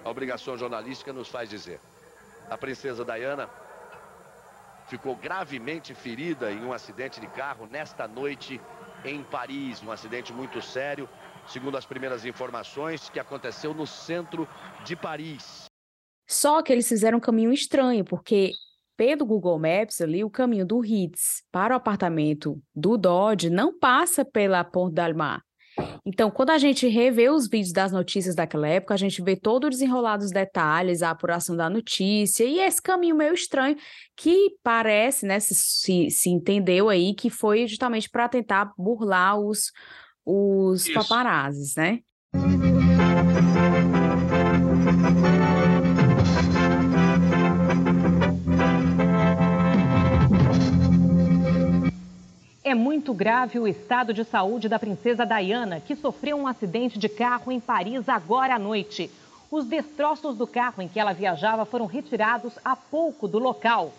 a 0.06 0.10
obrigação 0.10 0.56
jornalística 0.56 1.12
nos 1.12 1.28
faz 1.28 1.50
dizer. 1.50 1.80
A 2.48 2.56
princesa 2.56 3.04
Diana 3.04 3.50
ficou 4.88 5.16
gravemente 5.16 5.96
ferida 5.96 6.52
em 6.52 6.64
um 6.64 6.72
acidente 6.72 7.20
de 7.20 7.26
carro 7.28 7.68
nesta 7.70 8.08
noite 8.08 8.62
em 9.04 9.24
Paris, 9.24 9.82
um 9.82 9.92
acidente 9.92 10.32
muito 10.32 10.62
sério, 10.62 11.10
segundo 11.48 11.78
as 11.78 11.86
primeiras 11.86 12.26
informações, 12.26 13.10
que 13.10 13.20
aconteceu 13.20 13.74
no 13.74 13.88
centro 13.88 14.48
de 14.86 14.96
Paris. 14.96 15.66
Só 16.30 16.62
que 16.62 16.72
eles 16.72 16.88
fizeram 16.88 17.18
um 17.18 17.22
caminho 17.22 17.52
estranho, 17.52 18.06
porque 18.06 18.52
pelo 18.96 19.26
Google 19.26 19.58
Maps 19.58 20.00
ali, 20.00 20.24
o 20.24 20.30
caminho 20.30 20.66
do 20.66 20.80
Ritz 20.80 21.44
para 21.52 21.74
o 21.74 21.78
apartamento 21.78 22.62
do 22.76 22.98
Dodge 22.98 23.50
não 23.50 23.78
passa 23.78 24.24
pela 24.24 24.64
Pont 24.64 24.94
d'Almar. 24.94 25.42
Então, 26.06 26.30
quando 26.30 26.52
a 26.52 26.58
gente 26.58 26.88
revê 26.88 27.30
os 27.30 27.48
vídeos 27.48 27.72
das 27.72 27.92
notícias 27.92 28.36
daquela 28.36 28.68
época, 28.68 28.94
a 28.94 28.98
gente 28.98 29.22
vê 29.22 29.36
todo 29.36 29.66
o 29.66 29.70
desenrolar 29.70 30.18
dos 30.18 30.32
detalhes, 30.32 31.02
a 31.02 31.10
apuração 31.10 31.56
da 31.56 31.70
notícia 31.70 32.44
e 32.44 32.60
esse 32.60 32.82
caminho 32.82 33.16
meio 33.16 33.34
estranho 33.34 33.76
que 34.16 34.56
parece, 34.62 35.26
né, 35.26 35.40
se, 35.40 35.56
se, 35.56 36.10
se 36.10 36.30
entendeu 36.30 36.90
aí 36.90 37.14
que 37.16 37.30
foi 37.30 37.68
justamente 37.68 38.10
para 38.10 38.30
tentar 38.30 38.74
burlar 38.78 39.40
os, 39.40 39.72
os 40.26 40.88
paparazes, 40.90 41.76
né? 41.76 42.00
É 52.66 52.74
muito 52.74 53.14
grave 53.14 53.60
o 53.60 53.68
estado 53.68 54.14
de 54.14 54.24
saúde 54.24 54.70
da 54.70 54.80
princesa 54.80 55.26
Diana, 55.26 55.82
que 55.82 55.98
sofreu 55.98 56.38
um 56.38 56.48
acidente 56.48 56.98
de 56.98 57.10
carro 57.10 57.52
em 57.52 57.60
Paris 57.60 58.08
agora 58.08 58.56
à 58.56 58.60
noite. 58.60 59.12
Os 59.52 59.66
destroços 59.66 60.38
do 60.38 60.48
carro 60.48 60.82
em 60.82 60.88
que 60.88 60.98
ela 60.98 61.12
viajava 61.12 61.66
foram 61.66 61.86
retirados 61.86 62.54
há 62.64 62.74
pouco 62.74 63.28
do 63.28 63.38
local. 63.38 63.92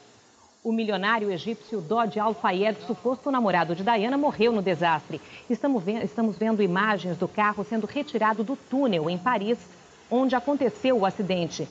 O 0.63 0.73
milionário 0.73 1.31
egípcio 1.31 1.83
Dodge 1.83 2.19
Al-Fayed, 2.19 2.79
suposto 2.87 3.31
namorado 3.31 3.75
de 3.75 3.83
Diana, 3.83 4.17
morreu 4.17 4.51
no 4.51 4.63
desastre. 4.63 5.21
Estamos 5.51 6.39
vendo 6.39 6.63
imagens 6.63 7.19
do 7.19 7.29
carro 7.29 7.67
sendo 7.69 7.87
retirado 7.87 8.43
do 8.43 8.57
túnel 8.57 9.11
em 9.11 9.19
Paris, 9.19 9.59
onde 10.11 10.35
aconteceu 10.35 11.01
o 11.01 11.05
acidente. 11.05 11.69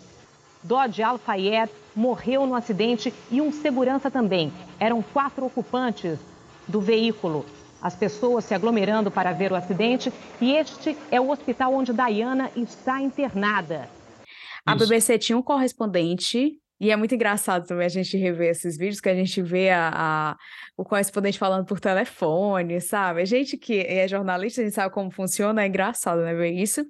Dodge 0.62 1.02
Al-Fayed 1.02 1.72
morreu 1.96 2.46
no 2.46 2.54
acidente 2.54 3.12
e 3.32 3.42
um 3.42 3.52
segurança 3.52 4.12
também. 4.12 4.54
Eram 4.80 5.02
quatro 5.02 5.44
ocupantes 5.44 6.20
do 6.68 6.82
veículo. 6.82 7.46
As 7.82 7.96
pessoas 7.96 8.46
se 8.46 8.54
aglomerando 8.54 9.12
para 9.12 9.34
ver 9.34 9.52
o 9.52 9.56
acidente 9.56 10.12
e 10.40 10.54
este 10.56 10.98
é 11.12 11.20
o 11.20 11.30
hospital 11.30 11.74
onde 11.74 11.92
Diana 11.92 12.50
está 12.56 13.02
internada. 13.02 13.90
A 14.66 14.76
BBC 14.76 15.18
tinha 15.18 15.38
um 15.38 15.42
correspondente 15.42 16.58
e 16.80 16.92
é 16.92 16.96
muito 16.96 17.16
engraçado 17.16 17.66
também 17.66 17.86
a 17.86 17.90
gente 17.90 18.18
rever 18.18 18.50
esses 18.50 18.78
vídeos, 18.78 19.00
que 19.00 19.10
a 19.10 19.16
gente 19.16 19.42
vê 19.42 19.70
a, 19.70 19.90
a, 19.94 20.38
o 20.76 20.84
correspondente 20.84 21.38
falando 21.38 21.66
por 21.66 21.80
telefone, 21.80 22.82
sabe? 22.82 23.22
A 23.22 23.26
gente 23.26 23.58
que 23.58 23.82
é 23.82 24.08
jornalista, 24.08 24.62
a 24.62 24.64
gente 24.64 24.74
sabe 24.74 24.94
como 24.94 25.12
funciona, 25.12 25.64
é 25.64 25.68
engraçado, 25.68 26.22
né, 26.22 26.34
ver 26.34 26.52
isso. 26.52 26.84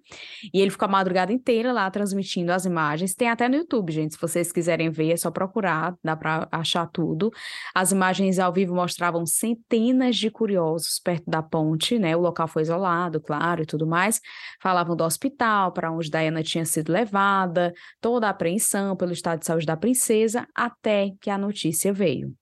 E 0.54 0.62
ele 0.62 0.72
ficou 0.72 0.86
a 0.86 0.92
madrugada 0.92 1.34
inteira 1.34 1.74
lá 1.74 1.90
transmitindo 1.92 2.52
as 2.54 2.66
imagens. 2.66 3.14
Tem 3.14 3.30
até 3.30 3.50
no 3.50 3.56
YouTube, 3.56 3.92
gente, 3.92 4.14
se 4.14 4.22
vocês 4.22 4.52
quiserem 4.52 4.90
ver, 4.90 5.12
é 5.12 5.18
só 5.18 5.30
procurar, 5.30 5.96
dá 6.04 6.16
para 6.16 6.48
achar 6.52 6.88
tudo. 6.88 7.30
As 7.76 7.92
imagens 7.92 8.40
ao 8.40 8.54
vivo 8.54 8.74
mostravam 8.74 9.26
centenas 9.26 10.16
de 10.16 10.32
curiosos 10.32 11.00
perto 11.04 11.30
da 11.30 11.44
ponte, 11.44 12.00
né? 12.00 12.16
O 12.16 12.22
local 12.22 12.48
foi 12.48 12.62
isolado, 12.62 13.20
claro, 13.20 13.64
e 13.64 13.66
tudo 13.66 13.86
mais. 13.86 14.22
Falavam 14.62 14.96
do 14.96 15.04
hospital 15.04 15.74
para 15.74 15.92
onde 15.92 16.10
Diana 16.10 16.42
tinha 16.42 16.66
sido 16.66 16.92
levada, 16.92 17.74
toda 18.00 18.28
a 18.28 18.30
apreensão 18.30 18.96
pelo 18.96 19.12
estado 19.12 19.40
de 19.40 19.46
saúde 19.46 19.66
da 19.66 19.76
princesa 19.76 20.48
até 20.56 21.12
que 21.20 21.30
a 21.30 21.38
notícia 21.38 21.92
veio. 21.92 22.34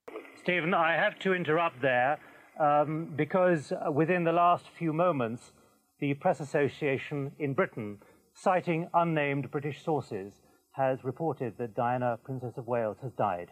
Stephen, 0.43 0.73
I 0.73 0.93
have 0.93 1.19
to 1.19 1.35
interrupt 1.35 1.79
there 1.83 2.17
um, 2.59 3.13
because 3.15 3.71
uh, 3.71 3.91
within 3.91 4.23
the 4.23 4.31
last 4.31 4.65
few 4.75 4.91
moments, 4.91 5.51
the 5.99 6.15
Press 6.15 6.39
Association 6.39 7.31
in 7.37 7.53
Britain, 7.53 7.99
citing 8.33 8.89
unnamed 8.95 9.51
British 9.51 9.83
sources, 9.85 10.33
has 10.71 11.03
reported 11.03 11.53
that 11.59 11.75
Diana, 11.75 12.17
Princess 12.23 12.57
of 12.57 12.65
Wales, 12.65 12.97
has 13.03 13.11
died. 13.11 13.49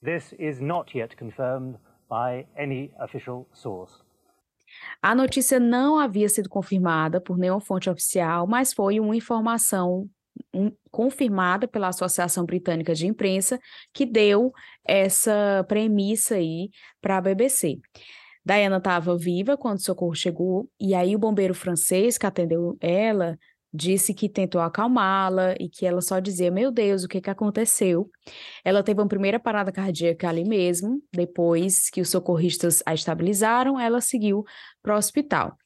This 0.00 0.32
is 0.38 0.62
not 0.62 0.94
yet 0.94 1.14
confirmed 1.14 1.76
by 2.08 2.46
any 2.58 2.92
official 3.00 3.46
source. 3.52 4.02
A 5.02 5.14
notícia 5.14 5.60
não 5.60 5.98
havia 5.98 6.28
sido 6.30 6.48
confirmada 6.48 7.20
por 7.20 7.36
nenhuma 7.36 7.60
fonte 7.60 7.90
oficial, 7.90 8.46
mas 8.46 8.72
foi 8.72 8.98
uma 8.98 9.14
informação 9.14 10.08
um, 10.52 10.70
confirmada 10.90 11.66
pela 11.66 11.88
Associação 11.88 12.44
Britânica 12.44 12.94
de 12.94 13.06
Imprensa, 13.06 13.58
que 13.92 14.06
deu 14.06 14.52
essa 14.86 15.64
premissa 15.68 16.36
aí 16.36 16.70
para 17.00 17.18
a 17.18 17.20
BBC. 17.20 17.78
Diana 18.44 18.76
estava 18.76 19.16
viva 19.16 19.56
quando 19.56 19.78
o 19.78 19.82
socorro 19.82 20.14
chegou, 20.14 20.68
e 20.78 20.94
aí 20.94 21.16
o 21.16 21.18
bombeiro 21.18 21.54
francês 21.54 22.18
que 22.18 22.26
atendeu 22.26 22.76
ela 22.80 23.38
disse 23.74 24.14
que 24.14 24.28
tentou 24.28 24.60
acalmá-la 24.60 25.54
e 25.58 25.68
que 25.68 25.84
ela 25.84 26.00
só 26.00 26.20
dizia: 26.20 26.50
Meu 26.50 26.70
Deus, 26.70 27.02
o 27.02 27.08
que, 27.08 27.20
que 27.20 27.28
aconteceu? 27.28 28.08
Ela 28.64 28.84
teve 28.84 29.00
uma 29.00 29.08
primeira 29.08 29.40
parada 29.40 29.72
cardíaca 29.72 30.28
ali 30.28 30.44
mesmo, 30.44 31.02
depois 31.12 31.90
que 31.90 32.00
os 32.00 32.08
socorristas 32.08 32.82
a 32.86 32.94
estabilizaram, 32.94 33.80
ela 33.80 34.00
seguiu 34.00 34.44
para 34.84 34.94
o 34.94 34.98
hospital. 34.98 35.56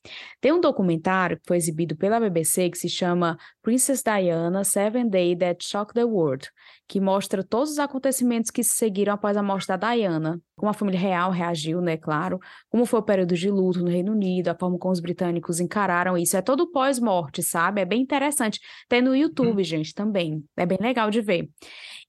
Tem 0.40 0.52
um 0.52 0.60
documentário 0.60 1.36
que 1.38 1.42
foi 1.46 1.56
exibido 1.56 1.96
pela 1.96 2.20
BBC 2.20 2.70
que 2.70 2.78
se 2.78 2.88
chama 2.88 3.36
Princess 3.60 4.00
Diana 4.02 4.62
Seven 4.62 5.08
Day 5.10 5.36
That 5.36 5.66
Shocked 5.66 5.92
the 5.92 6.04
World, 6.04 6.48
que 6.86 7.00
mostra 7.00 7.42
todos 7.42 7.72
os 7.72 7.78
acontecimentos 7.80 8.50
que 8.50 8.62
se 8.62 8.76
seguiram 8.76 9.12
após 9.12 9.36
a 9.36 9.42
morte 9.42 9.66
da 9.66 9.76
Diana, 9.76 10.40
como 10.56 10.70
a 10.70 10.72
família 10.72 10.98
real 10.98 11.30
reagiu, 11.30 11.80
né, 11.80 11.96
claro, 11.96 12.38
como 12.70 12.86
foi 12.86 13.00
o 13.00 13.02
período 13.02 13.34
de 13.34 13.50
luto 13.50 13.80
no 13.80 13.90
Reino 13.90 14.12
Unido, 14.12 14.48
a 14.48 14.54
forma 14.54 14.78
como 14.78 14.92
os 14.92 15.00
britânicos 15.00 15.60
encararam 15.60 16.16
isso, 16.16 16.36
é 16.36 16.40
todo 16.40 16.70
pós-morte, 16.70 17.42
sabe? 17.42 17.80
É 17.80 17.84
bem 17.84 18.00
interessante. 18.00 18.60
Tem 18.88 19.02
no 19.02 19.14
YouTube, 19.14 19.58
uhum. 19.58 19.64
gente, 19.64 19.92
também. 19.92 20.44
É 20.56 20.64
bem 20.64 20.78
legal 20.80 21.10
de 21.10 21.20
ver. 21.20 21.48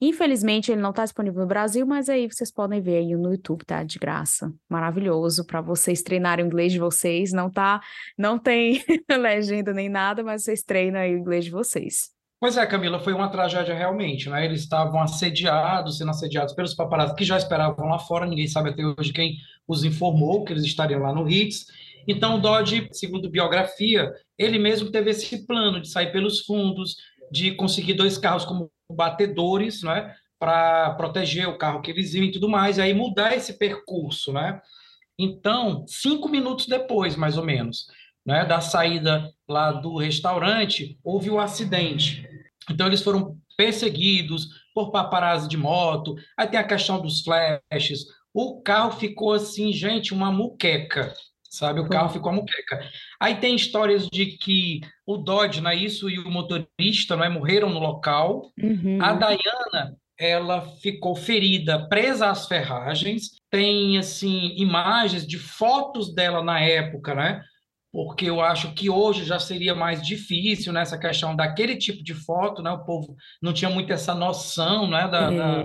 Infelizmente, 0.02 0.72
ele 0.72 0.82
não 0.82 0.92
está 0.92 1.04
disponível 1.04 1.42
no 1.42 1.48
Brasil, 1.48 1.86
mas 1.86 2.08
aí 2.08 2.28
vocês 2.32 2.52
podem 2.52 2.82
ver 2.82 2.98
aí 2.98 3.16
no 3.16 3.32
YouTube, 3.32 3.66
tá? 3.66 3.84
De 3.84 4.00
graça. 4.00 4.54
Maravilhoso 4.70 5.46
para 5.46 5.60
vocês 5.60 6.02
treinarem 6.02 6.46
o 6.46 6.48
inglês 6.48 6.72
de 6.72 6.80
vocês. 6.80 6.99
Não 7.34 7.50
tá, 7.50 7.82
não 8.18 8.38
tem 8.38 8.84
legenda 9.10 9.74
nem 9.74 9.90
nada, 9.90 10.24
mas 10.24 10.44
vocês 10.44 10.64
treinam 10.64 11.00
aí 11.00 11.16
o 11.16 11.18
inglês 11.18 11.46
de 11.46 11.52
vocês. 11.52 12.10
Pois 12.40 12.56
é, 12.56 12.66
Camila, 12.66 13.00
foi 13.00 13.12
uma 13.12 13.30
tragédia 13.30 13.76
realmente, 13.76 14.30
né? 14.30 14.46
Eles 14.46 14.62
estavam 14.62 15.02
assediados, 15.02 15.98
sendo 15.98 16.12
assediados 16.12 16.54
pelos 16.54 16.74
paparazzi 16.74 17.14
que 17.16 17.26
já 17.26 17.36
esperavam 17.36 17.88
lá 17.88 18.00
fora, 18.00 18.26
ninguém 18.26 18.48
sabe 18.48 18.70
até 18.70 18.82
hoje 18.82 19.12
quem 19.12 19.36
os 19.68 19.84
informou 19.84 20.46
que 20.46 20.54
eles 20.54 20.64
estariam 20.64 21.02
lá 21.02 21.14
no 21.14 21.26
Ritz. 21.26 21.66
Então, 22.08 22.40
Dodge, 22.40 22.88
segundo 22.94 23.30
biografia, 23.30 24.12
ele 24.38 24.58
mesmo 24.58 24.90
teve 24.90 25.12
esse 25.12 25.46
plano 25.46 25.82
de 25.82 25.90
sair 25.90 26.14
pelos 26.14 26.40
fundos, 26.46 26.96
de 27.30 27.52
conseguir 27.52 27.94
dois 27.94 28.18
carros 28.18 28.46
como 28.46 28.72
batedores, 28.92 29.84
né, 29.84 30.16
para 30.40 30.92
proteger 30.92 31.48
o 31.48 31.58
carro 31.58 31.82
que 31.82 31.92
eles 31.92 32.14
iam 32.14 32.24
e 32.24 32.32
tudo 32.32 32.48
mais, 32.48 32.78
e 32.78 32.82
aí 32.82 32.94
mudar 32.94 33.36
esse 33.36 33.58
percurso, 33.60 34.32
né? 34.32 34.62
Então, 35.20 35.84
cinco 35.86 36.30
minutos 36.30 36.66
depois, 36.66 37.18
mais 37.18 37.38
ou 37.38 37.44
menos, 37.44 37.88
né, 38.26 38.46
da 38.46 38.62
saída 38.62 39.30
lá 39.48 39.74
do 39.74 39.98
restaurante, 39.98 40.98
houve 41.04 41.30
o 41.30 41.36
um 41.36 41.40
acidente. 41.40 42.26
Então, 42.72 42.88
eles 42.88 43.02
foram 43.02 43.38
perseguidos 43.58 44.48
por 44.74 44.92
paparazzi 44.92 45.50
de 45.50 45.58
moto, 45.58 46.16
aí 46.38 46.48
tem 46.48 46.58
a 46.58 46.64
questão 46.64 47.02
dos 47.02 47.22
flashes, 47.22 48.06
o 48.34 48.62
carro 48.62 48.92
ficou 48.92 49.34
assim, 49.34 49.74
gente, 49.74 50.14
uma 50.14 50.32
muqueca, 50.32 51.14
sabe? 51.50 51.82
O 51.82 51.90
carro 51.90 52.10
ficou 52.10 52.32
uma 52.32 52.40
muqueca. 52.40 52.80
Aí 53.20 53.36
tem 53.36 53.56
histórias 53.56 54.08
de 54.08 54.28
que 54.38 54.80
o 55.06 55.18
Dodge, 55.18 55.60
né, 55.60 55.76
isso 55.76 56.10
e 56.10 56.18
o 56.18 56.32
motorista, 56.32 57.18
não 57.18 57.24
é, 57.26 57.30
morreram 57.30 57.70
no 57.70 57.80
local. 57.80 58.54
Uhum. 58.58 59.00
A 59.02 59.14
Diana, 59.14 59.98
ela 60.20 60.62
ficou 60.82 61.16
ferida, 61.16 61.88
presa 61.88 62.30
às 62.30 62.46
ferragens. 62.48 63.40
Tem 63.50 63.98
assim 63.98 64.54
imagens 64.58 65.26
de 65.26 65.40
fotos 65.40 66.14
dela 66.14 66.44
na 66.44 66.60
época, 66.60 67.16
né? 67.16 67.42
Porque 67.92 68.26
eu 68.26 68.42
acho 68.42 68.74
que 68.74 68.90
hoje 68.90 69.24
já 69.24 69.40
seria 69.40 69.74
mais 69.74 70.06
difícil 70.06 70.74
nessa 70.74 70.96
né, 70.96 71.02
questão 71.02 71.36
daquele 71.36 71.76
tipo 71.76 72.04
de 72.04 72.14
foto, 72.14 72.62
né? 72.62 72.70
O 72.70 72.84
povo 72.84 73.16
não 73.42 73.54
tinha 73.54 73.70
muito 73.70 73.92
essa 73.94 74.14
noção, 74.14 74.88
né? 74.88 75.08
Da, 75.08 75.32
é. 75.32 75.38
da 75.38 75.64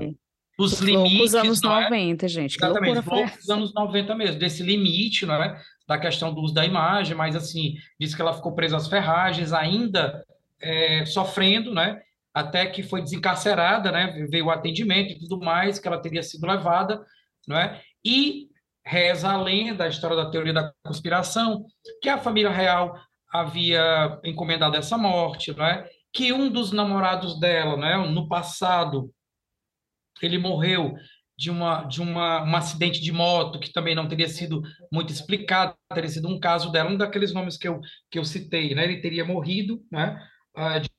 dos 0.57 0.81
limites. 0.81 1.19
Dos 1.19 1.35
anos 1.35 1.61
90, 1.61 2.25
é? 2.25 2.29
gente. 2.29 2.57
Exatamente, 2.57 3.03
dos 3.37 3.51
anos 3.51 3.75
90 3.75 4.15
mesmo, 4.15 4.39
desse 4.39 4.63
limite, 4.63 5.27
né? 5.27 5.61
Da 5.87 5.99
questão 5.99 6.33
do 6.33 6.41
uso 6.41 6.55
da 6.55 6.65
imagem, 6.65 7.17
mas 7.17 7.35
assim, 7.35 7.75
disse 7.99 8.15
que 8.15 8.23
ela 8.23 8.33
ficou 8.33 8.55
presa 8.55 8.77
às 8.77 8.89
ferragens, 8.89 9.53
ainda 9.53 10.25
é, 10.61 11.05
sofrendo, 11.07 11.75
né? 11.75 12.01
Até 12.35 12.67
que 12.67 12.83
foi 12.83 13.01
desencarcerada, 13.01 13.93
né? 13.93 14.27
Veio 14.29 14.47
o 14.47 14.51
atendimento 14.51 15.13
e 15.13 15.19
tudo 15.19 15.39
mais, 15.39 15.79
que 15.79 15.87
ela 15.87 16.03
teria 16.03 16.23
sido 16.23 16.47
levada, 16.47 17.05
não 17.47 17.57
é? 17.57 17.81
E 18.05 18.49
reza 18.85 19.31
a 19.31 19.41
lenda, 19.41 19.85
a 19.85 19.89
história 19.89 20.17
da 20.17 20.31
teoria 20.31 20.53
da 20.53 20.73
conspiração, 20.85 21.65
que 22.03 22.09
a 22.09 22.19
família 22.19 22.51
real 22.51 22.95
havia 23.33 24.21
encomendado 24.25 24.77
essa 24.77 24.99
morte, 24.99 25.53
não 25.57 25.65
é? 25.65 25.89
Que 26.13 26.33
um 26.33 26.51
dos 26.51 26.71
namorados 26.73 27.39
dela, 27.41 27.77
né, 27.77 27.97
no 27.97 28.29
passado, 28.29 29.11
ele 30.23 30.39
morreu 30.39 30.95
de 31.37 31.51
uma 31.51 31.83
de 31.85 32.01
uma 32.01 32.45
um 32.45 32.57
acidente 32.57 33.01
de 33.01 33.11
moto 33.11 33.59
que 33.59 33.73
também 33.73 33.95
não 33.95 34.07
teria 34.07 34.29
sido 34.29 34.63
muito 34.93 35.13
explicado, 35.13 35.75
teria 35.93 36.09
sido 36.09 36.29
um 36.29 36.39
caso 36.39 36.71
dela, 36.71 36.91
um 36.91 36.97
daqueles 36.97 37.33
nomes 37.33 37.57
que 37.57 37.67
eu 37.67 37.81
que 38.11 38.19
eu 38.19 38.25
citei, 38.25 38.75
né? 38.75 38.85
Ele 38.85 39.01
teria 39.01 39.25
morrido, 39.25 39.83
né, 39.91 40.17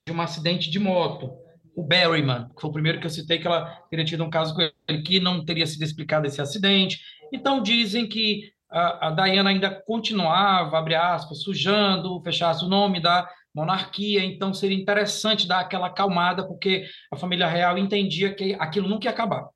de 0.06 0.14
um 0.14 0.22
acidente 0.22 0.70
de 0.70 0.78
moto. 0.78 1.32
O 1.76 1.84
Berryman, 1.84 2.48
que 2.56 2.62
foi 2.62 2.70
o 2.70 2.74
primeiro 2.74 3.00
que 3.00 3.08
eu 3.08 3.10
citei, 3.10 3.40
que 3.40 3.48
ela 3.48 3.66
teria 3.90 4.06
tido 4.06 4.24
um 4.24 4.30
caso 4.30 4.54
com 4.54 4.62
ele, 4.62 5.02
que 5.02 5.20
não 5.20 5.44
teria 5.44 5.66
sido 5.66 5.84
explicado 5.84 6.28
esse 6.28 6.40
acidente. 6.40 7.00
Então 7.34 7.62
dizem 7.62 8.08
que 8.08 8.52
a, 8.70 9.08
a 9.08 9.12
Diana 9.12 9.50
ainda 9.50 9.72
continuava, 9.72 10.78
abre 10.78 10.94
aspas, 10.94 11.42
sujando, 11.42 12.22
fechasse 12.24 12.64
o 12.64 12.70
nome 12.70 13.02
da 13.02 13.28
monarquia, 13.54 14.24
então 14.24 14.54
seria 14.54 14.78
interessante 14.78 15.48
dar 15.48 15.62
aquela 15.62 15.88
acalmada, 15.88 16.46
porque 16.46 16.86
a 17.12 17.16
família 17.16 17.48
real 17.48 17.78
entendia 17.78 18.34
que 18.34 18.56
aquilo 18.60 18.88
nunca 18.88 19.08
ia 19.08 19.12
acabar. 19.12 19.50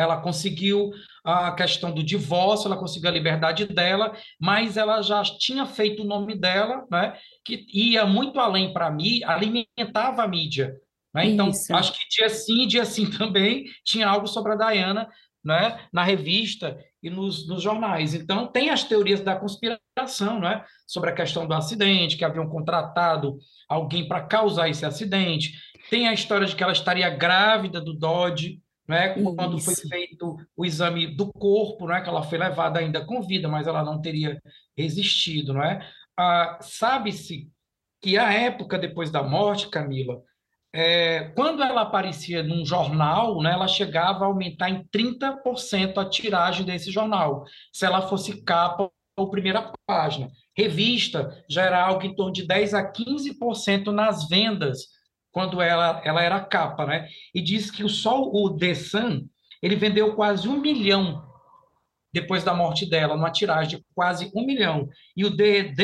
Ela 0.00 0.20
conseguiu 0.20 0.90
a 1.24 1.52
questão 1.52 1.92
do 1.92 2.02
divórcio, 2.02 2.68
ela 2.68 2.76
conseguiu 2.76 3.10
a 3.10 3.12
liberdade 3.12 3.66
dela, 3.66 4.16
mas 4.40 4.76
ela 4.76 5.02
já 5.02 5.22
tinha 5.22 5.66
feito 5.66 6.02
o 6.02 6.06
nome 6.06 6.34
dela, 6.34 6.86
né, 6.90 7.16
que 7.44 7.66
ia 7.72 8.06
muito 8.06 8.40
além 8.40 8.72
para 8.72 8.90
mim, 8.90 9.22
alimentava 9.24 10.22
a 10.22 10.28
mídia. 10.28 10.74
Né? 11.14 11.26
Então, 11.26 11.48
Isso. 11.48 11.74
acho 11.74 11.92
que 11.92 12.08
dia 12.08 12.28
sim, 12.28 12.66
dia 12.66 12.84
sim 12.84 13.10
também 13.16 13.64
tinha 13.84 14.08
algo 14.08 14.26
sobre 14.26 14.52
a 14.52 14.56
Diana 14.56 15.08
né, 15.44 15.80
na 15.92 16.02
revista 16.02 16.78
e 17.02 17.08
nos, 17.08 17.46
nos, 17.46 17.62
jornais. 17.62 18.14
Então, 18.14 18.46
tem 18.46 18.70
as 18.70 18.84
teorias 18.84 19.20
da 19.20 19.36
conspiração, 19.36 20.40
né, 20.40 20.64
sobre 20.86 21.10
a 21.10 21.14
questão 21.14 21.46
do 21.46 21.54
acidente, 21.54 22.16
que 22.16 22.24
haviam 22.24 22.48
contratado 22.48 23.38
alguém 23.68 24.06
para 24.06 24.22
causar 24.22 24.68
esse 24.68 24.84
acidente. 24.84 25.52
Tem 25.90 26.08
a 26.08 26.12
história 26.12 26.46
de 26.46 26.56
que 26.56 26.62
ela 26.62 26.72
estaria 26.72 27.08
grávida 27.08 27.80
do 27.80 27.94
Dodge, 27.94 28.60
né, 28.88 29.10
quando 29.10 29.58
foi 29.60 29.74
feito 29.74 30.36
o 30.56 30.64
exame 30.64 31.06
do 31.06 31.30
corpo, 31.30 31.86
né, 31.86 32.00
que 32.00 32.08
ela 32.08 32.22
foi 32.22 32.38
levada 32.38 32.80
ainda 32.80 33.04
com 33.04 33.22
vida, 33.22 33.46
mas 33.46 33.66
ela 33.66 33.84
não 33.84 34.00
teria 34.00 34.40
resistido. 34.76 35.52
Né? 35.52 35.86
Ah, 36.18 36.58
Sabe-se 36.62 37.50
que 38.00 38.16
a 38.16 38.32
época 38.32 38.78
depois 38.78 39.10
da 39.10 39.22
morte, 39.22 39.68
Camila, 39.68 40.22
é, 40.72 41.32
quando 41.34 41.62
ela 41.62 41.82
aparecia 41.82 42.42
num 42.42 42.64
jornal, 42.64 43.42
né, 43.42 43.52
ela 43.52 43.68
chegava 43.68 44.24
a 44.24 44.28
aumentar 44.28 44.70
em 44.70 44.84
30% 44.84 45.98
a 45.98 46.08
tiragem 46.08 46.64
desse 46.64 46.90
jornal, 46.90 47.44
se 47.72 47.84
ela 47.84 48.02
fosse 48.02 48.42
capa 48.42 48.90
ou 49.18 49.30
primeira 49.30 49.72
página. 49.86 50.30
Revista 50.56 51.44
já 51.48 51.62
era 51.64 51.84
algo 51.84 52.06
em 52.06 52.14
torno 52.14 52.32
de 52.32 52.46
10 52.46 52.74
a 52.74 52.90
15% 52.90 53.86
nas 53.86 54.28
vendas 54.28 54.97
quando 55.38 55.62
ela, 55.62 56.02
ela 56.04 56.20
era 56.20 56.40
capa, 56.40 56.84
né? 56.84 57.06
E 57.32 57.40
diz 57.40 57.70
que 57.70 57.88
só 57.88 58.20
o 58.20 58.58
The 58.58 58.74
Sun, 58.74 59.28
ele 59.62 59.76
vendeu 59.76 60.16
quase 60.16 60.48
um 60.48 60.60
milhão 60.60 61.24
depois 62.12 62.42
da 62.42 62.52
morte 62.52 62.84
dela, 62.84 63.14
numa 63.14 63.30
tiragem 63.30 63.78
de 63.78 63.84
quase 63.94 64.32
um 64.34 64.44
milhão. 64.44 64.88
E 65.16 65.24
o 65.24 65.36
The 65.36 65.74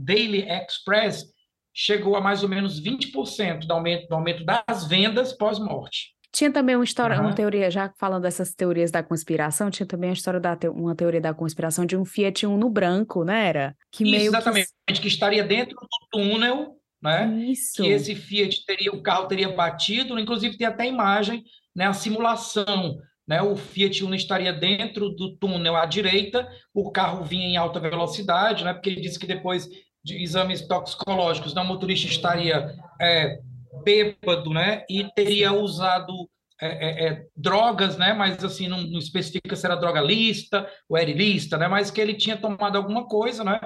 Daily 0.00 0.48
Express 0.50 1.26
chegou 1.72 2.16
a 2.16 2.20
mais 2.20 2.42
ou 2.42 2.48
menos 2.48 2.82
20% 2.82 3.68
do 3.68 3.72
aumento, 3.72 4.08
do 4.08 4.16
aumento 4.16 4.44
das 4.44 4.88
vendas 4.88 5.32
pós-morte. 5.32 6.08
Tinha 6.32 6.50
também 6.50 6.74
uma 6.74 6.82
história, 6.82 7.16
uhum. 7.18 7.26
uma 7.26 7.34
teoria, 7.36 7.70
já 7.70 7.92
falando 8.00 8.22
dessas 8.22 8.52
teorias 8.52 8.90
da 8.90 9.00
conspiração, 9.00 9.70
tinha 9.70 9.86
também 9.86 10.10
a 10.10 10.14
história 10.14 10.40
da 10.40 10.58
uma 10.74 10.96
teoria 10.96 11.20
da 11.20 11.32
conspiração 11.32 11.86
de 11.86 11.96
um 11.96 12.04
Fiat 12.04 12.44
Uno 12.46 12.68
branco, 12.68 13.22
né? 13.22 13.46
Era 13.46 13.76
que 13.92 14.02
Isso, 14.02 14.10
meio 14.10 14.28
exatamente, 14.28 14.70
que... 14.88 15.00
que 15.02 15.08
estaria 15.08 15.44
dentro 15.44 15.76
do 15.76 16.08
túnel, 16.10 16.81
né? 17.02 17.26
Isso. 17.48 17.82
Que 17.82 17.88
esse 17.88 18.14
Fiat 18.14 18.64
teria, 18.64 18.92
o 18.92 19.02
carro 19.02 19.26
teria 19.26 19.48
batido, 19.48 20.18
inclusive 20.18 20.56
tem 20.56 20.66
até 20.66 20.86
imagem, 20.86 21.44
né? 21.74 21.86
A 21.86 21.92
simulação, 21.92 22.98
né? 23.26 23.42
O 23.42 23.56
Fiat 23.56 24.04
Uno 24.04 24.14
estaria 24.14 24.52
dentro 24.52 25.10
do 25.10 25.36
túnel 25.36 25.76
à 25.76 25.84
direita, 25.84 26.48
o 26.72 26.90
carro 26.90 27.24
vinha 27.24 27.46
em 27.46 27.56
alta 27.56 27.80
velocidade, 27.80 28.64
né? 28.64 28.72
Porque 28.72 28.90
ele 28.90 29.00
disse 29.00 29.18
que 29.18 29.26
depois 29.26 29.68
de 30.04 30.22
exames 30.22 30.66
toxicológicos, 30.66 31.54
não, 31.54 31.62
o 31.62 31.66
motorista 31.66 32.08
estaria 32.08 32.74
é, 33.00 33.38
bêbado, 33.84 34.50
né, 34.50 34.84
e 34.88 35.04
teria 35.14 35.52
usado 35.52 36.28
é, 36.62 36.68
é, 36.68 37.08
é, 37.08 37.26
drogas, 37.36 37.96
né, 37.96 38.12
mas 38.12 38.42
assim, 38.44 38.68
não, 38.68 38.80
não, 38.82 39.00
especifica 39.00 39.56
se 39.56 39.66
era 39.66 39.74
droga 39.74 40.00
lista 40.00 40.64
ou 40.88 40.96
era 40.96 41.10
ilícita, 41.10 41.58
né, 41.58 41.66
mas 41.66 41.90
que 41.90 42.00
ele 42.00 42.14
tinha 42.14 42.36
tomado 42.36 42.76
alguma 42.76 43.04
coisa, 43.08 43.42
né, 43.42 43.58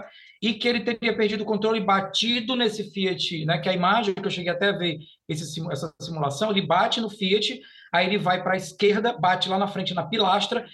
e 0.43 0.55
que 0.55 0.67
ele 0.67 0.81
teria 0.81 1.15
perdido 1.15 1.43
o 1.43 1.47
controle 1.47 1.79
e 1.79 1.85
batido 1.85 2.57
nesse 2.57 2.91
Fiat, 2.91 3.45
né, 3.45 3.59
que 3.59 3.69
a 3.69 3.75
imagem 3.75 4.15
que 4.15 4.25
eu 4.25 4.31
cheguei 4.31 4.51
até 4.51 4.71
a 4.71 4.79
ver 4.79 4.97
esse, 5.29 5.61
essa 5.71 5.93
simulação, 6.01 6.51
ele 6.51 6.63
bate 6.63 6.99
no 6.99 7.11
Fiat, 7.11 7.61
aí 7.93 8.07
ele 8.07 8.17
vai 8.17 8.43
para 8.43 8.55
a 8.55 8.57
esquerda, 8.57 9.13
bate 9.13 9.51
lá 9.51 9.59
na 9.59 9.69
frente 9.69 9.93
na 9.93 10.07
pilastra 10.07 10.67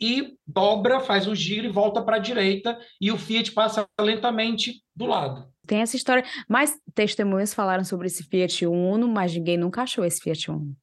e 0.00 0.36
dobra, 0.46 1.00
faz 1.00 1.26
um 1.26 1.34
giro 1.34 1.66
e 1.66 1.72
volta 1.72 2.00
para 2.00 2.14
a 2.14 2.20
direita 2.20 2.78
e 3.00 3.10
o 3.10 3.18
Fiat 3.18 3.50
passa 3.50 3.88
lentamente 4.00 4.84
do 4.94 5.06
lado. 5.06 5.48
Tem 5.66 5.80
essa 5.80 5.96
história, 5.96 6.24
mas 6.48 6.78
testemunhas 6.94 7.52
falaram 7.52 7.82
sobre 7.82 8.06
esse 8.06 8.22
Fiat 8.22 8.64
Uno, 8.66 9.08
mas 9.08 9.34
ninguém 9.34 9.56
nunca 9.56 9.82
achou 9.82 10.04
esse 10.04 10.20
Fiat 10.20 10.48
Uno. 10.48 10.76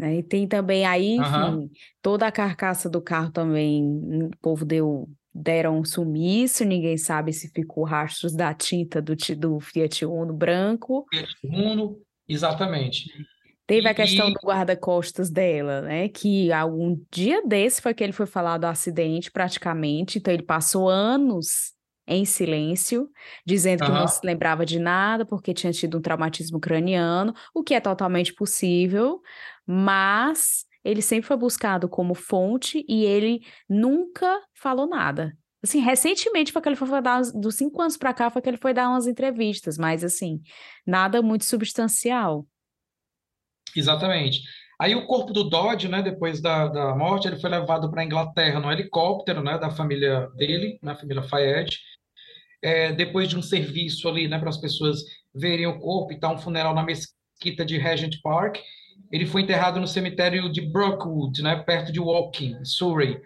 Né? 0.00 0.16
E 0.16 0.22
tem 0.22 0.48
também 0.48 0.86
aí, 0.86 1.16
enfim, 1.16 1.54
uhum. 1.54 1.70
toda 2.00 2.26
a 2.26 2.32
carcaça 2.32 2.88
do 2.88 3.02
carro 3.02 3.30
também, 3.30 3.84
o 3.84 4.30
povo 4.40 4.64
deu 4.64 5.06
deram 5.32 5.78
um 5.78 5.84
sumiço, 5.84 6.64
ninguém 6.64 6.96
sabe 6.96 7.32
se 7.32 7.52
ficou 7.52 7.84
rastros 7.84 8.34
da 8.34 8.52
tinta 8.54 9.00
do, 9.00 9.14
do 9.36 9.60
Fiat 9.60 10.06
Uno 10.06 10.32
branco. 10.32 11.04
Fiat 11.10 11.36
Uno, 11.44 11.98
exatamente. 12.26 13.10
Teve 13.66 13.86
a 13.86 13.94
questão 13.94 14.30
e... 14.30 14.32
do 14.32 14.40
guarda-costas 14.42 15.30
dela, 15.30 15.82
né? 15.82 16.08
Que 16.08 16.50
algum 16.50 16.98
dia 17.12 17.46
desse 17.46 17.82
foi 17.82 17.92
que 17.92 18.02
ele 18.02 18.12
foi 18.12 18.26
falar 18.26 18.56
do 18.56 18.64
acidente, 18.64 19.30
praticamente. 19.30 20.18
Então, 20.18 20.32
ele 20.32 20.42
passou 20.42 20.88
anos 20.88 21.74
em 22.10 22.24
silêncio, 22.24 23.08
dizendo 23.46 23.84
que 23.84 23.90
uhum. 23.90 23.98
não 23.98 24.08
se 24.08 24.20
lembrava 24.24 24.66
de 24.66 24.78
nada, 24.78 25.24
porque 25.24 25.54
tinha 25.54 25.72
tido 25.72 25.96
um 25.96 26.02
traumatismo 26.02 26.58
craniano, 26.58 27.32
o 27.54 27.62
que 27.62 27.72
é 27.72 27.80
totalmente 27.80 28.34
possível, 28.34 29.20
mas 29.64 30.66
ele 30.84 31.00
sempre 31.00 31.28
foi 31.28 31.36
buscado 31.36 31.88
como 31.88 32.14
fonte 32.14 32.84
e 32.88 33.04
ele 33.04 33.40
nunca 33.68 34.40
falou 34.54 34.88
nada. 34.88 35.32
Assim, 35.62 35.78
recentemente 35.78 36.52
foi 36.52 36.62
que 36.62 36.68
ele 36.68 36.76
foi 36.76 37.02
dar, 37.02 37.20
dos 37.34 37.54
cinco 37.54 37.80
anos 37.80 37.96
para 37.96 38.14
cá, 38.14 38.30
foi 38.30 38.42
que 38.42 38.48
ele 38.48 38.56
foi 38.56 38.72
dar 38.72 38.88
umas 38.88 39.06
entrevistas, 39.06 39.78
mas 39.78 40.02
assim, 40.02 40.40
nada 40.86 41.22
muito 41.22 41.44
substancial. 41.44 42.46
Exatamente. 43.76 44.40
Aí 44.80 44.94
o 44.94 45.06
corpo 45.06 45.34
do 45.34 45.44
Dodge, 45.44 45.88
né, 45.88 46.02
depois 46.02 46.40
da, 46.40 46.66
da 46.66 46.96
morte, 46.96 47.28
ele 47.28 47.38
foi 47.38 47.50
levado 47.50 47.90
para 47.90 48.00
a 48.00 48.04
Inglaterra 48.04 48.58
no 48.58 48.72
helicóptero, 48.72 49.42
né, 49.42 49.58
da 49.58 49.70
família 49.70 50.26
dele, 50.34 50.78
na 50.82 50.96
família 50.96 51.22
Fayette. 51.22 51.78
É, 52.62 52.92
depois 52.92 53.28
de 53.28 53.36
um 53.36 53.42
serviço 53.42 54.08
ali, 54.08 54.28
né, 54.28 54.38
para 54.38 54.50
as 54.50 54.58
pessoas 54.58 55.02
verem 55.34 55.66
o 55.66 55.78
corpo 55.78 56.12
e 56.12 56.20
tal, 56.20 56.34
um 56.34 56.38
funeral 56.38 56.74
na 56.74 56.82
mesquita 56.82 57.64
de 57.64 57.78
Regent 57.78 58.20
Park. 58.22 58.58
Ele 59.10 59.26
foi 59.26 59.42
enterrado 59.42 59.80
no 59.80 59.86
cemitério 59.86 60.50
de 60.50 60.60
Brookwood, 60.60 61.42
né, 61.42 61.56
perto 61.56 61.90
de 61.92 61.98
Woking, 62.00 62.64
Surrey, 62.64 63.20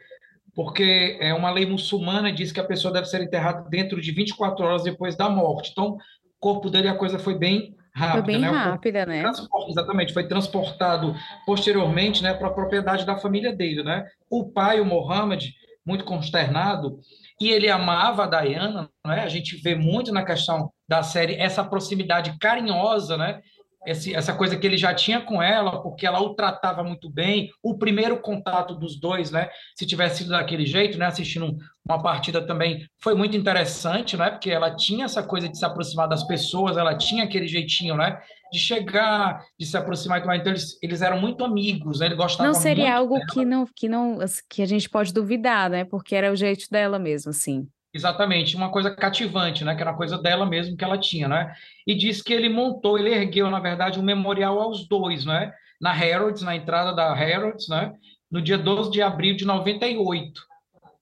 porque 0.54 1.18
é 1.20 1.34
uma 1.34 1.50
lei 1.50 1.66
muçulmana 1.66 2.32
diz 2.32 2.52
que 2.52 2.60
a 2.60 2.64
pessoa 2.64 2.92
deve 2.92 3.06
ser 3.06 3.22
enterrada 3.22 3.68
dentro 3.68 4.00
de 4.00 4.12
24 4.12 4.64
horas 4.64 4.84
depois 4.84 5.16
da 5.16 5.28
morte. 5.28 5.70
Então, 5.72 5.96
o 5.96 5.98
corpo 6.38 6.70
dele 6.70 6.88
a 6.88 6.94
coisa 6.94 7.18
foi 7.18 7.36
bem 7.36 7.74
rápida, 7.92 8.24
foi 8.24 8.32
bem 8.32 8.40
né? 8.40 8.48
rápida, 8.48 9.06
né? 9.06 9.22
Exatamente, 9.68 10.12
foi 10.12 10.26
transportado 10.28 11.14
posteriormente, 11.44 12.22
né, 12.22 12.34
para 12.34 12.48
a 12.48 12.52
propriedade 12.52 13.04
da 13.04 13.16
família 13.16 13.52
dele, 13.52 13.82
né? 13.82 14.06
O 14.30 14.50
pai, 14.50 14.80
o 14.80 14.84
Mohammed, 14.84 15.52
muito 15.84 16.04
consternado, 16.04 16.98
e 17.40 17.50
ele 17.50 17.68
amava 17.68 18.24
a 18.24 18.26
Diana, 18.26 18.88
né? 19.06 19.20
A 19.20 19.28
gente 19.28 19.56
vê 19.56 19.74
muito 19.74 20.12
na 20.12 20.24
questão 20.24 20.70
da 20.88 21.02
série 21.02 21.34
essa 21.34 21.64
proximidade 21.64 22.36
carinhosa, 22.38 23.16
né? 23.16 23.40
Esse, 23.86 24.14
essa 24.14 24.32
coisa 24.32 24.56
que 24.56 24.66
ele 24.66 24.78
já 24.78 24.94
tinha 24.94 25.20
com 25.20 25.42
ela, 25.42 25.82
porque 25.82 26.06
ela 26.06 26.18
o 26.20 26.34
tratava 26.34 26.82
muito 26.82 27.10
bem. 27.10 27.50
O 27.62 27.76
primeiro 27.76 28.18
contato 28.18 28.74
dos 28.74 28.98
dois, 28.98 29.30
né? 29.30 29.50
Se 29.76 29.86
tivesse 29.86 30.18
sido 30.18 30.30
daquele 30.30 30.64
jeito, 30.64 30.96
né? 30.96 31.06
Assistindo 31.06 31.54
uma 31.86 32.02
partida 32.02 32.46
também 32.46 32.86
foi 33.02 33.14
muito 33.14 33.36
interessante, 33.36 34.16
né? 34.16 34.30
Porque 34.30 34.50
ela 34.50 34.74
tinha 34.74 35.04
essa 35.04 35.22
coisa 35.22 35.48
de 35.48 35.58
se 35.58 35.66
aproximar 35.66 36.08
das 36.08 36.26
pessoas, 36.26 36.78
ela 36.78 36.96
tinha 36.96 37.24
aquele 37.24 37.46
jeitinho, 37.46 37.94
né? 37.94 38.18
De 38.54 38.60
chegar, 38.60 39.44
de 39.58 39.66
se 39.66 39.76
aproximar 39.76 40.20
e 40.20 40.38
Então 40.38 40.52
eles, 40.52 40.78
eles 40.80 41.02
eram 41.02 41.20
muito 41.20 41.44
amigos, 41.44 41.98
né? 41.98 42.06
Ele 42.06 42.14
gostava 42.14 42.46
Não 42.46 42.54
seria 42.54 42.94
algo 42.96 43.14
dela. 43.14 43.26
que 43.32 43.44
não 43.44 43.66
que 43.66 43.88
não 43.88 44.18
que 44.48 44.62
a 44.62 44.66
gente 44.66 44.88
pode 44.88 45.12
duvidar, 45.12 45.68
né? 45.68 45.84
Porque 45.84 46.14
era 46.14 46.30
o 46.30 46.36
jeito 46.36 46.66
dela 46.70 46.96
mesmo, 46.96 47.30
assim. 47.30 47.66
Exatamente, 47.92 48.56
uma 48.56 48.70
coisa 48.70 48.94
cativante, 48.94 49.64
né? 49.64 49.74
Que 49.74 49.80
era 49.80 49.90
uma 49.90 49.96
coisa 49.96 50.16
dela 50.16 50.46
mesmo 50.46 50.76
que 50.76 50.84
ela 50.84 50.98
tinha, 50.98 51.26
né? 51.26 51.52
E 51.84 51.96
diz 51.96 52.22
que 52.22 52.32
ele 52.32 52.48
montou, 52.48 52.96
ele 52.96 53.12
ergueu, 53.12 53.50
na 53.50 53.58
verdade, 53.58 53.98
um 53.98 54.04
memorial 54.04 54.60
aos 54.60 54.86
dois, 54.86 55.24
né? 55.24 55.52
Na 55.80 55.92
Harrods, 55.92 56.42
na 56.42 56.54
entrada 56.54 56.92
da 56.92 57.12
Harrods, 57.12 57.68
né? 57.68 57.92
No 58.30 58.40
dia 58.40 58.56
12 58.56 58.90
de 58.90 59.02
abril 59.02 59.34
de 59.34 59.44
98, 59.44 60.40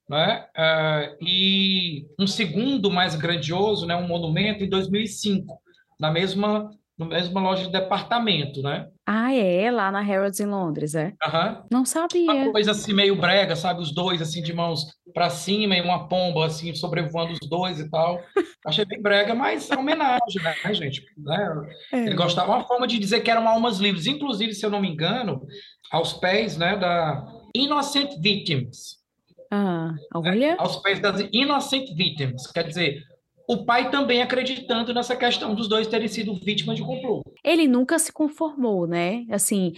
né? 0.08 0.46
Uh, 0.56 1.16
e 1.22 2.06
um 2.18 2.26
segundo 2.26 2.90
mais 2.90 3.14
grandioso, 3.14 3.86
né? 3.86 3.94
Um 3.94 4.06
monumento 4.08 4.64
em 4.64 4.68
2005, 4.68 5.58
na 5.98 6.10
mesma 6.10 6.70
na 6.98 7.06
mesma 7.06 7.40
loja 7.40 7.64
de 7.64 7.72
departamento, 7.72 8.62
né? 8.62 8.88
Ah, 9.06 9.32
é? 9.34 9.70
Lá 9.70 9.90
na 9.90 10.00
Harrods 10.00 10.38
em 10.40 10.46
Londres, 10.46 10.94
é? 10.94 11.14
Uhum. 11.24 11.62
Não 11.70 11.84
sabia. 11.84 12.30
Uma 12.30 12.52
coisa 12.52 12.72
assim 12.72 12.92
meio 12.92 13.16
brega, 13.16 13.56
sabe? 13.56 13.80
Os 13.80 13.94
dois 13.94 14.20
assim 14.20 14.42
de 14.42 14.52
mãos 14.52 14.86
para 15.14 15.30
cima 15.30 15.76
e 15.76 15.80
uma 15.80 16.08
pomba 16.08 16.46
assim 16.46 16.74
sobrevoando 16.74 17.32
os 17.32 17.48
dois 17.48 17.80
e 17.80 17.90
tal. 17.90 18.20
Achei 18.66 18.84
bem 18.84 19.00
brega, 19.00 19.34
mas 19.34 19.70
é 19.70 19.76
homenagem, 19.76 20.42
né, 20.42 20.74
gente? 20.74 21.02
Né? 21.18 21.70
É. 21.92 21.98
Ele 22.06 22.14
gostava, 22.14 22.52
uma 22.52 22.64
forma 22.64 22.86
de 22.86 22.98
dizer 22.98 23.20
que 23.20 23.30
eram 23.30 23.48
almas 23.48 23.78
livres, 23.78 24.06
inclusive, 24.06 24.54
se 24.54 24.64
eu 24.64 24.70
não 24.70 24.80
me 24.80 24.88
engano, 24.88 25.42
aos 25.90 26.12
pés, 26.12 26.56
né, 26.56 26.76
da 26.76 27.26
Innocent 27.54 28.20
Victims. 28.20 29.02
Ah, 29.50 29.94
olha. 30.14 30.52
Né? 30.52 30.56
Aos 30.58 30.76
pés 30.76 31.00
das 31.00 31.28
Innocent 31.32 31.94
Victims, 31.94 32.46
quer 32.46 32.66
dizer, 32.66 33.02
o 33.48 33.64
pai 33.64 33.90
também 33.90 34.22
acreditando 34.22 34.94
nessa 34.94 35.16
questão 35.16 35.54
dos 35.54 35.68
dois 35.68 35.86
terem 35.86 36.08
sido 36.08 36.34
vítimas 36.34 36.76
de 36.76 36.82
complô. 36.82 37.22
Ele 37.44 37.66
nunca 37.66 37.98
se 37.98 38.12
conformou, 38.12 38.86
né? 38.86 39.24
Assim, 39.30 39.72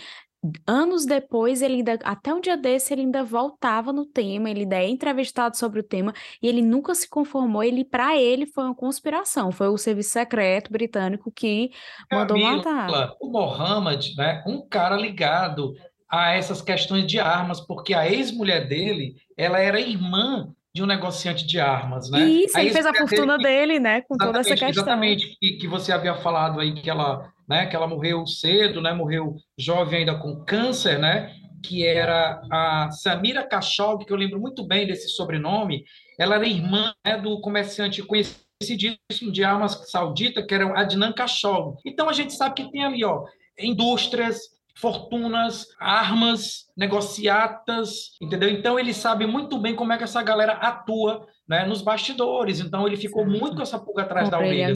anos 0.66 1.06
depois, 1.06 1.62
ele 1.62 1.76
ainda, 1.76 1.98
até 2.04 2.34
um 2.34 2.40
dia 2.40 2.56
desse, 2.56 2.92
ele 2.92 3.02
ainda 3.02 3.24
voltava 3.24 3.92
no 3.92 4.04
tema, 4.04 4.50
ele 4.50 4.60
ainda 4.60 4.76
é 4.76 4.88
entrevistado 4.88 5.56
sobre 5.56 5.80
o 5.80 5.82
tema, 5.82 6.12
e 6.42 6.48
ele 6.48 6.62
nunca 6.62 6.94
se 6.94 7.08
conformou. 7.08 7.62
Ele, 7.62 7.84
para 7.84 8.16
ele, 8.16 8.46
foi 8.46 8.64
uma 8.64 8.74
conspiração, 8.74 9.50
foi 9.50 9.68
o 9.68 9.78
serviço 9.78 10.10
secreto 10.10 10.70
britânico 10.70 11.32
que 11.32 11.70
mandou 12.12 12.38
Camila, 12.38 12.56
matar. 12.56 13.16
O 13.20 13.30
Mohammed, 13.30 14.14
né, 14.16 14.42
um 14.46 14.66
cara 14.68 14.96
ligado 14.96 15.72
a 16.08 16.32
essas 16.32 16.60
questões 16.60 17.06
de 17.06 17.18
armas, 17.18 17.60
porque 17.60 17.94
a 17.94 18.08
ex-mulher 18.08 18.68
dele, 18.68 19.14
ela 19.36 19.58
era 19.58 19.80
irmã 19.80 20.48
de 20.74 20.82
um 20.82 20.86
negociante 20.86 21.46
de 21.46 21.60
armas, 21.60 22.10
né? 22.10 22.24
Isso, 22.24 22.58
ele 22.58 22.72
fez 22.72 22.84
a 22.84 22.92
fortuna 22.92 23.38
dele, 23.38 23.74
dele, 23.74 23.80
né, 23.80 24.00
com 24.00 24.16
toda 24.16 24.40
essa 24.40 24.50
questão. 24.50 24.68
Exatamente, 24.68 25.36
que, 25.40 25.52
que 25.52 25.68
você 25.68 25.92
havia 25.92 26.16
falado 26.16 26.58
aí 26.58 26.74
que 26.74 26.90
ela, 26.90 27.32
né, 27.48 27.66
que 27.66 27.76
ela 27.76 27.86
morreu 27.86 28.26
cedo, 28.26 28.82
né, 28.82 28.92
morreu 28.92 29.36
jovem 29.56 30.00
ainda 30.00 30.16
com 30.18 30.44
câncer, 30.44 30.98
né? 30.98 31.32
Que 31.62 31.86
era 31.86 32.42
a 32.50 32.90
Samira 32.90 33.48
Khashoggi, 33.48 34.04
que 34.04 34.12
eu 34.12 34.16
lembro 34.16 34.40
muito 34.40 34.66
bem 34.66 34.86
desse 34.86 35.08
sobrenome. 35.10 35.84
Ela 36.18 36.34
era 36.34 36.46
irmã 36.46 36.92
né, 37.06 37.16
do 37.16 37.40
comerciante 37.40 38.02
conhecidíssimo 38.02 39.30
de 39.32 39.44
armas 39.44 39.90
saudita, 39.90 40.44
que 40.44 40.54
era 40.54 40.66
o 40.66 40.76
Adnan 40.76 41.12
Khashoggi. 41.12 41.78
Então 41.86 42.08
a 42.08 42.12
gente 42.12 42.34
sabe 42.34 42.56
que 42.56 42.70
tem 42.72 42.84
ali, 42.84 43.04
ó, 43.04 43.24
indústrias, 43.58 44.40
fortunas, 44.76 45.66
armas, 45.78 46.64
negociatas, 46.76 48.16
entendeu? 48.20 48.50
Então 48.50 48.78
ele 48.78 48.92
sabe 48.92 49.26
muito 49.26 49.58
bem 49.58 49.74
como 49.74 49.92
é 49.92 49.98
que 49.98 50.04
essa 50.04 50.22
galera 50.22 50.54
atua 50.54 51.26
né, 51.48 51.64
nos 51.64 51.82
bastidores. 51.82 52.60
Então 52.60 52.86
ele 52.86 52.96
ficou 52.96 53.24
certo. 53.24 53.38
muito 53.38 53.56
com 53.56 53.62
essa 53.62 53.78
pulga 53.78 54.02
atrás 54.02 54.28
da 54.28 54.38
orelha. 54.38 54.74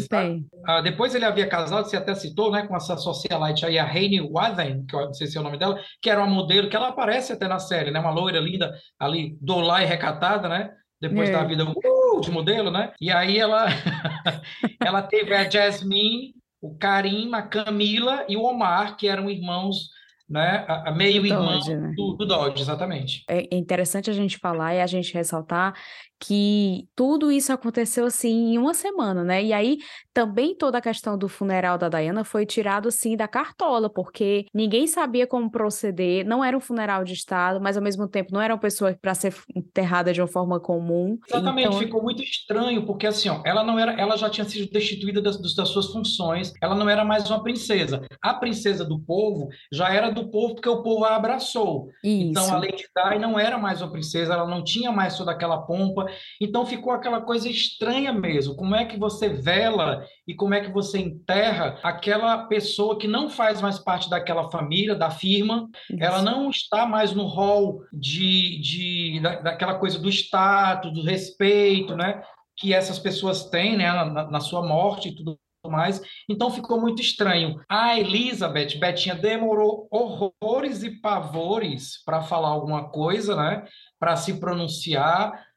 Ah, 0.66 0.80
depois 0.80 1.14
ele 1.14 1.24
havia 1.24 1.48
casado, 1.48 1.88
você 1.88 1.96
até 1.96 2.14
citou, 2.14 2.50
né, 2.50 2.66
com 2.66 2.76
essa 2.76 2.96
socialite 2.96 3.66
aí, 3.66 3.78
a 3.78 3.84
Rainey 3.84 4.20
Wathen, 4.20 4.84
que 4.86 4.94
eu 4.94 5.06
não 5.06 5.14
sei 5.14 5.26
se 5.26 5.36
é 5.36 5.40
o 5.40 5.44
nome 5.44 5.58
dela, 5.58 5.80
que 6.00 6.10
era 6.10 6.20
uma 6.20 6.32
modelo 6.32 6.68
que 6.68 6.76
ela 6.76 6.88
aparece 6.88 7.32
até 7.32 7.48
na 7.48 7.58
série, 7.58 7.90
né, 7.90 7.98
uma 7.98 8.10
loira 8.10 8.38
linda 8.38 8.72
ali, 8.98 9.36
do 9.40 9.58
lá 9.60 9.82
e 9.82 9.86
recatada, 9.86 10.48
né? 10.48 10.70
Depois 11.00 11.28
é. 11.28 11.32
da 11.32 11.44
vida 11.44 11.64
uh, 11.64 12.20
de 12.20 12.30
modelo, 12.30 12.72
né? 12.72 12.92
E 13.00 13.10
aí 13.10 13.38
ela 13.38 13.66
ela 14.84 15.00
teve 15.00 15.32
a 15.32 15.48
Jasmine 15.48 16.34
o 16.60 16.76
Karim, 16.76 17.32
a 17.34 17.42
Camila 17.42 18.24
e 18.28 18.36
o 18.36 18.42
Omar, 18.42 18.96
que 18.96 19.08
eram 19.08 19.30
irmãos, 19.30 19.90
né, 20.28 20.64
a, 20.68 20.90
meio 20.90 21.24
irmão 21.24 21.58
né? 21.58 21.92
do, 21.96 22.14
do 22.14 22.26
Dodge, 22.26 22.60
exatamente. 22.60 23.24
É 23.28 23.54
interessante 23.54 24.10
a 24.10 24.12
gente 24.12 24.38
falar 24.38 24.74
e 24.74 24.80
a 24.80 24.86
gente 24.86 25.14
ressaltar 25.14 25.74
que 26.20 26.88
tudo 26.96 27.30
isso 27.30 27.52
aconteceu 27.52 28.04
assim 28.04 28.54
em 28.54 28.58
uma 28.58 28.74
semana, 28.74 29.22
né? 29.22 29.42
E 29.42 29.52
aí 29.52 29.78
também 30.12 30.54
toda 30.54 30.78
a 30.78 30.80
questão 30.80 31.16
do 31.16 31.28
funeral 31.28 31.78
da 31.78 31.88
Diana 31.88 32.24
foi 32.24 32.44
tirado 32.44 32.88
assim 32.88 33.16
da 33.16 33.28
cartola, 33.28 33.88
porque 33.88 34.46
ninguém 34.52 34.86
sabia 34.86 35.26
como 35.26 35.50
proceder, 35.50 36.26
não 36.26 36.44
era 36.44 36.56
um 36.56 36.60
funeral 36.60 37.04
de 37.04 37.12
estado, 37.12 37.60
mas 37.60 37.76
ao 37.76 37.82
mesmo 37.82 38.08
tempo 38.08 38.32
não 38.32 38.40
era 38.40 38.52
uma 38.52 38.60
pessoa 38.60 38.96
para 39.00 39.14
ser 39.14 39.32
enterrada 39.54 40.12
de 40.12 40.20
uma 40.20 40.26
forma 40.26 40.58
comum. 40.58 41.16
Exatamente, 41.28 41.68
então... 41.68 41.78
ficou 41.78 42.02
muito 42.02 42.22
estranho, 42.22 42.84
porque 42.84 43.06
assim, 43.06 43.28
ó, 43.28 43.40
ela 43.44 43.62
não 43.62 43.78
era, 43.78 43.92
ela 43.92 44.16
já 44.16 44.28
tinha 44.28 44.44
sido 44.44 44.68
destituída 44.72 45.22
das, 45.22 45.40
das 45.54 45.68
suas 45.68 45.86
funções, 45.92 46.52
ela 46.60 46.74
não 46.74 46.88
era 46.88 47.04
mais 47.04 47.30
uma 47.30 47.42
princesa. 47.42 48.02
A 48.20 48.34
princesa 48.34 48.84
do 48.84 48.98
povo 48.98 49.48
já 49.72 49.88
era 49.92 50.10
do 50.10 50.28
povo 50.30 50.54
porque 50.54 50.68
o 50.68 50.82
povo 50.82 51.04
a 51.04 51.14
abraçou. 51.14 51.90
Isso. 52.02 52.30
Então 52.30 52.52
a 52.52 52.58
Lady 52.58 52.76
Di 52.82 53.18
não 53.20 53.38
era 53.38 53.56
mais 53.56 53.80
uma 53.80 53.92
princesa, 53.92 54.34
ela 54.34 54.46
não 54.46 54.64
tinha 54.64 54.90
mais 54.90 55.16
toda 55.16 55.30
aquela 55.30 55.58
pompa, 55.58 56.07
então 56.40 56.66
ficou 56.66 56.92
aquela 56.92 57.20
coisa 57.20 57.48
estranha 57.48 58.12
mesmo. 58.12 58.56
Como 58.56 58.74
é 58.74 58.84
que 58.84 58.98
você 58.98 59.28
vela 59.28 60.04
e 60.26 60.34
como 60.34 60.54
é 60.54 60.60
que 60.60 60.70
você 60.70 60.98
enterra 60.98 61.78
aquela 61.82 62.46
pessoa 62.46 62.98
que 62.98 63.06
não 63.06 63.28
faz 63.28 63.60
mais 63.60 63.78
parte 63.78 64.08
daquela 64.10 64.50
família, 64.50 64.94
da 64.94 65.10
firma, 65.10 65.68
Isso. 65.90 66.02
ela 66.02 66.22
não 66.22 66.50
está 66.50 66.86
mais 66.86 67.12
no 67.12 67.24
rol 67.24 67.82
de, 67.92 68.60
de, 68.60 69.20
da, 69.20 69.40
daquela 69.40 69.74
coisa 69.74 69.98
do 69.98 70.08
status, 70.08 70.92
do 70.92 71.02
respeito, 71.02 71.96
né? 71.96 72.22
Que 72.56 72.74
essas 72.74 72.98
pessoas 72.98 73.48
têm 73.50 73.76
né, 73.76 73.90
na, 73.90 74.30
na 74.30 74.40
sua 74.40 74.66
morte 74.66 75.08
e 75.08 75.14
tudo 75.14 75.38
mais. 75.66 76.00
Então 76.28 76.50
ficou 76.50 76.80
muito 76.80 77.02
estranho. 77.02 77.60
A 77.68 77.98
Elizabeth, 77.98 78.78
Betinha, 78.78 79.14
demorou 79.14 79.88
horrores 79.90 80.82
e 80.82 81.00
pavores 81.00 82.02
para 82.04 82.22
falar 82.22 82.48
alguma 82.48 82.88
coisa, 82.90 83.34
né? 83.34 83.64
Para 83.98 84.16
se 84.16 84.38
pronunciar 84.38 85.47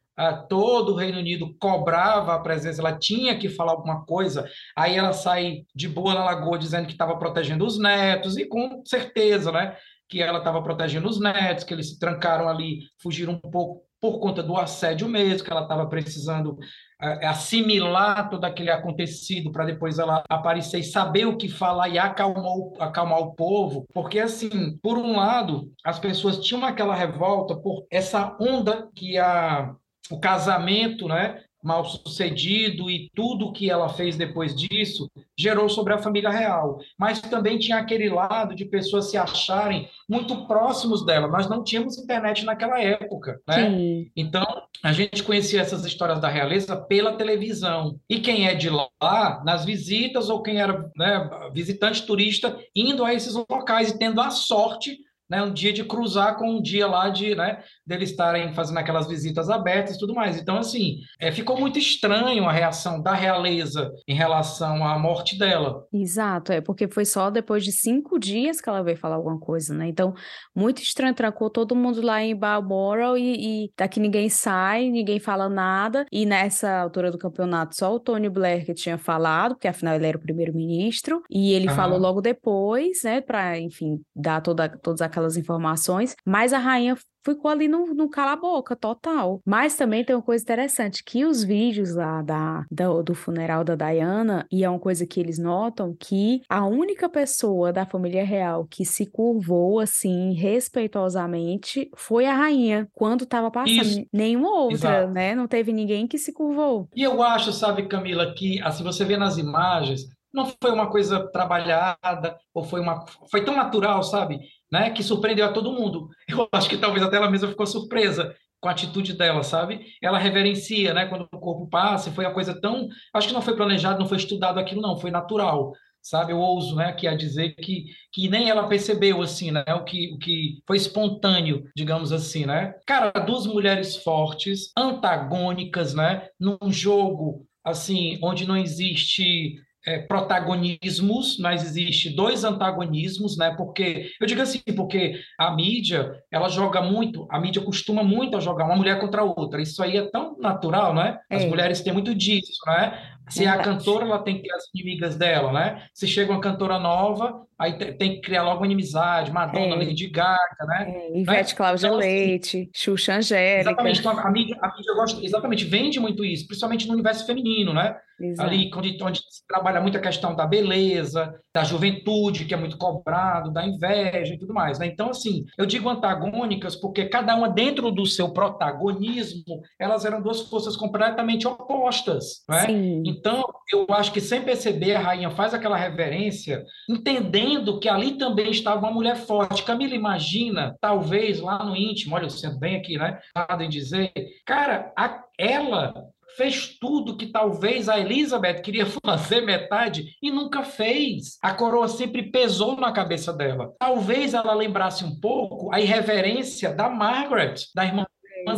todo 0.48 0.94
o 0.94 0.96
Reino 0.96 1.20
Unido 1.20 1.56
cobrava 1.60 2.36
a 2.36 2.40
presença, 2.40 2.82
ela 2.82 2.98
tinha 2.98 3.38
que 3.38 3.50
falar 3.50 3.72
alguma 3.72 4.06
coisa, 4.06 4.48
aí 4.76 4.96
ela 4.96 5.14
sai 5.14 5.64
de 5.74 5.88
boa 5.88 6.14
na 6.14 6.24
lagoa 6.24 6.60
dizendo 6.60 6.86
que 6.86 6.92
estava 6.92 7.18
protegendo 7.18 7.66
os 7.66 7.80
netos, 7.80 8.38
e 8.38 8.46
com 8.46 8.84
certeza, 8.86 9.52
né, 9.52 9.76
que 10.08 10.22
ela 10.22 10.40
estava 10.40 10.62
protegendo 10.62 11.08
os 11.10 11.20
netos, 11.20 11.64
que 11.64 11.74
eles 11.74 11.90
se 11.90 12.00
trancaram 12.00 12.48
ali, 12.48 12.82
fugiram 13.02 13.34
um 13.34 13.50
pouco 13.50 13.84
por 14.02 14.20
conta 14.20 14.42
do 14.42 14.58
assédio 14.58 15.08
mesmo, 15.08 15.46
que 15.46 15.52
ela 15.52 15.62
estava 15.62 15.88
precisando 15.88 16.58
é, 17.00 17.28
assimilar 17.28 18.30
todo 18.30 18.44
aquele 18.44 18.72
acontecido 18.72 19.52
para 19.52 19.64
depois 19.64 20.00
ela 20.00 20.24
aparecer 20.28 20.80
e 20.80 20.84
saber 20.84 21.26
o 21.26 21.38
que 21.38 21.48
falar 21.48 21.88
e 21.88 22.00
acalmar, 22.00 22.44
acalmar 22.80 23.20
o 23.20 23.36
povo, 23.36 23.86
porque 23.94 24.20
assim, 24.20 24.78
por 24.82 24.98
um 24.98 25.16
lado, 25.16 25.72
as 25.86 26.00
pessoas 26.00 26.40
tinham 26.40 26.66
aquela 26.66 26.96
revolta 26.96 27.56
por 27.56 27.86
essa 27.92 28.36
onda 28.40 28.90
que 28.96 29.20
a 29.20 29.76
o 30.12 30.20
casamento, 30.20 31.08
né, 31.08 31.42
mal 31.64 31.86
sucedido 31.86 32.90
e 32.90 33.10
tudo 33.14 33.52
que 33.52 33.70
ela 33.70 33.90
fez 33.90 34.18
depois 34.18 34.56
disso 34.56 35.10
gerou 35.38 35.70
sobre 35.70 35.94
a 35.94 35.98
família 35.98 36.30
real. 36.30 36.80
Mas 36.98 37.22
também 37.22 37.60
tinha 37.60 37.78
aquele 37.78 38.10
lado 38.10 38.56
de 38.56 38.66
pessoas 38.66 39.10
se 39.10 39.18
acharem 39.18 39.88
muito 40.10 40.48
próximos 40.48 41.06
dela. 41.06 41.28
Nós 41.28 41.48
não 41.48 41.64
tínhamos 41.64 41.98
internet 41.98 42.44
naquela 42.46 42.82
época, 42.82 43.40
né? 43.48 43.70
Sim. 43.70 44.12
Então, 44.16 44.46
a 44.84 44.92
gente 44.92 45.24
conhecia 45.24 45.62
essas 45.62 45.86
histórias 45.86 46.20
da 46.20 46.28
realeza 46.28 46.76
pela 46.76 47.14
televisão. 47.14 48.00
E 48.10 48.20
quem 48.20 48.48
é 48.48 48.56
de 48.56 48.70
lá, 48.70 49.42
nas 49.46 49.64
visitas, 49.64 50.30
ou 50.30 50.42
quem 50.42 50.60
era 50.60 50.90
né, 50.96 51.30
visitante 51.54 52.06
turista, 52.06 52.58
indo 52.76 53.06
a 53.06 53.14
esses 53.14 53.36
locais 53.36 53.90
e 53.90 54.00
tendo 54.00 54.20
a 54.20 54.32
sorte 54.32 54.98
né, 55.32 55.42
um 55.42 55.54
dia 55.54 55.72
de 55.72 55.86
cruzar 55.86 56.36
com 56.36 56.58
um 56.58 56.62
dia 56.62 56.86
lá 56.86 57.08
de, 57.08 57.34
né, 57.34 57.64
deles 57.88 58.10
estarem 58.10 58.54
fazendo 58.54 58.80
aquelas 58.80 59.08
visitas 59.08 59.50
abertas 59.50 59.96
e 59.96 60.00
tudo 60.00 60.14
mais. 60.14 60.38
Então, 60.38 60.58
assim, 60.58 60.98
é, 61.18 61.32
ficou 61.32 61.58
muito 61.58 61.80
estranho 61.80 62.46
a 62.50 62.52
reação 62.52 63.02
da 63.02 63.14
realeza 63.14 63.90
em 64.06 64.14
relação 64.14 64.86
à 64.86 65.00
morte 65.00 65.40
dela. 65.40 65.86
Exato, 65.94 66.52
é 66.52 66.60
porque 66.60 66.86
foi 66.90 67.06
só 67.06 67.30
depois 67.30 67.64
de 67.64 67.72
cinco 67.72 68.20
dias 68.20 68.60
que 68.60 68.68
ela 68.68 68.84
veio 68.84 68.98
falar 68.98 69.16
alguma 69.16 69.40
coisa, 69.40 69.74
né? 69.74 69.88
Então, 69.88 70.14
muito 70.54 70.82
estranho, 70.82 71.14
trancou 71.14 71.50
todo 71.50 71.78
mundo 71.78 72.02
lá 72.02 72.22
em 72.22 72.36
Balmoral 72.36 73.18
e, 73.18 73.66
e 73.66 73.72
daqui 73.78 74.02
ninguém 74.02 74.28
sai, 74.28 74.90
ninguém 74.90 75.18
fala 75.18 75.48
nada. 75.48 76.06
E 76.12 76.26
nessa 76.26 76.78
altura 76.78 77.10
do 77.10 77.18
campeonato, 77.18 77.78
só 77.78 77.96
o 77.96 78.00
Tony 78.02 78.28
Blair 78.28 78.66
que 78.66 78.74
tinha 78.74 78.98
falado, 78.98 79.56
porque 79.56 79.70
afinal 79.70 79.96
ele 79.96 80.08
era 80.08 80.18
o 80.18 80.22
primeiro-ministro, 80.22 81.24
e 81.30 81.54
ele 81.54 81.70
falou 81.70 81.98
logo 81.98 82.20
depois, 82.20 83.04
né, 83.04 83.22
para, 83.22 83.58
enfim, 83.58 84.02
dar 84.14 84.42
toda, 84.42 84.68
todas 84.68 85.02
aquelas 85.02 85.21
aquelas 85.22 85.38
informações, 85.38 86.16
mas 86.26 86.52
a 86.54 86.58
rainha 86.58 86.98
ficou 87.24 87.52
ali 87.52 87.68
no, 87.68 87.94
no 87.94 88.10
cala-boca 88.10 88.76
total. 88.76 89.40
Mas 89.46 89.76
também 89.76 90.04
tem 90.04 90.16
uma 90.16 90.22
coisa 90.22 90.44
interessante, 90.44 91.04
que 91.04 91.24
os 91.24 91.44
vídeos 91.44 91.94
lá 91.94 92.22
da, 92.22 92.66
do, 92.72 93.04
do 93.04 93.14
funeral 93.14 93.64
da 93.64 93.76
Diana, 93.76 94.46
e 94.52 94.64
é 94.64 94.70
uma 94.70 94.80
coisa 94.80 95.06
que 95.06 95.20
eles 95.20 95.38
notam, 95.38 95.96
que 96.00 96.42
a 96.50 96.66
única 96.66 97.08
pessoa 97.08 97.72
da 97.72 97.86
família 97.86 98.26
real 98.26 98.66
que 98.70 98.84
se 98.84 99.06
curvou, 99.06 99.80
assim, 99.80 100.34
respeitosamente, 100.34 101.90
foi 101.96 102.26
a 102.26 102.34
rainha, 102.34 102.88
quando 102.94 103.24
estava 103.24 103.52
passando. 103.52 103.82
Isso. 103.82 104.06
Nenhuma 104.12 104.50
outra, 104.50 104.76
Exato. 104.76 105.12
né? 105.14 105.36
Não 105.36 105.48
teve 105.48 105.72
ninguém 105.72 106.08
que 106.08 106.18
se 106.18 106.34
curvou. 106.34 106.90
E 106.96 107.04
eu 107.04 107.22
acho, 107.22 107.52
sabe, 107.52 107.88
Camila, 107.88 108.34
que, 108.34 108.60
assim, 108.62 108.84
você 108.84 109.06
vê 109.06 109.16
nas 109.16 109.38
imagens, 109.38 110.08
não 110.34 110.46
foi 110.62 110.72
uma 110.72 110.90
coisa 110.90 111.28
trabalhada, 111.32 112.38
ou 112.54 112.64
foi 112.64 112.80
uma. 112.80 113.06
Foi 113.30 113.44
tão 113.44 113.56
natural, 113.56 114.02
sabe? 114.04 114.40
Né? 114.72 114.90
Que 114.92 115.04
surpreendeu 115.04 115.46
a 115.46 115.52
todo 115.52 115.74
mundo. 115.74 116.10
Eu 116.28 116.48
acho 116.52 116.70
que 116.70 116.78
talvez 116.78 117.04
até 117.04 117.18
ela 117.18 117.30
mesma 117.30 117.50
ficou 117.50 117.66
surpresa 117.66 118.36
com 118.60 118.70
a 118.70 118.72
atitude 118.72 119.14
dela, 119.14 119.44
sabe? 119.44 119.86
Ela 120.02 120.20
reverencia, 120.20 120.94
né? 120.94 121.08
Quando 121.08 121.28
o 121.32 121.40
corpo 121.40 121.68
passa, 121.68 122.12
foi 122.12 122.26
a 122.26 122.32
coisa 122.32 122.60
tão. 122.60 122.88
Acho 123.14 123.28
que 123.28 123.34
não 123.34 123.42
foi 123.42 123.56
planejado, 123.56 124.00
não 124.00 124.08
foi 124.08 124.18
estudado 124.18 124.60
aquilo, 124.60 124.82
não, 124.82 124.98
foi 124.98 125.12
natural. 125.12 125.74
Sabe, 126.04 126.32
eu 126.32 126.40
ouso, 126.40 126.76
né, 126.76 126.92
que 126.94 127.06
a 127.06 127.16
dizer 127.16 127.54
que, 127.54 127.86
que 128.12 128.28
nem 128.28 128.50
ela 128.50 128.68
percebeu 128.68 129.22
assim, 129.22 129.52
né, 129.52 129.64
o 129.68 129.84
que, 129.84 130.12
o 130.12 130.18
que 130.18 130.58
foi 130.66 130.76
espontâneo, 130.76 131.64
digamos 131.76 132.12
assim, 132.12 132.44
né? 132.44 132.74
Cara, 132.88 133.12
duas 133.12 133.46
mulheres 133.46 133.98
fortes, 133.98 134.72
antagônicas, 134.76 135.94
né, 135.94 136.28
num 136.40 136.72
jogo 136.72 137.46
assim, 137.64 138.18
onde 138.24 138.48
não 138.48 138.58
existe 138.58 139.62
é, 139.86 140.00
protagonismos, 140.00 141.38
mas 141.40 141.64
existe 141.64 142.10
dois 142.10 142.44
antagonismos, 142.44 143.38
né? 143.38 143.54
Porque 143.56 144.12
eu 144.20 144.28
digo 144.28 144.42
assim, 144.42 144.60
porque 144.76 145.20
a 145.38 145.52
mídia 145.56 146.22
ela 146.32 146.50
joga 146.50 146.82
muito, 146.82 147.28
a 147.30 147.40
mídia 147.40 147.62
costuma 147.62 148.04
muito 148.04 148.38
a 148.38 148.40
jogar 148.40 148.66
uma 148.66 148.76
mulher 148.76 149.00
contra 149.00 149.22
a 149.22 149.26
outra. 149.26 149.62
Isso 149.62 149.82
aí 149.82 149.98
é 149.98 150.10
tão 150.10 150.38
natural, 150.40 150.94
né? 150.94 151.20
As 151.30 151.44
é. 151.44 151.48
mulheres 151.48 151.82
têm 151.82 151.94
muito 151.94 152.14
disso, 152.14 152.62
né? 152.68 153.16
Se 153.30 153.46
é 153.46 153.48
a 153.48 153.60
cantora, 153.60 154.06
ela 154.06 154.20
tem 154.20 154.38
que 154.38 154.44
ter 154.44 154.54
as 154.54 154.64
inimigas 154.74 155.16
dela, 155.16 155.52
né? 155.54 155.88
Se 155.94 156.08
chega 156.08 156.32
uma 156.32 156.42
cantora 156.42 156.78
nova, 156.80 157.46
aí 157.58 157.74
tem 157.74 158.16
que 158.16 158.22
criar 158.22 158.44
logo 158.44 158.58
uma 158.58 158.66
inimizade, 158.66 159.32
Madonna, 159.32 159.76
é. 159.76 159.86
Lady 159.86 160.08
Gaga, 160.10 160.66
né? 160.68 160.86
É, 160.88 161.20
Ivete 161.20 161.52
né? 161.52 161.58
Cláudia 161.58 161.88
então, 161.88 162.00
assim, 162.00 162.08
Leite, 162.08 162.58
assim, 162.58 162.70
Xuxa 162.74 163.16
Angélica. 163.16 163.70
Exatamente, 163.72 164.00
então 164.00 164.20
a 164.20 164.32
mídia, 164.32 164.58
a 164.62 164.76
mídia 164.76 164.94
gosta, 164.96 165.26
exatamente, 165.26 165.66
vende 165.66 166.00
muito 166.00 166.26
isso, 166.26 166.48
principalmente 166.48 166.88
no 166.88 166.94
universo 166.94 167.26
feminino, 167.26 167.74
né? 167.74 167.96
Exato. 168.20 168.50
Ali, 168.50 168.70
onde, 168.76 169.04
onde 169.04 169.20
se 169.20 169.46
trabalha 169.48 169.82
muito 169.82 169.98
a 169.98 170.02
questão 170.02 170.36
da 170.36 170.46
beleza, 170.46 171.34
da 171.54 171.64
juventude, 171.64 172.46
que 172.46 172.54
é 172.54 172.58
muito 172.58 172.78
cobrado, 172.78 173.52
da 173.52 173.66
inveja 173.66 174.34
e 174.34 174.38
tudo 174.38 174.54
mais, 174.54 174.78
né? 174.78 174.86
Então, 174.86 175.10
assim, 175.10 175.46
eu 175.58 175.66
digo 175.66 175.90
antagônicas 175.90 176.76
porque 176.76 177.06
cada 177.06 177.36
uma 177.36 177.50
dentro 177.50 177.92
do 177.92 178.06
seu 178.06 178.32
protagonismo, 178.32 179.62
elas 179.80 180.06
eram 180.06 180.22
duas 180.22 180.42
forças 180.42 180.76
completamente 180.76 181.48
opostas, 181.48 182.44
né? 182.48 182.66
Sim. 182.68 183.04
Então, 183.12 183.44
eu 183.72 183.86
acho 183.90 184.12
que 184.12 184.22
sem 184.22 184.42
perceber, 184.42 184.96
a 184.96 185.00
rainha 185.00 185.30
faz 185.30 185.54
aquela 185.54 185.78
reverência, 185.78 186.66
entendendo 186.90 187.80
que 187.80 187.90
ali 187.90 188.18
também 188.18 188.50
estava 188.50 188.80
uma 188.80 188.92
mulher 188.92 189.16
forte. 189.16 189.64
Camila, 189.64 189.94
imagina, 189.94 190.76
talvez 190.80 191.40
lá 191.40 191.64
no 191.64 191.76
íntimo, 191.76 192.16
olha, 192.16 192.26
eu 192.26 192.30
sendo 192.30 192.58
bem 192.58 192.78
aqui, 192.78 192.98
né? 192.98 193.20
Nada 193.36 193.64
em 193.64 193.70
dizer. 193.70 194.12
Cara, 194.46 194.92
a, 194.98 195.24
ela 195.38 195.94
fez 196.38 196.78
tudo 196.80 197.18
que 197.18 197.28
talvez 197.28 197.90
a 197.90 198.00
Elizabeth 198.00 198.62
queria 198.62 198.86
fazer 199.06 199.42
metade 199.42 200.16
e 200.22 200.32
nunca 200.32 200.64
fez. 200.64 201.38
A 201.42 201.54
coroa 201.54 201.88
sempre 201.88 202.32
pesou 202.32 202.78
na 202.78 202.92
cabeça 202.92 203.34
dela. 203.34 203.74
Talvez 203.78 204.34
ela 204.34 204.54
lembrasse 204.54 205.04
um 205.04 205.20
pouco 205.20 205.74
a 205.74 205.80
irreverência 205.80 206.74
da 206.74 206.90
Margaret, 206.90 207.56
da 207.76 207.86
irmã 207.86 208.06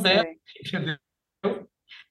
dela, 0.02 0.26
entendeu? 0.64 0.98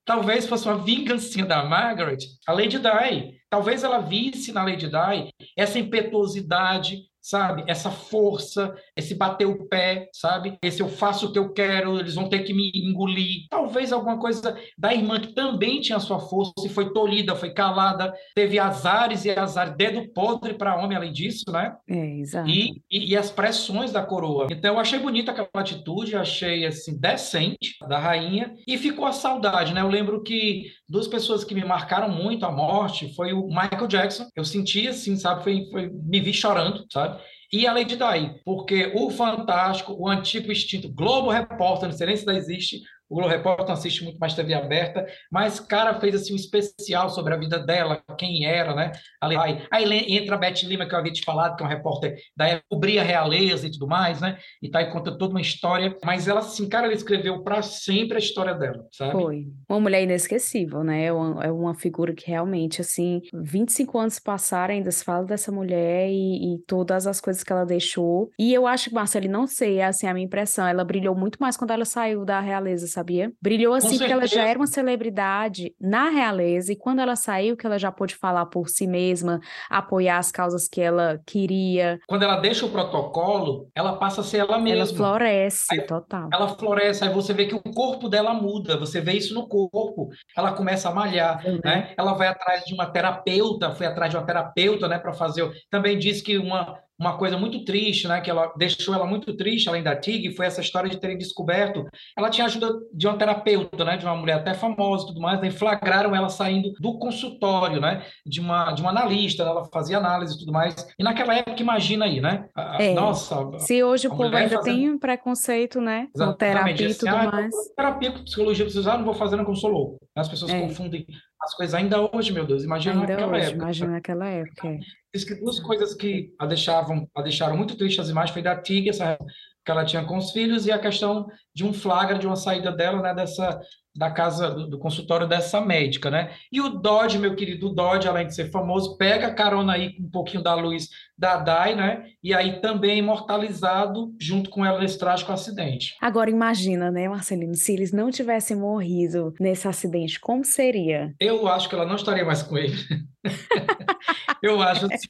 Talvez 0.05 0.47
fosse 0.47 0.67
uma 0.67 0.79
vingancinha 0.79 1.47
da 1.47 1.65
Margaret, 1.65 2.19
a 2.47 2.53
Lady 2.53 2.79
Di. 2.79 3.41
Talvez 3.49 3.83
ela 3.85 3.99
visse 3.99 4.53
na 4.53 4.65
Lady 4.65 4.89
Di 4.89 5.31
essa 5.57 5.79
impetuosidade, 5.79 7.03
sabe? 7.23 7.65
Essa 7.69 7.91
força, 7.91 8.75
esse 8.97 9.15
bater 9.15 9.47
o 9.47 9.67
pé, 9.69 10.09
sabe? 10.13 10.59
Esse 10.61 10.83
eu 10.83 10.89
faço 10.89 11.27
o 11.27 11.33
que 11.33 11.39
eu 11.39 11.53
quero, 11.53 12.01
eles 12.01 12.17
vão 12.17 12.29
ter 12.29 12.41
que 12.41 12.53
me 12.53 12.73
engolir. 12.75 13.47
Talvez 13.49 13.93
alguma 13.93 14.19
coisa 14.19 14.59
da 14.77 14.93
irmã 14.93 15.21
que 15.21 15.33
também 15.33 15.81
tinha 15.81 16.01
sua 16.01 16.19
força 16.19 16.67
e 16.67 16.69
foi 16.69 16.93
tolhida, 16.93 17.37
foi 17.37 17.51
calada, 17.51 18.13
teve 18.35 18.59
azares 18.59 19.25
e 19.25 19.31
azar, 19.31 19.77
dedo 19.77 20.09
podre 20.13 20.55
para 20.55 20.77
homem, 20.77 20.97
além 20.97 21.13
disso, 21.13 21.45
né? 21.51 21.75
É, 21.89 22.19
exato. 22.19 22.49
E, 22.49 22.83
e, 22.91 23.13
e, 23.13 23.17
as 23.17 23.31
pressões 23.31 23.93
da 23.93 24.03
coroa. 24.03 24.49
Então 24.51 24.75
eu 24.75 24.81
achei 24.81 24.99
bonita 24.99 25.31
aquela 25.31 25.49
atitude, 25.55 26.17
achei 26.17 26.67
assim 26.67 26.99
decente 26.99 27.77
da 27.89 27.99
rainha 27.99 28.55
e 28.67 28.77
ficou 28.77 29.07
a 29.07 29.13
saudade, 29.13 29.73
né? 29.73 29.81
Eu 29.81 29.89
lembro 29.89 30.23
que 30.23 30.73
duas 30.89 31.07
pessoas 31.07 31.45
que 31.45 31.55
me 31.55 31.65
marcaram 31.65 32.09
muito 32.09 32.45
a 32.45 32.51
morte 32.51 33.15
foi 33.15 33.33
o 33.33 33.47
Michael 33.47 33.87
Jackson. 33.87 34.27
Eu 34.35 34.45
senti 34.45 34.89
assim, 34.89 35.17
sabe? 35.17 35.45
Foi, 35.45 35.69
foi 35.71 35.91
me 35.91 36.21
vi 36.21 36.33
chorando, 36.33 36.85
sabe? 36.91 37.12
E 37.53 37.67
a 37.67 37.73
Lady 37.73 37.97
Di, 37.97 38.41
porque 38.45 38.91
o 38.95 39.11
Fantástico, 39.11 39.95
o 39.99 40.09
antigo 40.09 40.51
extinto 40.51 40.89
Globo 40.89 41.31
Repórter, 41.31 41.89
não 41.89 41.97
sei 41.97 42.07
nem 42.07 42.17
se 42.17 42.29
ainda 42.29 42.41
existe, 42.41 42.81
o 43.13 43.15
Globo 43.15 43.29
Repórter 43.29 43.67
não 43.67 43.75
assiste 43.75 44.03
muito 44.03 44.19
mais 44.19 44.33
TV 44.33 44.55
aberta, 44.55 45.07
mas 45.31 45.61
cara 45.61 46.01
fez 46.01 46.15
assim 46.15 46.33
um 46.33 46.37
especial 46.37 47.11
sobre 47.11 47.35
a 47.35 47.37
vida 47.37 47.59
dela, 47.59 48.03
quem 48.19 48.47
era, 48.47 48.75
né? 48.75 48.91
Aí, 49.21 49.63
aí 49.71 50.17
entra 50.17 50.35
a 50.35 50.39
Beth 50.39 50.63
Lima, 50.65 50.87
que 50.87 50.95
eu 50.95 50.99
havia 50.99 51.13
te 51.13 51.23
falado, 51.23 51.55
que 51.55 51.63
é 51.63 51.67
um 51.67 51.69
repórter 51.69 52.17
da 52.35 52.49
época, 52.49 52.65
cobria 52.71 53.03
realeza 53.03 53.67
e 53.67 53.71
tudo 53.71 53.87
mais, 53.87 54.23
né? 54.23 54.39
E 54.63 54.71
tá 54.71 54.79
aí 54.79 54.91
conta 54.91 55.17
toda 55.17 55.35
uma 55.35 55.43
história, 55.43 55.95
mas 56.03 56.27
ela, 56.27 56.41
assim, 56.41 56.67
cara, 56.67 56.87
ela 56.87 56.95
escreveu 56.95 57.43
para 57.43 57.61
sempre 57.61 58.17
a 58.17 58.19
história 58.19 58.55
dela, 58.55 58.87
sabe? 58.91 59.13
Foi. 59.13 59.47
Uma 59.69 59.81
mulher 59.81 60.03
inesquecível, 60.03 60.83
né? 60.83 61.05
É 61.05 61.13
uma, 61.13 61.45
é 61.45 61.53
uma 61.53 61.75
figura 61.75 62.15
que 62.15 62.27
realmente, 62.27 62.81
assim, 62.81 63.21
25 63.35 63.99
anos 63.99 64.19
passaram, 64.19 64.73
ainda 64.73 64.91
se 64.91 65.05
fala 65.05 65.27
dessa 65.27 65.53
mulher 65.53 66.09
e, 66.09 66.55
e 66.55 66.59
todas 66.67 67.07
as 67.07 67.21
coisas 67.21 67.45
que 67.45 67.53
ela 67.53 67.67
deixou. 67.67 68.31
E 68.39 68.55
eu 68.55 68.67
acho 68.67 68.89
que, 68.89 68.95
Marcelo, 68.95 69.29
não 69.29 69.47
sei, 69.47 69.81
é 69.81 69.85
assim, 69.85 70.07
a 70.07 70.15
minha 70.15 70.25
impressão, 70.25 70.67
ela 70.67 70.83
brilhou 70.83 71.15
muito 71.15 71.37
mais 71.39 71.59
quando 71.59 71.73
ela 71.73 71.85
saiu 71.85 72.25
da 72.25 72.41
realeza, 72.41 72.87
sabe? 72.87 73.02
Sabia? 73.03 73.33
Brilhou 73.43 73.75
assim 73.75 73.99
porque 73.99 74.13
ela 74.13 74.27
já 74.27 74.47
era 74.47 74.59
uma 74.59 74.67
celebridade 74.67 75.75
na 75.81 76.09
realeza 76.09 76.73
e 76.73 76.77
quando 76.77 77.01
ela 77.01 77.17
saiu 77.17 77.57
que 77.57 77.67
ela 77.67 77.79
já 77.79 77.91
pôde 77.91 78.15
falar 78.15 78.47
por 78.47 78.69
si 78.69 78.87
mesma, 78.87 79.41
apoiar 79.69 80.19
as 80.19 80.31
causas 80.31 80.69
que 80.69 80.81
ela 80.81 81.21
queria. 81.27 81.99
Quando 82.07 82.23
ela 82.23 82.37
deixa 82.37 82.65
o 82.65 82.71
protocolo, 82.71 83.69
ela 83.75 83.97
passa 83.97 84.21
a 84.21 84.25
ser 84.25 84.39
ela 84.39 84.59
mesma. 84.59 84.85
Ela 84.85 84.95
floresce, 84.95 85.67
aí, 85.73 85.83
total. 85.83 86.29
Ela 86.33 86.49
floresce, 86.49 87.05
aí 87.05 87.13
você 87.13 87.35
vê 87.35 87.47
que 87.47 87.55
o 87.55 87.61
corpo 87.61 88.09
dela 88.09 88.33
muda, 88.33 88.79
você 88.79 89.01
vê 89.01 89.13
isso 89.13 89.35
no 89.35 89.49
corpo. 89.49 90.11
Ela 90.37 90.53
começa 90.53 90.89
a 90.89 90.95
malhar, 90.95 91.45
uhum. 91.45 91.61
né? 91.65 91.93
Ela 91.99 92.15
vai 92.15 92.29
atrás 92.29 92.65
de 92.65 92.73
uma 92.73 92.87
terapeuta, 92.87 93.75
foi 93.75 93.87
atrás 93.87 94.11
de 94.11 94.17
uma 94.17 94.25
terapeuta, 94.25 94.87
né, 94.87 94.99
para 94.99 95.13
fazer. 95.13 95.51
Também 95.71 95.99
diz 95.99 96.23
que 96.23 96.39
uma 96.39 96.79
uma 96.99 97.17
coisa 97.17 97.37
muito 97.37 97.65
triste, 97.65 98.07
né? 98.07 98.21
Que 98.21 98.31
ela 98.31 98.53
deixou 98.57 98.95
ela 98.95 99.07
muito 99.07 99.37
triste, 99.37 99.69
além 99.69 99.83
da 99.83 99.97
Tig, 99.97 100.35
foi 100.37 100.47
essa 100.47 100.61
história 100.61 100.89
de 100.89 101.01
terem 101.01 101.19
descoberto. 101.19 101.85
Ela 102.17 102.31
tinha 102.31 102.47
ajuda 102.47 102.73
de 102.93 103.07
uma 103.07 103.17
terapeuta, 103.17 103.85
né? 103.85 103.97
De 103.97 104.05
uma 104.05 104.17
mulher 104.17 104.35
até 104.35 104.55
famosa 104.55 105.05
e 105.05 105.07
tudo 105.09 105.21
mais, 105.21 105.41
né? 105.41 105.51
flagraram 105.51 106.15
ela 106.15 106.29
saindo 106.29 106.73
do 106.81 106.99
consultório, 106.99 107.81
né? 107.81 108.05
De 108.27 108.41
uma, 108.41 108.73
de 108.73 108.83
uma 108.83 108.91
analista, 108.91 109.43
ela 109.43 109.65
fazia 109.73 109.99
análise 109.99 110.35
e 110.35 110.39
tudo 110.39 110.53
mais. 110.53 110.75
E 110.99 111.03
naquela 111.03 111.35
época, 111.35 111.61
imagina 111.61 112.05
aí, 112.05 112.21
né? 112.21 112.47
A, 112.55 112.83
é. 112.83 112.95
Nossa. 112.95 113.59
Se 113.59 113.83
hoje 113.83 114.07
o 114.07 114.11
povo 114.11 114.35
ainda 114.35 114.57
fazendo... 114.57 114.77
tem 114.77 114.91
um 114.91 114.99
preconceito, 114.99 115.81
né? 115.81 116.09
Com 116.15 116.33
terapia 116.33 116.89
e 116.89 116.95
tudo 116.95 117.09
assim, 117.09 117.19
ah, 117.19 117.31
mais. 117.31 117.55
Terapia 117.77 118.13
com 118.13 118.25
psicologia, 118.25 118.69
vocês 118.69 118.87
ah, 118.87 118.97
não 118.97 119.05
vou 119.05 119.15
fazer, 119.15 119.37
não, 119.37 119.45
que 119.45 119.51
eu 119.51 119.57
sou 119.57 119.71
louco. 119.71 119.97
As 120.17 120.29
pessoas 120.29 120.53
é. 120.53 120.61
confundem 120.61 121.07
as 121.43 121.55
coisas 121.55 121.75
ainda 121.75 122.09
hoje, 122.15 122.33
meu 122.33 122.47
Deus. 122.47 122.63
Imagina 122.63 123.01
ainda 123.01 123.13
naquela 123.13 123.37
hoje, 123.37 123.47
época. 123.47 123.63
Imagina 123.63 123.91
naquela 123.91 124.29
época. 124.29 124.69
É. 124.69 124.79
Diz 125.15 125.25
que 125.25 125.35
duas 125.35 125.59
coisas 125.59 125.95
que 125.95 126.33
a 126.39 126.47
deixavam, 126.47 127.09
a 127.15 127.23
deixaram 127.23 127.57
muito 127.57 127.77
triste 127.77 128.01
as 128.01 128.09
imagens 128.09 128.33
foi 128.33 128.43
da 128.43 128.57
Tig, 128.61 128.89
essa 128.89 129.19
que 129.65 129.71
ela 129.71 129.85
tinha 129.85 130.05
com 130.05 130.17
os 130.17 130.33
filhos, 130.33 130.67
e 130.67 130.73
a 130.73 130.79
questão 130.79 131.27
de 131.55 131.65
um 131.65 131.73
flagra, 131.73 132.19
de 132.19 132.27
uma 132.27 132.37
saída 132.37 132.73
dela, 132.73 133.01
né, 133.01 133.15
dessa, 133.15 133.61
da 133.95 134.11
casa, 134.11 134.51
do, 134.51 134.79
consultório 134.79 135.27
dessa 135.27 135.61
médica, 135.61 136.11
né? 136.11 136.33
E 136.51 136.61
o 136.61 136.69
Dodge, 136.69 137.19
meu 137.19 137.35
querido 137.35 137.69
Dodge, 137.71 138.09
além 138.09 138.27
de 138.27 138.35
ser 138.35 138.51
famoso, 138.51 138.97
pega 138.97 139.35
carona 139.35 139.75
aí 139.75 139.95
com 139.95 140.03
um 140.05 140.11
pouquinho 140.11 140.43
da 140.43 140.55
luz 140.55 140.89
da 141.17 141.37
Dai, 141.37 141.75
né? 141.75 142.05
E 142.23 142.35
aí 142.35 142.61
também 142.61 142.99
imortalizado 142.99 144.15
junto 144.21 144.51
com 144.51 144.65
ela 144.65 144.81
nesse 144.81 144.99
trágico 144.99 145.33
acidente. 145.33 145.95
Agora 146.01 146.31
imagina, 146.31 146.91
né, 146.91 147.09
Marcelino, 147.09 147.55
se 147.55 147.73
eles 147.73 147.93
não 147.93 148.11
tivessem 148.11 148.57
morrido 148.57 149.35
nesse 149.39 149.69
acidente, 149.69 150.19
como 150.19 150.45
seria? 150.45 151.15
Eu 151.21 151.47
acho 151.47 151.69
que 151.69 151.75
ela 151.75 151.87
não 151.87 151.97
estaria 151.97 152.25
mais 152.25 152.43
com 152.43 152.57
ele. 152.57 152.77
Eu 154.43 154.61
acho 154.61 154.87
assim, 154.87 155.07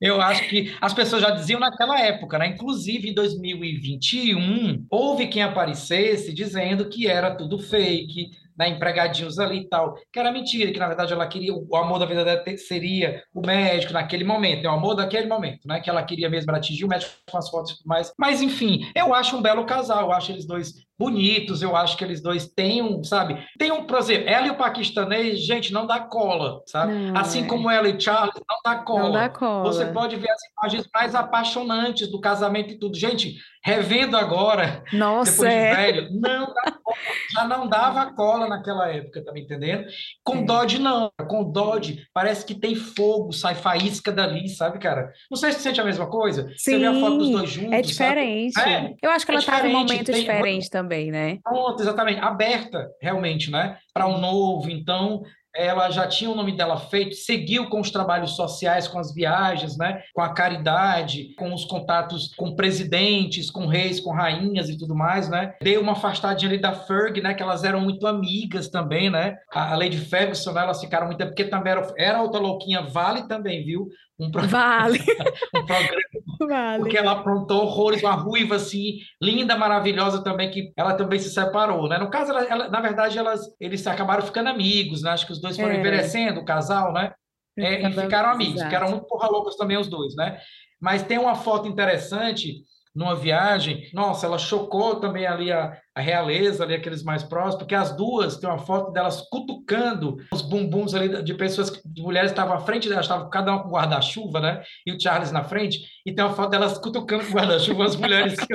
eu 0.00 0.20
acho 0.20 0.48
que 0.48 0.74
as 0.80 0.92
pessoas 0.92 1.22
já 1.22 1.30
diziam 1.30 1.58
naquela 1.58 1.98
época, 2.00 2.38
né? 2.38 2.48
Inclusive 2.48 3.08
em 3.08 3.14
2021, 3.14 4.86
houve 4.90 5.26
quem 5.26 5.42
aparecesse 5.42 6.34
dizendo 6.34 6.88
que 6.88 7.06
era 7.06 7.34
tudo 7.34 7.58
fake, 7.86 8.30
né, 8.56 8.68
empregadinhos 8.68 9.38
ali 9.38 9.58
e 9.58 9.68
tal, 9.68 9.94
que 10.12 10.18
era 10.18 10.32
mentira, 10.32 10.72
que 10.72 10.78
na 10.78 10.88
verdade 10.88 11.12
ela 11.12 11.26
queria, 11.26 11.54
o 11.54 11.76
amor 11.76 11.98
da 11.98 12.06
vida 12.06 12.24
dela 12.24 12.42
seria 12.56 13.22
o 13.34 13.46
médico 13.46 13.92
naquele 13.92 14.24
momento, 14.24 14.64
é 14.64 14.68
o 14.68 14.72
amor 14.72 14.94
daquele 14.94 15.26
momento, 15.26 15.68
né, 15.68 15.80
que 15.80 15.90
ela 15.90 16.02
queria 16.02 16.30
mesmo 16.30 16.50
atingir 16.54 16.84
o 16.84 16.88
médico 16.88 17.12
com 17.30 17.36
as 17.36 17.50
fotos 17.50 17.72
e 17.72 17.76
tudo 17.78 17.86
mais. 17.86 18.12
Mas 18.18 18.40
enfim, 18.40 18.90
eu 18.94 19.14
acho 19.14 19.36
um 19.36 19.42
belo 19.42 19.66
casal, 19.66 20.02
eu 20.02 20.12
acho 20.12 20.32
eles 20.32 20.46
dois 20.46 20.85
bonitos, 20.98 21.60
eu 21.60 21.76
acho 21.76 21.96
que 21.96 22.04
eles 22.04 22.22
dois 22.22 22.46
têm 22.46 22.82
um, 22.82 23.04
sabe? 23.04 23.44
Tem 23.58 23.70
um, 23.70 23.84
por 23.84 23.98
exemplo, 23.98 24.28
ela 24.28 24.46
e 24.46 24.50
o 24.50 24.56
paquistanês, 24.56 25.44
gente, 25.44 25.72
não 25.72 25.86
dá 25.86 26.00
cola, 26.00 26.62
sabe? 26.66 26.94
Não, 26.94 27.16
assim 27.16 27.44
é. 27.44 27.46
como 27.46 27.70
ela 27.70 27.88
e 27.88 28.00
Charles, 28.00 28.34
não 28.48 28.56
dá 28.64 28.78
cola. 28.80 29.02
Não 29.02 29.12
dá 29.12 29.28
cola. 29.28 29.64
Você 29.64 29.86
pode 29.86 30.16
ver 30.16 30.30
as 30.30 30.40
imagens 30.52 30.88
mais 30.92 31.14
apaixonantes 31.14 32.10
do 32.10 32.20
casamento 32.20 32.72
e 32.72 32.78
tudo. 32.78 32.96
Gente, 32.96 33.36
revendo 33.62 34.16
agora, 34.16 34.82
Nossa, 34.92 35.32
depois 35.32 35.52
é. 35.52 35.70
de 35.70 35.76
velho, 35.76 36.08
não 36.12 36.46
dá 36.54 36.72
cola. 36.72 36.96
Já 37.32 37.44
não 37.44 37.68
dava 37.68 38.14
cola 38.14 38.48
naquela 38.48 38.88
época, 38.88 39.22
tá 39.22 39.32
me 39.32 39.42
entendendo? 39.42 39.84
Com 40.24 40.38
é. 40.38 40.42
Dodge, 40.44 40.78
não. 40.78 41.12
Com 41.28 41.50
Dodge, 41.50 42.06
parece 42.14 42.46
que 42.46 42.54
tem 42.54 42.74
fogo, 42.74 43.32
sai 43.32 43.54
faísca 43.54 44.10
dali, 44.10 44.48
sabe, 44.48 44.78
cara? 44.78 45.12
Não 45.30 45.36
sei 45.36 45.52
se 45.52 45.58
você 45.58 45.64
sente 45.64 45.80
a 45.80 45.84
mesma 45.84 46.06
coisa. 46.06 46.48
Sim, 46.56 46.72
você 46.72 46.78
vê 46.78 46.86
a 46.86 46.94
foto 46.94 47.18
dos 47.18 47.30
dois 47.30 47.50
juntos. 47.50 47.72
É 47.72 47.82
diferente. 47.82 48.60
É, 48.60 48.94
eu 49.02 49.10
acho 49.10 49.26
que 49.26 49.32
ela 49.32 49.40
está 49.40 49.66
em 49.66 49.68
um 49.68 49.72
momento 49.72 50.04
tem, 50.06 50.20
diferente 50.20 50.70
também 50.70 50.85
também, 50.86 51.10
né? 51.10 51.38
Pronto, 51.42 51.82
exatamente. 51.82 52.20
Aberta, 52.20 52.88
realmente, 53.02 53.50
né? 53.50 53.76
Para 53.92 54.06
o 54.06 54.14
um 54.14 54.20
novo. 54.20 54.70
Então, 54.70 55.22
ela 55.54 55.90
já 55.90 56.06
tinha 56.06 56.30
o 56.30 56.34
nome 56.34 56.56
dela 56.56 56.78
feito, 56.78 57.16
seguiu 57.16 57.68
com 57.68 57.80
os 57.80 57.90
trabalhos 57.90 58.36
sociais, 58.36 58.86
com 58.86 58.98
as 58.98 59.12
viagens, 59.12 59.76
né? 59.76 60.02
com 60.14 60.20
a 60.20 60.32
caridade, 60.32 61.34
com 61.36 61.52
os 61.52 61.64
contatos 61.64 62.34
com 62.36 62.54
presidentes, 62.54 63.50
com 63.50 63.66
reis, 63.66 63.98
com 63.98 64.12
rainhas 64.12 64.68
e 64.68 64.78
tudo 64.78 64.94
mais, 64.94 65.28
né? 65.28 65.54
Deu 65.62 65.80
uma 65.80 65.92
afastadinha 65.92 66.50
ali 66.50 66.60
da 66.60 66.72
Ferg, 66.72 67.20
né? 67.20 67.34
Que 67.34 67.42
elas 67.42 67.64
eram 67.64 67.80
muito 67.80 68.06
amigas 68.06 68.68
também, 68.68 69.10
né? 69.10 69.36
A 69.50 69.74
Lady 69.74 69.98
Ferguson, 69.98 70.52
né? 70.52 70.62
elas 70.62 70.80
ficaram 70.80 71.06
muito... 71.06 71.24
Porque 71.26 71.44
também 71.44 71.72
era, 71.72 71.94
era 71.98 72.22
outra 72.22 72.38
louquinha, 72.38 72.82
vale 72.82 73.26
também, 73.26 73.64
viu? 73.64 73.88
Um 74.18 74.30
pro... 74.30 74.46
Vale. 74.46 75.00
um 75.56 75.66
programa. 75.66 76.02
Vale. 76.38 76.78
Porque 76.78 76.96
ela 76.96 77.12
aprontou 77.12 77.62
horrores, 77.62 78.02
uma 78.02 78.12
ruiva 78.12 78.56
assim, 78.56 78.98
linda, 79.22 79.56
maravilhosa 79.56 80.22
também, 80.22 80.50
que 80.50 80.72
ela 80.76 80.94
também 80.94 81.18
se 81.18 81.30
separou, 81.30 81.88
né? 81.88 81.98
No 81.98 82.10
caso, 82.10 82.32
ela, 82.32 82.44
ela, 82.44 82.68
na 82.68 82.80
verdade, 82.80 83.18
elas, 83.18 83.40
eles 83.60 83.86
acabaram 83.86 84.22
ficando 84.22 84.48
amigos, 84.48 85.02
né? 85.02 85.10
Acho 85.10 85.26
que 85.26 85.32
os 85.32 85.40
dois 85.40 85.56
foram 85.56 85.72
é. 85.72 85.78
envelhecendo, 85.78 86.40
o 86.40 86.44
casal, 86.44 86.92
né? 86.92 87.12
É, 87.58 87.88
e 87.88 87.92
ficaram 87.92 88.30
amigos, 88.30 88.56
Exato. 88.56 88.70
ficaram 88.70 88.90
muito 88.90 89.06
porra 89.06 89.28
loucas 89.28 89.56
também 89.56 89.78
os 89.78 89.88
dois, 89.88 90.14
né? 90.14 90.38
Mas 90.80 91.02
tem 91.02 91.18
uma 91.18 91.34
foto 91.34 91.66
interessante 91.66 92.62
numa 92.96 93.14
viagem, 93.14 93.90
nossa, 93.92 94.26
ela 94.26 94.38
chocou 94.38 94.98
também 94.98 95.26
ali 95.26 95.52
a, 95.52 95.78
a 95.94 96.00
realeza, 96.00 96.64
ali 96.64 96.74
aqueles 96.74 97.02
mais 97.02 97.22
próximos, 97.22 97.56
porque 97.56 97.74
as 97.74 97.94
duas 97.94 98.38
tem 98.38 98.48
uma 98.48 98.58
foto 98.58 98.90
delas 98.90 99.20
cutucando 99.30 100.16
os 100.32 100.40
bumbuns 100.40 100.94
ali 100.94 101.22
de 101.22 101.34
pessoas, 101.34 101.70
de 101.84 102.02
mulheres 102.02 102.30
que 102.30 102.38
estavam 102.38 102.56
à 102.56 102.60
frente 102.60 102.88
delas, 102.88 103.04
estavam 103.04 103.28
cada 103.28 103.52
uma 103.52 103.62
com 103.62 103.68
guarda-chuva, 103.68 104.40
né? 104.40 104.62
E 104.86 104.92
o 104.92 105.00
Charles 105.00 105.30
na 105.30 105.44
frente, 105.44 105.80
e 106.06 106.12
tem 106.12 106.24
uma 106.24 106.34
foto 106.34 106.50
delas 106.50 106.78
cutucando 106.78 107.26
com 107.26 107.34
guarda-chuva 107.34 107.84
as 107.84 107.96
mulheres. 107.96 108.36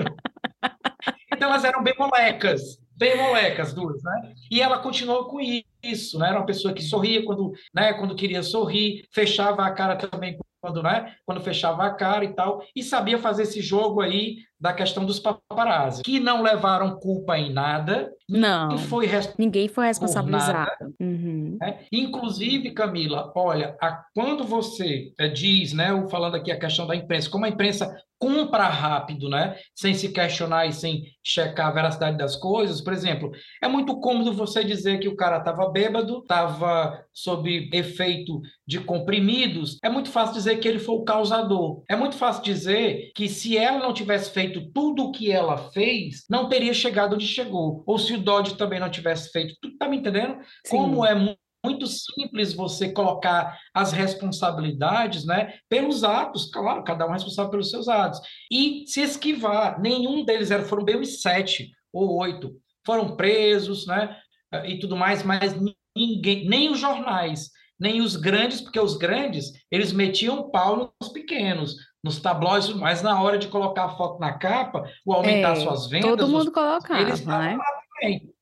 Então 1.33 1.49
elas 1.49 1.63
eram 1.63 1.81
bem 1.81 1.95
molecas, 1.97 2.77
bem 2.95 3.17
molecas 3.17 3.73
duas, 3.73 4.03
né? 4.03 4.33
E 4.51 4.61
ela 4.61 4.77
continuou 4.77 5.25
com 5.25 5.39
isso, 5.81 6.19
né? 6.19 6.27
Era 6.27 6.37
uma 6.37 6.45
pessoa 6.45 6.71
que 6.71 6.83
sorria 6.83 7.25
quando, 7.25 7.51
né, 7.73 7.93
quando 7.93 8.15
queria 8.15 8.43
sorrir, 8.43 9.07
fechava 9.11 9.65
a 9.65 9.71
cara 9.71 9.95
também 9.95 10.37
quando, 10.61 10.83
né, 10.83 11.15
quando 11.25 11.41
fechava 11.41 11.83
a 11.83 11.93
cara 11.93 12.23
e 12.23 12.33
tal, 12.33 12.63
e 12.75 12.83
sabia 12.83 13.17
fazer 13.17 13.43
esse 13.43 13.61
jogo 13.61 13.99
aí 13.99 14.37
da 14.61 14.71
questão 14.71 15.03
dos 15.03 15.19
paparazzi, 15.19 16.03
que 16.03 16.19
não 16.19 16.43
levaram 16.43 16.99
culpa 16.99 17.35
em 17.35 17.51
nada. 17.51 18.11
Não, 18.29 18.77
foi 18.77 19.09
ninguém 19.37 19.67
foi 19.67 19.87
responsabilizado. 19.87 20.93
Uhum. 20.99 21.57
Né? 21.59 21.79
Inclusive, 21.91 22.71
Camila, 22.71 23.31
olha, 23.35 23.75
a, 23.81 24.03
quando 24.13 24.43
você 24.43 25.11
é, 25.19 25.27
diz, 25.27 25.73
né, 25.73 25.87
falando 26.09 26.35
aqui 26.35 26.51
a 26.51 26.59
questão 26.59 26.85
da 26.85 26.95
imprensa, 26.95 27.29
como 27.31 27.45
a 27.45 27.49
imprensa 27.49 27.91
compra 28.21 28.67
rápido, 28.67 29.27
né? 29.27 29.57
Sem 29.73 29.95
se 29.95 30.09
questionar 30.09 30.67
e 30.67 30.73
sem 30.73 31.05
checar 31.23 31.67
a 31.67 31.71
veracidade 31.71 32.19
das 32.19 32.35
coisas. 32.35 32.79
Por 32.79 32.93
exemplo, 32.93 33.31
é 33.63 33.67
muito 33.67 33.99
cômodo 33.99 34.31
você 34.31 34.63
dizer 34.63 34.99
que 34.99 35.07
o 35.07 35.15
cara 35.15 35.39
estava 35.39 35.67
bêbado, 35.71 36.19
estava 36.19 37.03
sob 37.11 37.67
efeito 37.73 38.39
de 38.67 38.79
comprimidos. 38.79 39.79
É 39.83 39.89
muito 39.89 40.11
fácil 40.11 40.35
dizer 40.35 40.57
que 40.57 40.67
ele 40.67 40.77
foi 40.77 40.95
o 40.95 41.03
causador. 41.03 41.83
É 41.89 41.95
muito 41.95 42.15
fácil 42.15 42.43
dizer 42.43 43.11
que 43.15 43.27
se 43.27 43.57
ela 43.57 43.79
não 43.79 43.91
tivesse 43.91 44.29
feito 44.29 44.50
tudo 44.59 45.05
o 45.05 45.11
que 45.11 45.31
ela 45.31 45.57
fez, 45.71 46.25
não 46.29 46.49
teria 46.49 46.73
chegado 46.73 47.13
onde 47.13 47.25
chegou. 47.25 47.83
Ou 47.85 47.97
se 47.97 48.13
o 48.13 48.21
Dodge 48.21 48.57
também 48.57 48.79
não 48.79 48.89
tivesse 48.89 49.31
feito 49.31 49.55
tudo, 49.61 49.77
tá 49.77 49.87
me 49.87 49.97
entendendo? 49.97 50.37
Sim. 50.65 50.77
Como 50.77 51.05
é 51.05 51.15
muito 51.63 51.85
simples 51.87 52.53
você 52.53 52.91
colocar 52.91 53.57
as 53.73 53.91
responsabilidades, 53.91 55.25
né, 55.25 55.53
pelos 55.69 56.03
atos, 56.03 56.49
claro, 56.51 56.83
cada 56.83 57.05
um 57.05 57.11
é 57.11 57.13
responsável 57.13 57.51
pelos 57.51 57.69
seus 57.69 57.87
atos, 57.87 58.19
e 58.51 58.83
se 58.87 59.01
esquivar. 59.01 59.79
Nenhum 59.79 60.25
deles 60.25 60.49
era, 60.51 60.63
foram 60.63 60.83
bem 60.83 60.99
os 60.99 61.21
sete 61.21 61.69
ou 61.93 62.17
oito, 62.17 62.55
foram 62.85 63.15
presos, 63.15 63.85
né, 63.85 64.17
e 64.65 64.79
tudo 64.79 64.97
mais, 64.97 65.23
mas 65.23 65.55
ninguém, 65.95 66.47
nem 66.47 66.71
os 66.71 66.79
jornais, 66.79 67.51
nem 67.81 67.99
os 67.99 68.15
grandes, 68.15 68.61
porque 68.61 68.79
os 68.79 68.95
grandes, 68.95 69.53
eles 69.71 69.91
metiam 69.91 70.51
pau 70.51 70.93
nos 71.01 71.11
pequenos, 71.11 71.75
nos 72.03 72.19
tabloides, 72.19 72.69
mas 72.75 73.01
na 73.01 73.19
hora 73.19 73.39
de 73.39 73.47
colocar 73.47 73.85
a 73.85 73.97
foto 73.97 74.19
na 74.19 74.33
capa, 74.33 74.87
ou 75.03 75.15
aumentar 75.15 75.53
é, 75.53 75.55
suas 75.55 75.87
vendas, 75.87 76.11
todo 76.11 76.27
mundo 76.27 76.51
colocava, 76.51 77.01
eles 77.01 77.25
né? 77.25 77.57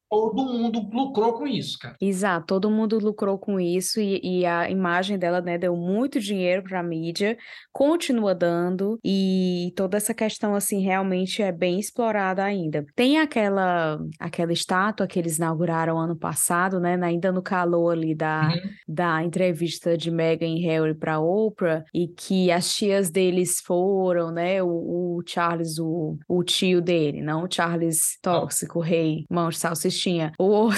Todo 0.09 0.43
mundo 0.43 0.89
lucrou 0.91 1.33
com 1.33 1.47
isso, 1.47 1.77
cara. 1.77 1.95
Exato, 2.01 2.47
todo 2.47 2.71
mundo 2.71 2.97
lucrou 2.97 3.37
com 3.37 3.59
isso 3.59 3.99
e, 3.99 4.19
e 4.23 4.45
a 4.45 4.69
imagem 4.69 5.19
dela, 5.19 5.39
né, 5.39 5.57
deu 5.57 5.75
muito 5.75 6.19
dinheiro 6.19 6.63
para 6.63 6.79
a 6.79 6.83
mídia, 6.83 7.37
continua 7.71 8.33
dando 8.33 8.99
e 9.05 9.71
toda 9.75 9.97
essa 9.97 10.13
questão 10.13 10.55
assim 10.55 10.81
realmente 10.81 11.43
é 11.43 11.51
bem 11.51 11.79
explorada 11.79 12.43
ainda. 12.43 12.85
Tem 12.95 13.19
aquela 13.19 13.99
aquela 14.19 14.51
estátua 14.51 15.07
que 15.07 15.19
eles 15.19 15.37
inauguraram 15.37 15.97
ano 15.97 16.15
passado, 16.15 16.79
né, 16.79 16.97
ainda 17.01 17.31
no 17.31 17.43
calor 17.43 17.91
ali 17.91 18.15
da, 18.15 18.47
uhum. 18.47 18.69
da 18.87 19.23
entrevista 19.23 19.95
de 19.95 20.09
Meghan 20.09 20.47
e 20.47 20.65
Harry 20.65 20.95
para 20.95 21.19
Oprah 21.19 21.83
e 21.93 22.07
que 22.07 22.51
as 22.51 22.73
tias 22.73 23.11
deles 23.11 23.59
foram, 23.63 24.31
né, 24.31 24.63
o, 24.63 24.67
o 24.67 25.23
Charles, 25.25 25.77
o, 25.77 26.17
o 26.27 26.43
tio 26.43 26.81
dele, 26.81 27.21
não 27.21 27.43
o 27.43 27.47
Charles 27.51 28.17
tóxico, 28.21 28.79
oh. 28.79 28.81
rei, 28.81 29.25
mão 29.29 29.49
de 29.49 29.57
salsicha 29.57 29.98
tinha. 29.99 30.33
O. 30.39 30.69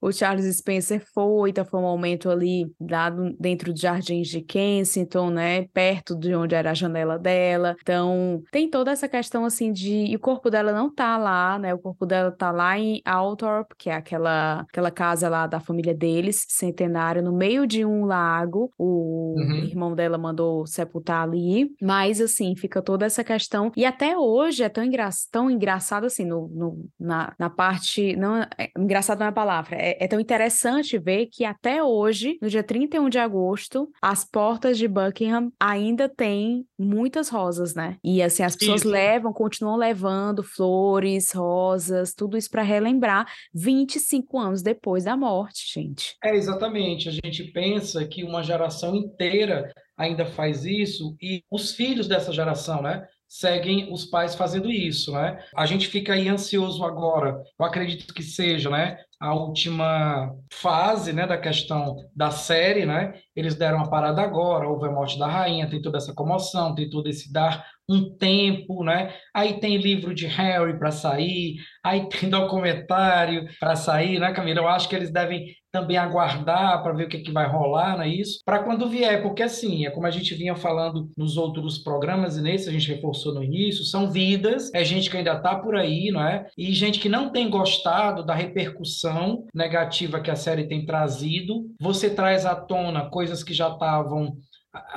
o 0.00 0.12
Charles 0.12 0.56
Spencer 0.56 1.02
foi, 1.14 1.50
então 1.50 1.64
foi 1.64 1.80
um 1.80 1.84
momento 1.84 2.30
ali 2.30 2.66
dado 2.80 3.34
dentro 3.38 3.72
dos 3.72 3.80
jardins 3.80 4.28
de 4.28 4.40
Kensington, 4.40 5.30
né, 5.30 5.66
perto 5.72 6.16
de 6.16 6.34
onde 6.34 6.54
era 6.54 6.70
a 6.70 6.74
janela 6.74 7.18
dela. 7.18 7.76
Então, 7.80 8.42
tem 8.50 8.68
toda 8.68 8.90
essa 8.90 9.08
questão 9.08 9.44
assim 9.44 9.72
de 9.72 10.06
e 10.06 10.16
o 10.16 10.20
corpo 10.20 10.50
dela 10.50 10.72
não 10.72 10.92
tá 10.92 11.16
lá, 11.16 11.58
né? 11.58 11.74
O 11.74 11.78
corpo 11.78 12.06
dela 12.06 12.30
tá 12.30 12.50
lá 12.50 12.78
em 12.78 13.00
Althorp, 13.04 13.72
que 13.76 13.90
é 13.90 13.94
aquela 13.94 14.60
aquela 14.60 14.90
casa 14.90 15.28
lá 15.28 15.46
da 15.46 15.60
família 15.60 15.94
deles, 15.94 16.44
centenário 16.48 17.22
no 17.22 17.32
meio 17.32 17.66
de 17.66 17.84
um 17.84 18.04
lago. 18.04 18.70
O 18.78 19.34
uhum. 19.36 19.54
irmão 19.64 19.94
dela 19.94 20.18
mandou 20.18 20.66
sepultar 20.66 21.22
ali, 21.22 21.70
mas 21.80 22.20
assim, 22.20 22.54
fica 22.56 22.80
toda 22.82 23.06
essa 23.06 23.24
questão 23.24 23.72
e 23.76 23.84
até 23.84 24.16
hoje 24.16 24.62
é 24.62 24.68
tão, 24.68 24.84
engra 24.84 25.08
tão 25.30 25.50
engraçado 25.50 26.04
assim 26.04 26.24
no, 26.24 26.48
no 26.48 26.88
na, 26.98 27.34
na 27.38 27.50
parte 27.50 28.16
não 28.16 28.36
é, 28.36 28.48
engraçado 28.76 29.18
não 29.18 29.26
é 29.26 29.28
a 29.28 29.32
palavra, 29.32 29.76
é, 29.78 30.04
é 30.04 30.08
tão 30.08 30.20
interessante 30.20 30.98
ver 30.98 31.26
que 31.26 31.44
até 31.44 31.82
hoje, 31.82 32.38
no 32.42 32.48
dia 32.48 32.62
31 32.62 33.08
de 33.08 33.18
agosto, 33.18 33.88
as 34.02 34.24
portas 34.24 34.76
de 34.76 34.88
Buckingham 34.88 35.50
ainda 35.58 36.08
têm 36.08 36.66
muitas 36.78 37.28
rosas, 37.28 37.74
né? 37.74 37.96
E 38.02 38.22
assim, 38.22 38.42
as 38.42 38.56
pessoas 38.56 38.80
isso. 38.80 38.90
levam, 38.90 39.32
continuam 39.32 39.76
levando 39.76 40.42
flores, 40.42 41.32
rosas, 41.32 42.12
tudo 42.14 42.36
isso 42.36 42.50
para 42.50 42.62
relembrar 42.62 43.26
25 43.54 44.38
anos 44.38 44.62
depois 44.62 45.04
da 45.04 45.16
morte, 45.16 45.72
gente. 45.72 46.16
É, 46.22 46.34
exatamente. 46.34 47.08
A 47.08 47.12
gente 47.12 47.44
pensa 47.52 48.06
que 48.06 48.24
uma 48.24 48.42
geração 48.42 48.94
inteira 48.94 49.72
ainda 49.96 50.26
faz 50.26 50.64
isso 50.64 51.16
e 51.20 51.42
os 51.50 51.72
filhos 51.72 52.06
dessa 52.06 52.32
geração, 52.32 52.82
né? 52.82 53.06
seguem 53.28 53.92
os 53.92 54.06
pais 54.06 54.34
fazendo 54.34 54.70
isso, 54.70 55.12
né? 55.12 55.38
A 55.54 55.66
gente 55.66 55.86
fica 55.86 56.14
aí 56.14 56.28
ansioso 56.28 56.82
agora. 56.82 57.42
Eu 57.58 57.66
acredito 57.66 58.14
que 58.14 58.22
seja, 58.22 58.70
né? 58.70 58.98
A 59.20 59.34
última 59.34 60.32
fase, 60.52 61.12
né, 61.12 61.26
da 61.26 61.36
questão 61.36 61.96
da 62.14 62.30
série, 62.30 62.86
né? 62.86 63.14
Eles 63.34 63.54
deram 63.54 63.80
a 63.80 63.88
parada 63.88 64.22
agora, 64.22 64.68
houve 64.68 64.86
a 64.86 64.92
morte 64.92 65.18
da 65.18 65.26
rainha, 65.26 65.68
tem 65.68 65.82
toda 65.82 65.98
essa 65.98 66.14
comoção, 66.14 66.74
tem 66.74 66.88
todo 66.88 67.08
esse 67.08 67.32
dar 67.32 67.64
um 67.88 68.16
tempo, 68.16 68.84
né? 68.84 69.14
Aí 69.34 69.58
tem 69.60 69.78
livro 69.78 70.14
de 70.14 70.26
Harry 70.26 70.78
para 70.78 70.90
sair, 70.90 71.56
aí 71.82 72.06
tem 72.08 72.28
documentário 72.30 73.46
para 73.58 73.74
sair, 73.76 74.20
né, 74.20 74.32
Camila? 74.32 74.60
Eu 74.60 74.68
acho 74.68 74.88
que 74.88 74.94
eles 74.94 75.10
devem 75.10 75.46
também 75.70 75.96
aguardar 75.96 76.82
para 76.82 76.92
ver 76.92 77.04
o 77.04 77.08
que, 77.08 77.18
que 77.18 77.32
vai 77.32 77.46
rolar, 77.46 77.96
não 77.96 78.04
é 78.04 78.08
isso? 78.08 78.40
Para 78.44 78.62
quando 78.62 78.88
vier, 78.88 79.22
porque 79.22 79.42
assim, 79.42 79.86
é 79.86 79.90
como 79.90 80.06
a 80.06 80.10
gente 80.10 80.34
vinha 80.34 80.54
falando 80.54 81.10
nos 81.16 81.36
outros 81.36 81.78
programas, 81.78 82.36
e 82.36 82.42
nesse 82.42 82.68
a 82.68 82.72
gente 82.72 82.88
reforçou 82.88 83.34
no 83.34 83.42
início, 83.42 83.84
são 83.84 84.10
vidas, 84.10 84.72
é 84.74 84.82
gente 84.82 85.10
que 85.10 85.16
ainda 85.16 85.34
está 85.34 85.56
por 85.56 85.76
aí, 85.76 86.10
não 86.10 86.22
é? 86.26 86.46
E 86.56 86.72
gente 86.72 86.98
que 86.98 87.08
não 87.08 87.30
tem 87.30 87.50
gostado 87.50 88.24
da 88.24 88.34
repercussão 88.34 89.07
negativa 89.54 90.20
que 90.20 90.30
a 90.30 90.36
série 90.36 90.68
tem 90.68 90.84
trazido. 90.84 91.66
Você 91.80 92.10
traz 92.10 92.46
à 92.46 92.54
tona 92.54 93.08
coisas 93.10 93.42
que 93.42 93.54
já 93.54 93.68
estavam 93.68 94.36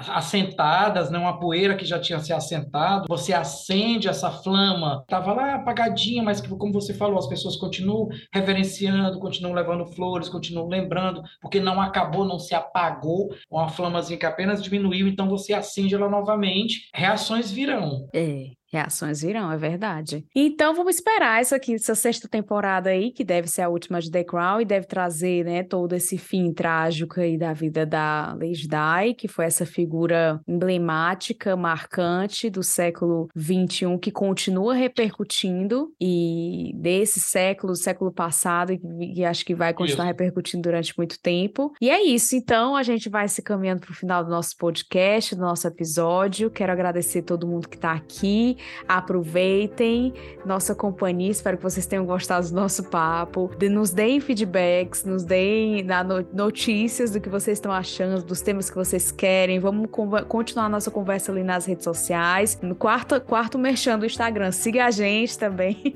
assentadas, 0.09 1.09
né? 1.09 1.17
uma 1.17 1.39
poeira 1.39 1.75
que 1.75 1.85
já 1.85 1.99
tinha 1.99 2.19
se 2.19 2.33
assentado, 2.33 3.05
você 3.07 3.33
acende 3.33 4.07
essa 4.07 4.29
flama, 4.29 5.01
estava 5.01 5.33
lá 5.33 5.55
apagadinha, 5.55 6.21
mas 6.21 6.41
como 6.41 6.73
você 6.73 6.93
falou, 6.93 7.17
as 7.17 7.27
pessoas 7.27 7.55
continuam 7.55 8.09
reverenciando, 8.33 9.19
continuam 9.19 9.55
levando 9.55 9.85
flores, 9.85 10.29
continuam 10.29 10.67
lembrando, 10.67 11.21
porque 11.41 11.59
não 11.59 11.81
acabou, 11.81 12.25
não 12.25 12.37
se 12.37 12.53
apagou, 12.53 13.29
uma 13.49 13.69
flamazinha 13.69 14.19
que 14.19 14.25
apenas 14.25 14.61
diminuiu, 14.61 15.07
então 15.07 15.29
você 15.29 15.53
acende 15.53 15.95
ela 15.95 16.09
novamente, 16.09 16.89
reações 16.93 17.51
virão. 17.51 18.07
É. 18.13 18.51
Reações 18.73 19.21
virão, 19.21 19.51
é 19.51 19.57
verdade. 19.57 20.25
Então 20.33 20.73
vamos 20.73 20.95
esperar 20.95 21.41
essa 21.41 21.57
aqui, 21.57 21.73
essa 21.73 21.93
sexta 21.93 22.27
temporada 22.27 22.89
aí, 22.89 23.11
que 23.11 23.23
deve 23.23 23.49
ser 23.49 23.63
a 23.63 23.69
última 23.69 23.99
de 23.99 24.09
The 24.09 24.23
Crown 24.23 24.61
e 24.61 24.65
deve 24.65 24.85
trazer, 24.85 25.43
né, 25.43 25.61
todo 25.61 25.93
esse 25.93 26.17
fim 26.17 26.53
trágico 26.53 27.19
aí 27.19 27.37
da 27.37 27.51
vida 27.51 27.85
da 27.85 28.33
Lady 28.39 28.67
Di, 28.67 29.13
que 29.17 29.27
foi 29.27 29.45
essa 29.45 29.65
figura 29.65 30.39
emblemática, 30.47 31.55
marcante 31.57 32.49
do 32.49 32.63
século 32.63 33.27
XXI, 33.37 33.97
que 34.01 34.09
continua 34.09 34.73
repercutindo 34.73 35.93
e 35.99 36.71
desse 36.75 37.19
século, 37.19 37.75
século 37.75 38.11
passado, 38.11 38.71
e, 38.99 39.25
acho 39.25 39.45
que 39.45 39.53
vai 39.53 39.73
continuar 39.73 40.05
isso. 40.05 40.13
repercutindo 40.13 40.63
durante 40.63 40.97
muito 40.97 41.19
tempo. 41.19 41.73
E 41.81 41.89
é 41.89 42.01
isso, 42.01 42.37
então 42.37 42.75
a 42.75 42.83
gente 42.83 43.09
vai 43.09 43.27
se 43.27 43.41
caminhando 43.41 43.81
para 43.81 43.91
o 43.91 43.95
final 43.95 44.23
do 44.23 44.29
nosso 44.29 44.55
podcast, 44.57 45.35
do 45.35 45.41
nosso 45.41 45.67
episódio. 45.67 46.49
Quero 46.49 46.71
agradecer 46.71 47.21
todo 47.23 47.45
mundo 47.45 47.67
que 47.67 47.75
está 47.75 47.91
aqui. 47.91 48.57
Aproveitem 48.87 50.13
nossa 50.45 50.73
companhia. 50.75 51.31
Espero 51.31 51.57
que 51.57 51.63
vocês 51.63 51.85
tenham 51.85 52.05
gostado 52.05 52.47
do 52.47 52.55
nosso 52.55 52.83
papo. 52.83 53.49
Nos 53.69 53.91
deem 53.91 54.19
feedbacks, 54.19 55.03
nos 55.03 55.23
deem 55.23 55.85
notícias 56.33 57.11
do 57.11 57.19
que 57.19 57.29
vocês 57.29 57.57
estão 57.57 57.71
achando, 57.71 58.23
dos 58.23 58.41
temas 58.41 58.69
que 58.69 58.75
vocês 58.75 59.11
querem. 59.11 59.59
Vamos 59.59 59.89
continuar 60.27 60.69
nossa 60.69 60.91
conversa 60.91 61.31
ali 61.31 61.43
nas 61.43 61.65
redes 61.65 61.83
sociais. 61.83 62.59
No 62.61 62.75
quarto, 62.75 63.19
quarto 63.21 63.57
merchan 63.57 63.97
do 63.97 64.05
Instagram. 64.05 64.51
Siga 64.51 64.85
a 64.85 64.91
gente 64.91 65.37
também. 65.37 65.95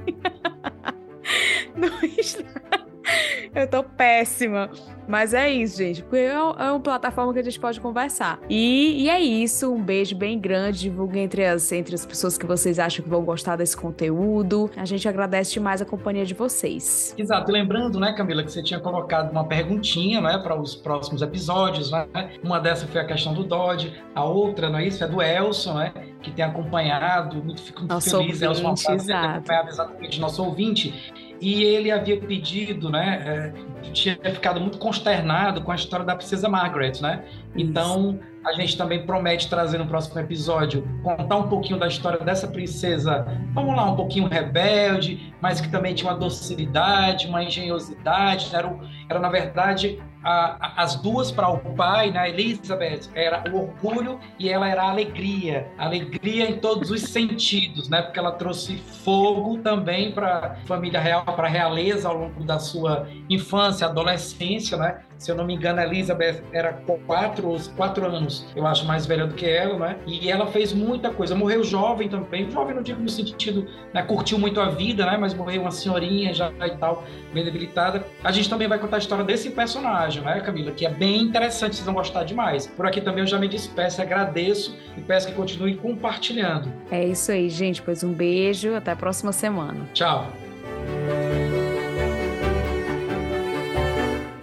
no 1.76 1.88
Instagram. 2.06 2.85
Eu 3.54 3.68
tô 3.68 3.84
péssima. 3.84 4.70
Mas 5.08 5.34
é 5.34 5.50
isso, 5.52 5.78
gente. 5.78 6.02
Porque 6.02 6.18
é, 6.18 6.34
é 6.34 6.72
uma 6.72 6.80
plataforma 6.80 7.32
que 7.34 7.40
a 7.40 7.44
gente 7.44 7.60
pode 7.60 7.80
conversar. 7.80 8.40
E, 8.50 9.04
e, 9.04 9.10
é 9.10 9.20
isso. 9.20 9.72
Um 9.72 9.82
beijo 9.82 10.16
bem 10.16 10.40
grande. 10.40 10.80
Divulguem 10.80 11.24
entre 11.24 11.46
as, 11.46 11.72
entre 11.72 11.96
as 11.96 12.06
pessoas 12.06 12.38
que 12.38 12.46
vocês 12.46 12.80
acham 12.80 13.04
que 13.04 13.10
vão 13.10 13.24
gostar 13.24 13.56
desse 13.56 13.78
conteúdo. 13.78 14.70
A 14.76 14.86
gente 14.86 15.08
agradece 15.08 15.54
demais 15.54 15.82
a 15.82 15.86
companhia 15.86 16.26
de 16.26 16.34
vocês. 16.34 17.14
Exato. 17.18 17.52
E 17.52 17.54
lembrando, 17.54 18.00
né, 18.00 18.14
Camila, 18.14 18.44
que 18.44 18.52
você 18.52 18.64
tinha 18.64 18.80
colocado 18.80 19.32
uma 19.32 19.46
perguntinha, 19.46 20.22
né, 20.22 20.38
para 20.40 20.60
os 20.60 20.76
próximos 20.76 21.22
episódios, 21.22 21.92
né? 21.92 22.08
Uma 22.44 22.60
dessas 22.60 22.90
foi 22.90 23.02
a 23.02 23.06
questão 23.06 23.34
do 23.34 23.44
Dodge. 23.44 23.94
A 24.16 24.24
outra, 24.24 24.70
não 24.70 24.80
é 24.80 24.88
isso? 24.88 25.04
É 25.04 25.08
do 25.08 25.22
Elson, 25.22 25.76
né? 25.76 25.94
Que 26.22 26.32
tem 26.32 26.44
acompanhado. 26.44 27.44
Muito, 27.44 27.62
fico 27.62 27.80
muito 27.82 27.94
nosso 27.94 28.10
feliz, 28.10 28.42
ouvinte, 28.42 28.64
Elson, 28.66 28.94
exato. 28.94 29.28
acompanhado 29.28 29.70
exatamente 29.70 30.20
nosso 30.20 30.44
ouvinte 30.44 31.14
e 31.42 31.64
ele 31.64 31.92
havia 31.92 32.20
pedido, 32.20 32.90
né, 32.90 33.54
é, 33.84 33.92
tinha 33.92 34.18
ficado 34.34 34.60
muito 34.60 34.78
consternado 34.78 35.62
com 35.62 35.72
a 35.72 35.76
história 35.76 36.06
da 36.06 36.16
princesa 36.16 36.50
Margaret, 36.50 36.94
né? 37.02 37.24
Então, 37.56 38.20
a 38.46 38.54
gente 38.54 38.78
também 38.78 39.06
promete 39.06 39.50
trazer 39.50 39.78
no 39.78 39.88
próximo 39.88 40.20
episódio, 40.20 40.88
contar 41.02 41.38
um 41.38 41.50
pouquinho 41.50 41.80
da 41.80 41.88
história 41.88 42.20
dessa 42.20 42.48
princesa, 42.48 43.26
vamos 43.54 43.76
lá, 43.76 43.92
um 43.92 43.96
pouquinho 43.96 44.28
rebelde, 44.28 45.34
mas 45.42 45.60
que 45.60 45.70
também 45.70 45.96
tinha 45.96 46.12
uma 46.12 46.18
docilidade, 46.18 47.28
uma 47.28 47.44
engenhosidade, 47.44 48.50
era, 48.54 48.72
era 49.10 49.20
na 49.20 49.30
verdade 49.30 50.00
a, 50.26 50.82
as 50.82 50.96
duas 50.96 51.32
para 51.32 51.48
o 51.50 51.60
pai, 51.76 52.10
né? 52.10 52.30
Elizabeth 52.30 53.12
era 53.14 53.44
o 53.52 53.58
orgulho 53.58 54.20
e 54.40 54.50
ela 54.50 54.68
era 54.68 54.84
a 54.84 54.90
alegria, 54.90 55.68
alegria 55.78 56.50
em 56.50 56.58
todos 56.58 56.90
os 56.90 57.04
sentidos, 57.04 57.88
né? 57.88 58.02
Porque 58.02 58.18
ela 58.18 58.32
trouxe 58.32 58.78
fogo 58.78 59.60
também 59.60 60.12
para 60.12 60.38
a 60.38 60.56
família 60.66 61.00
real, 61.00 61.24
para 61.24 61.48
a 61.48 61.50
realeza 61.50 62.10
ao 62.10 62.18
longo 62.18 62.44
da 62.44 62.58
sua 62.58 63.08
infância, 63.30 63.86
adolescência, 63.86 64.76
né? 64.78 65.02
Se 65.18 65.32
eu 65.32 65.36
não 65.36 65.46
me 65.46 65.56
engano, 65.56 65.80
a 65.80 65.84
Elizabeth 65.84 66.44
era 66.52 66.74
quatro, 67.06 67.56
quatro 67.76 68.06
anos, 68.06 68.46
eu 68.56 68.66
acho, 68.68 68.86
mais 68.86 69.06
velha 69.06 69.26
do 69.26 69.34
que 69.34 69.46
ela, 69.46 69.78
né? 69.78 69.98
E 70.06 70.30
ela 70.30 70.48
fez 70.48 70.74
muita 70.74 71.10
coisa. 71.10 71.36
Morreu 71.36 71.64
jovem 71.64 72.10
também, 72.10 72.50
jovem 72.52 72.76
não 72.76 72.84
digo 72.84 73.02
no 73.02 73.10
sentido, 73.10 73.66
né? 73.94 74.02
Curtiu 74.04 74.38
muito 74.38 74.60
a 74.60 74.70
vida, 74.70 75.06
né? 75.06 75.18
Mas 75.18 75.34
morreu 75.34 75.62
uma 75.62 75.72
senhorinha 75.72 76.34
já 76.34 76.52
e 76.66 76.78
tal, 76.78 77.04
bem 77.34 77.44
debilitada. 77.44 78.06
A 78.24 78.32
gente 78.32 78.50
também 78.50 78.68
vai 78.68 78.78
contar 78.78 78.98
a 78.98 79.00
história 79.00 79.24
desse 79.24 79.52
personagem, 79.52 80.15
né, 80.22 80.42
Camila? 80.42 80.72
Que 80.72 80.86
é 80.86 80.90
bem 80.90 81.22
interessante, 81.22 81.76
vocês 81.76 81.86
vão 81.86 81.94
gostar 81.94 82.24
demais. 82.24 82.68
Por 82.68 82.86
aqui 82.86 83.02
também 83.02 83.22
eu 83.22 83.28
já 83.28 83.40
me 83.40 83.48
despeço, 83.48 84.02
agradeço 84.02 84.76
e 84.98 85.02
peço 85.02 85.28
que 85.28 85.34
continue 85.34 85.76
compartilhando. 85.76 86.72
É 86.92 87.04
isso 87.04 87.32
aí, 87.32 87.50
gente. 87.50 87.82
Pois 87.82 88.04
um 88.04 88.14
beijo, 88.14 88.76
até 88.76 88.92
a 88.92 88.96
próxima 88.96 89.32
semana. 89.32 89.88
Tchau. 89.94 90.32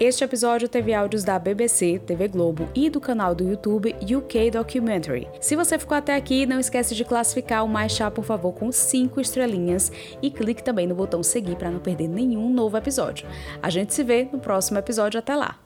Este 0.04 0.24
episódio 0.24 0.68
teve 0.68 0.92
áudios 0.92 1.22
da 1.22 1.38
BBC, 1.38 2.00
TV 2.04 2.26
Globo 2.26 2.68
e 2.74 2.90
do 2.90 3.00
canal 3.00 3.36
do 3.36 3.44
YouTube 3.44 3.94
UK 4.02 4.50
Documentary. 4.50 5.28
Se 5.40 5.54
você 5.54 5.78
ficou 5.78 5.96
até 5.96 6.16
aqui, 6.16 6.44
não 6.44 6.58
esquece 6.58 6.92
de 6.92 7.04
classificar 7.04 7.64
o 7.64 7.68
Mais 7.68 7.92
Chá, 7.92 8.10
por 8.10 8.24
favor, 8.24 8.52
com 8.52 8.72
5 8.72 9.20
estrelinhas 9.20 9.92
e 10.20 10.28
clique 10.28 10.60
também 10.60 10.88
no 10.88 10.94
botão 10.96 11.22
seguir 11.22 11.54
para 11.54 11.70
não 11.70 11.78
perder 11.78 12.08
nenhum 12.08 12.52
novo 12.52 12.76
episódio. 12.76 13.28
A 13.62 13.70
gente 13.70 13.94
se 13.94 14.02
vê 14.02 14.28
no 14.32 14.40
próximo 14.40 14.76
episódio. 14.76 15.20
Até 15.20 15.36
lá! 15.36 15.56